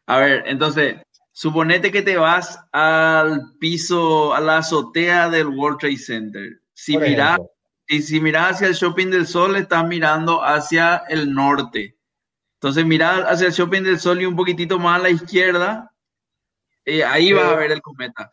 [0.07, 0.97] A ver, entonces,
[1.33, 6.61] suponete que te vas al piso, a la azotea del World Trade Center.
[6.73, 7.39] Si miras,
[7.87, 11.97] y si miras hacia el Shopping del Sol, estás mirando hacia el norte.
[12.55, 15.93] Entonces, mira hacia el Shopping del Sol y un poquitito más a la izquierda,
[16.85, 18.33] eh, ahí va vas a ver el cometa.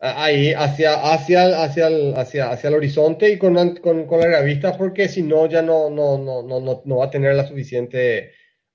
[0.00, 4.76] Ahí, hacia, hacia, hacia, el, hacia, hacia el horizonte y con, con, con la vista,
[4.76, 8.32] porque si no, ya no, no, no, no, no va a tener la suficiente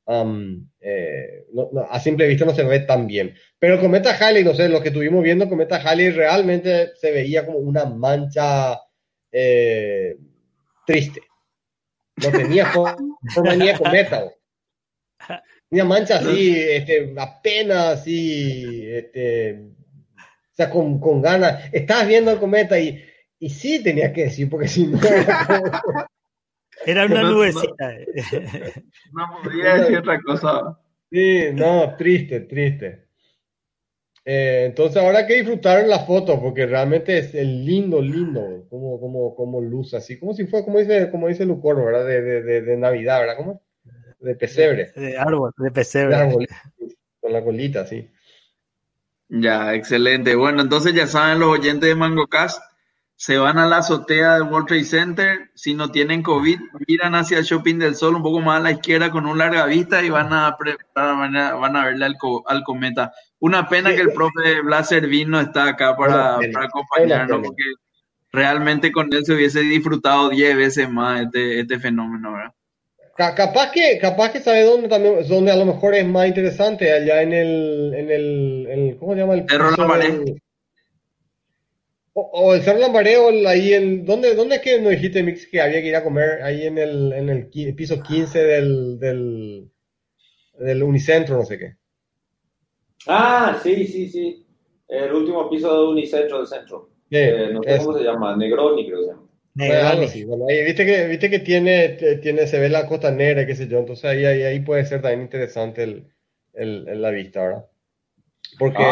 [0.10, 1.46] eh,
[1.90, 3.36] a simple vista no se ve tan bien.
[3.60, 7.12] Pero el cometa Halley, no sé, lo que estuvimos viendo, el cometa Halley realmente se
[7.12, 8.80] veía como una mancha
[9.32, 10.18] eh,
[10.86, 11.22] triste.
[12.24, 12.66] No tenía
[13.34, 14.32] forma ni de cometa.
[15.70, 21.66] Una mancha así, este, apenas así, este, o sea, con, con ganas.
[21.74, 23.04] Estabas viendo el cometa y,
[23.40, 25.00] y sí tenías que decir, porque si no...
[26.88, 27.96] Era una nubecita.
[29.12, 30.80] No, podía decir otra cosa.
[31.12, 33.08] Sí, no, triste, triste.
[34.24, 39.00] Eh, entonces ahora hay que disfrutar la foto porque realmente es el lindo, lindo, como,
[39.00, 42.06] como, como luz, así como si fuera, como dice, como dice Lucoro, ¿verdad?
[42.06, 43.38] De, de, de, Navidad, ¿verdad?
[43.38, 43.62] ¿Cómo?
[44.20, 44.92] De pesebre.
[44.96, 46.36] De árbol, de pesebre.
[47.20, 48.10] con la colita, sí.
[49.30, 50.36] Ya, excelente.
[50.36, 52.62] Bueno, entonces ya saben los oyentes de MangoCast
[53.18, 57.40] se van a la azotea del World Trade Center, si no tienen COVID, miran hacia
[57.40, 60.10] el Shopping del Sol un poco más a la izquierda con un larga vista y
[60.12, 60.56] van a,
[60.94, 63.12] van a, van a verle al, cometa.
[63.40, 67.64] Una pena que el profe Blas Servino está acá para, para acompañarnos, porque
[68.32, 72.54] realmente con él se hubiese disfrutado 10 veces más este, este fenómeno, ¿verdad?
[73.36, 77.24] Capaz que, capaz que sabe dónde también, donde a lo mejor es más interesante, allá
[77.24, 79.34] en el, en el, ¿cómo se llama?
[79.34, 79.76] El Cerro
[82.20, 84.06] o, el Cerro Lambareo, ahí en.
[84.06, 86.42] ¿dónde, ¿Dónde es que nos dijiste, Mix, que había que ir a comer?
[86.42, 89.00] Ahí en el, en el piso 15 del.
[89.00, 89.72] del
[90.60, 91.76] del Unicentro, no sé qué.
[93.08, 94.46] Ah, sí, sí, sí.
[94.88, 96.90] El último piso de Unicentro del centro.
[97.10, 99.28] Eh, no sé cómo se llama, Negroni creo que se llama.
[99.54, 100.24] Negroni.
[100.26, 101.90] Bueno, ahí, viste que, viste que tiene,
[102.22, 105.02] tiene, se ve la costa negra, qué sé yo, entonces ahí, ahí, ahí puede ser
[105.02, 106.08] también interesante el,
[106.54, 107.66] el, la vista, ¿verdad?
[108.58, 108.84] Porque...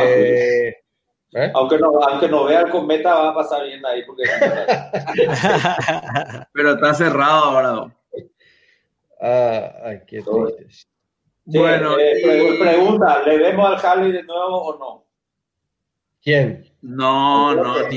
[0.77, 0.81] Ah,
[1.35, 1.51] ¿eh?
[1.53, 4.23] aunque, no, aunque no vea el cometa va a pasar bien ahí porque...
[6.53, 7.93] Pero está cerrado ahora.
[9.21, 10.87] Ah, ay, qué triste.
[11.45, 15.05] bueno, eh, pregunta, ¿le vemos al Harley de nuevo o no?
[16.21, 16.65] ¿Quién?
[16.81, 17.89] No, no, no,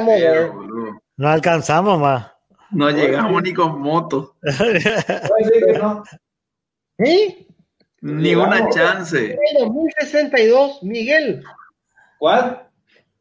[0.00, 2.32] no, no, alcanzamos más.
[2.70, 4.36] No llegamos ni con moto.
[6.98, 7.46] ¿Sí?
[8.00, 9.38] Ni una chance.
[9.58, 11.44] 2062, Miguel.
[12.18, 12.68] ¿Cuál?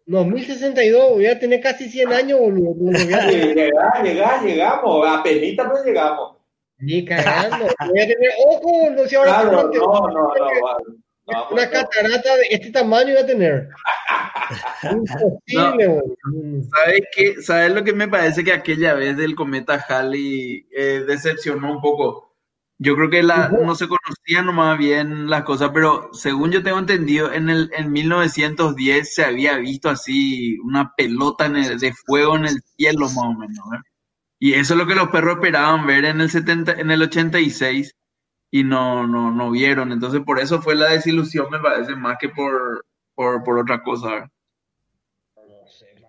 [0.07, 2.91] 2062, voy a tener casi 100 años, boludo.
[2.91, 5.07] Llegar, llegar, llegamos.
[5.07, 6.37] Apenas pues llegamos.
[6.77, 7.65] Ni cagando.
[7.87, 9.41] Voy a tener, ojo, no sé ahora.
[9.41, 10.33] Claro, no, no,
[11.27, 13.69] no, una catarata de este tamaño iba a tener.
[14.91, 16.01] Imposible,
[16.71, 17.41] ¿Sabes qué?
[17.41, 22.24] ¿Sabes lo que me parece que aquella vez del cometa Halley eh, decepcionó un poco?
[22.77, 26.77] Yo creo que la, no se conocían nomás bien las cosas, pero según yo tengo
[26.77, 32.61] entendido, en el en 1910 se había visto así una pelota de fuego en el
[32.75, 33.65] cielo más o menos.
[34.39, 37.95] Y eso es lo que los perros esperaban ver en el 70, en el 86
[38.51, 39.93] y no, no, no vieron.
[39.93, 42.85] Entonces, por eso fue la desilusión, me parece, más que por,
[43.15, 44.29] por, otra cosa.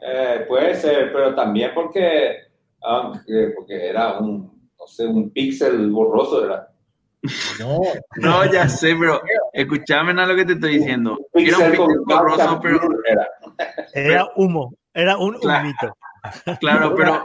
[0.03, 2.39] Eh, puede ser, pero también porque,
[3.55, 6.69] porque era un, no sé, un píxel borroso, era.
[7.59, 7.81] No,
[8.16, 9.20] no, ya sé, pero
[9.53, 11.19] escúchame a lo que te estoy diciendo.
[11.35, 12.81] Era un píxel borroso, pero.
[13.94, 15.97] Era, humo, era un humito.
[16.61, 17.23] Claro, pero.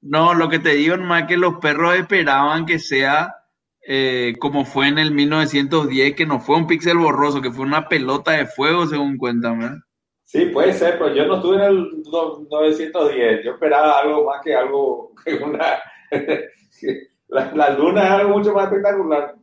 [0.00, 3.42] No, lo que te digo más que los perros esperaban que sea
[3.84, 7.88] eh, como fue en el 1910, que no fue un píxel borroso, que fue una
[7.88, 9.82] pelota de fuego, según cuentan,
[10.24, 12.02] Sí, puede ser, pero yo no estuve en el
[12.48, 13.44] 910.
[13.44, 15.78] Yo esperaba algo más que algo, que una...
[17.28, 19.34] la, luna es algo mucho más espectacular.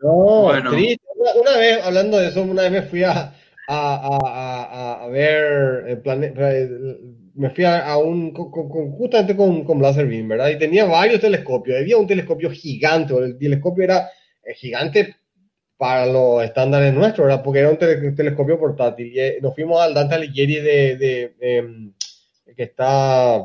[0.00, 0.70] No, bueno.
[0.70, 3.34] Una, vez, hablando de eso, una vez me fui a,
[3.68, 6.50] a, a, a ver el planeta
[7.40, 10.50] me fui a, un, justamente con, con Blaser Beam, ¿verdad?
[10.50, 11.78] Y tenía varios telescopios.
[11.78, 14.10] Había un telescopio gigante, el telescopio era
[14.42, 15.16] eh, gigante
[15.78, 17.42] para los estándares nuestros, ¿verdad?
[17.42, 19.06] Porque era un telescopio portátil.
[19.14, 21.94] Y eh, nos fuimos al Dante Alighieri de, de em,
[22.54, 23.42] que está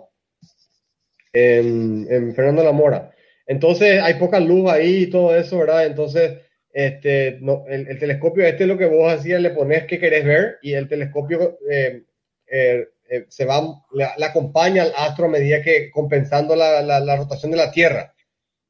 [1.36, 3.12] en, en, Fernando la Mora.
[3.46, 5.86] Entonces hay poca luz ahí y todo eso, ¿verdad?
[5.86, 6.40] Entonces,
[6.74, 7.40] este,
[7.70, 10.88] el, telescopio este es lo que vos hacías, le pones que querés ver y el
[10.88, 12.04] telescopio eh,
[12.48, 13.62] eh eh, se va,
[13.94, 18.16] le, acompaña al astro a medida que compensando la, la, rotación de la Tierra.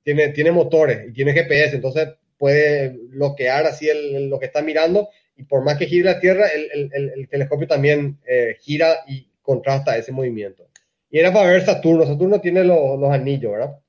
[0.04, 5.08] Tiene, tiene motores y tiene GPS, entonces puede bloquear así el, lo que está mirando
[5.38, 8.20] y por más que gire la Tierra, el, el, el telescopio también
[8.60, 10.68] gira y contrasta ese movimiento.
[11.16, 12.06] Y era para ver Saturno.
[12.06, 13.80] Saturno tiene los, los anillos, ¿verdad?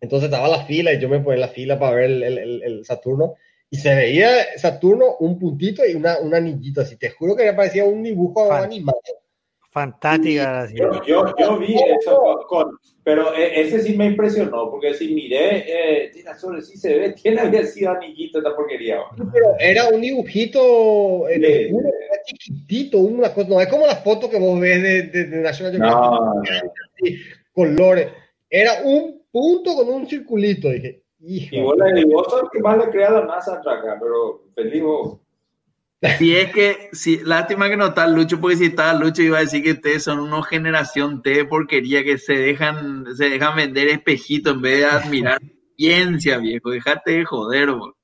[0.00, 2.62] Entonces estaba la fila y yo me ponía en la fila para ver el, el,
[2.64, 3.34] el, Saturno
[3.70, 6.96] y se veía Saturno un puntito y una, un anillito así.
[6.96, 8.98] Te juro que me parecía un dibujo animado.
[9.70, 10.66] Fantástica.
[10.74, 12.76] Yo, yo, yo, vi eso, con,
[13.10, 15.64] pero e, ese sí me impresionó, porque si miré,
[16.06, 19.00] eh, sobre sí se ve, tiene había sido anillito esta porquería.
[19.32, 21.72] Pero era un dibujito eh,
[22.24, 25.90] chiquitito, una cosa, no es como la foto que vos ves de, de, National Geographic.
[25.90, 26.42] No,
[27.52, 28.08] colores.
[28.48, 31.02] Era un punto con un circulito, dije.
[31.22, 31.56] Hijo.
[31.56, 31.76] Y vos,
[32.06, 35.18] vos sos que más le crea la NASA acá, pero feliz vos.
[36.18, 39.42] Si es que, si, lástima que no está Lucho, porque si estaba Lucho iba a
[39.42, 43.88] decir que ustedes son una generación T de porquería que se dejan, se dejan vender
[43.88, 45.40] espejitos en vez de admirar
[45.76, 46.70] ciencia, viejo.
[46.70, 47.96] Dejate de joder, bro.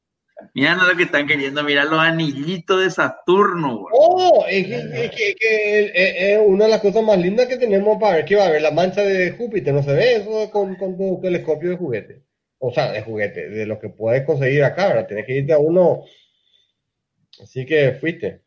[0.52, 3.89] Mira lo que están queriendo, mirar los anillitos de Saturno, bro.
[3.93, 5.35] Oh, es que,
[5.94, 8.60] es, una de las cosas más lindas que tenemos para ver que va a ver
[8.60, 12.23] la mancha de Júpiter, no se ve eso con, con tu telescopio de juguete.
[12.59, 15.06] O sea, de juguete, de lo que puedes conseguir acá, ¿verdad?
[15.06, 16.02] Tienes que irte a uno
[17.42, 18.42] Así que fuiste.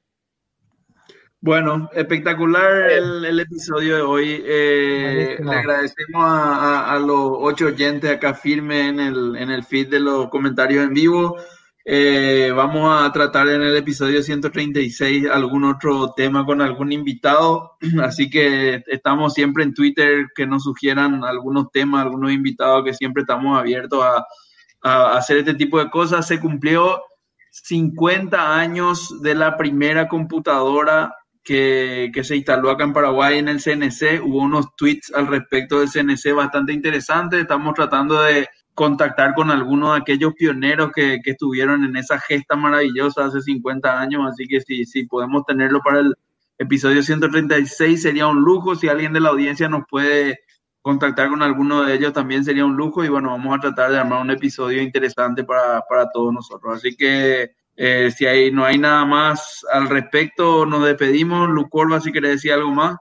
[1.42, 4.44] Bueno, espectacular el, episodio de hoy.
[4.46, 10.02] Eh, le agradecemos a, los ocho oyentes acá firme en el, en el feed de
[10.02, 11.38] los comentarios en vivo.
[11.86, 17.78] Eh, vamos a tratar en el episodio 136 algún otro tema con algún invitado.
[18.04, 23.22] Así que estamos siempre en Twitter que nos sugieran algunos temas, algunos invitados que siempre
[23.22, 24.26] estamos abiertos a,
[24.82, 26.28] a hacer este tipo de cosas.
[26.28, 27.02] Se cumplió
[27.64, 31.14] 50 años de la primera computadora
[31.44, 34.22] que, se instaló acá en Paraguay en el CNC.
[34.24, 37.42] Hubo unos tweets al respecto del CNC bastante interesantes.
[37.42, 42.56] Estamos tratando de contactar con algunos de aquellos pioneros que, que, estuvieron en esa gesta
[42.56, 46.16] maravillosa hace 50 años, así que si, si podemos tenerlo para el
[46.58, 50.40] episodio 136 sería un lujo, si alguien de la audiencia nos puede
[50.82, 53.98] contactar con alguno de ellos también sería un lujo y bueno, vamos a tratar de
[53.98, 56.78] armar un episodio interesante para, para todos nosotros.
[56.78, 61.50] Así que eh, si hay, no hay nada más al respecto, nos despedimos.
[61.50, 62.98] Lucorba, si quiere decir algo más.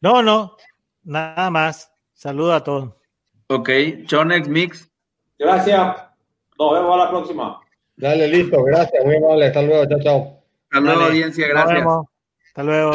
[0.00, 0.56] No, no,
[1.02, 1.90] nada más.
[2.12, 2.94] Saludos a todos.
[3.48, 3.70] Ok,
[4.06, 4.90] Chonex Mix.
[5.38, 5.96] Gracias.
[6.58, 7.60] Nos vemos a la próxima.
[7.96, 8.62] Dale, listo.
[8.62, 9.04] Gracias.
[9.04, 9.46] Muy amable.
[9.46, 9.86] Hasta luego.
[9.86, 10.44] Chao, chao.
[10.70, 11.48] Hasta luego, audiencia.
[11.48, 11.86] Gracias.
[12.46, 12.92] Hasta luego.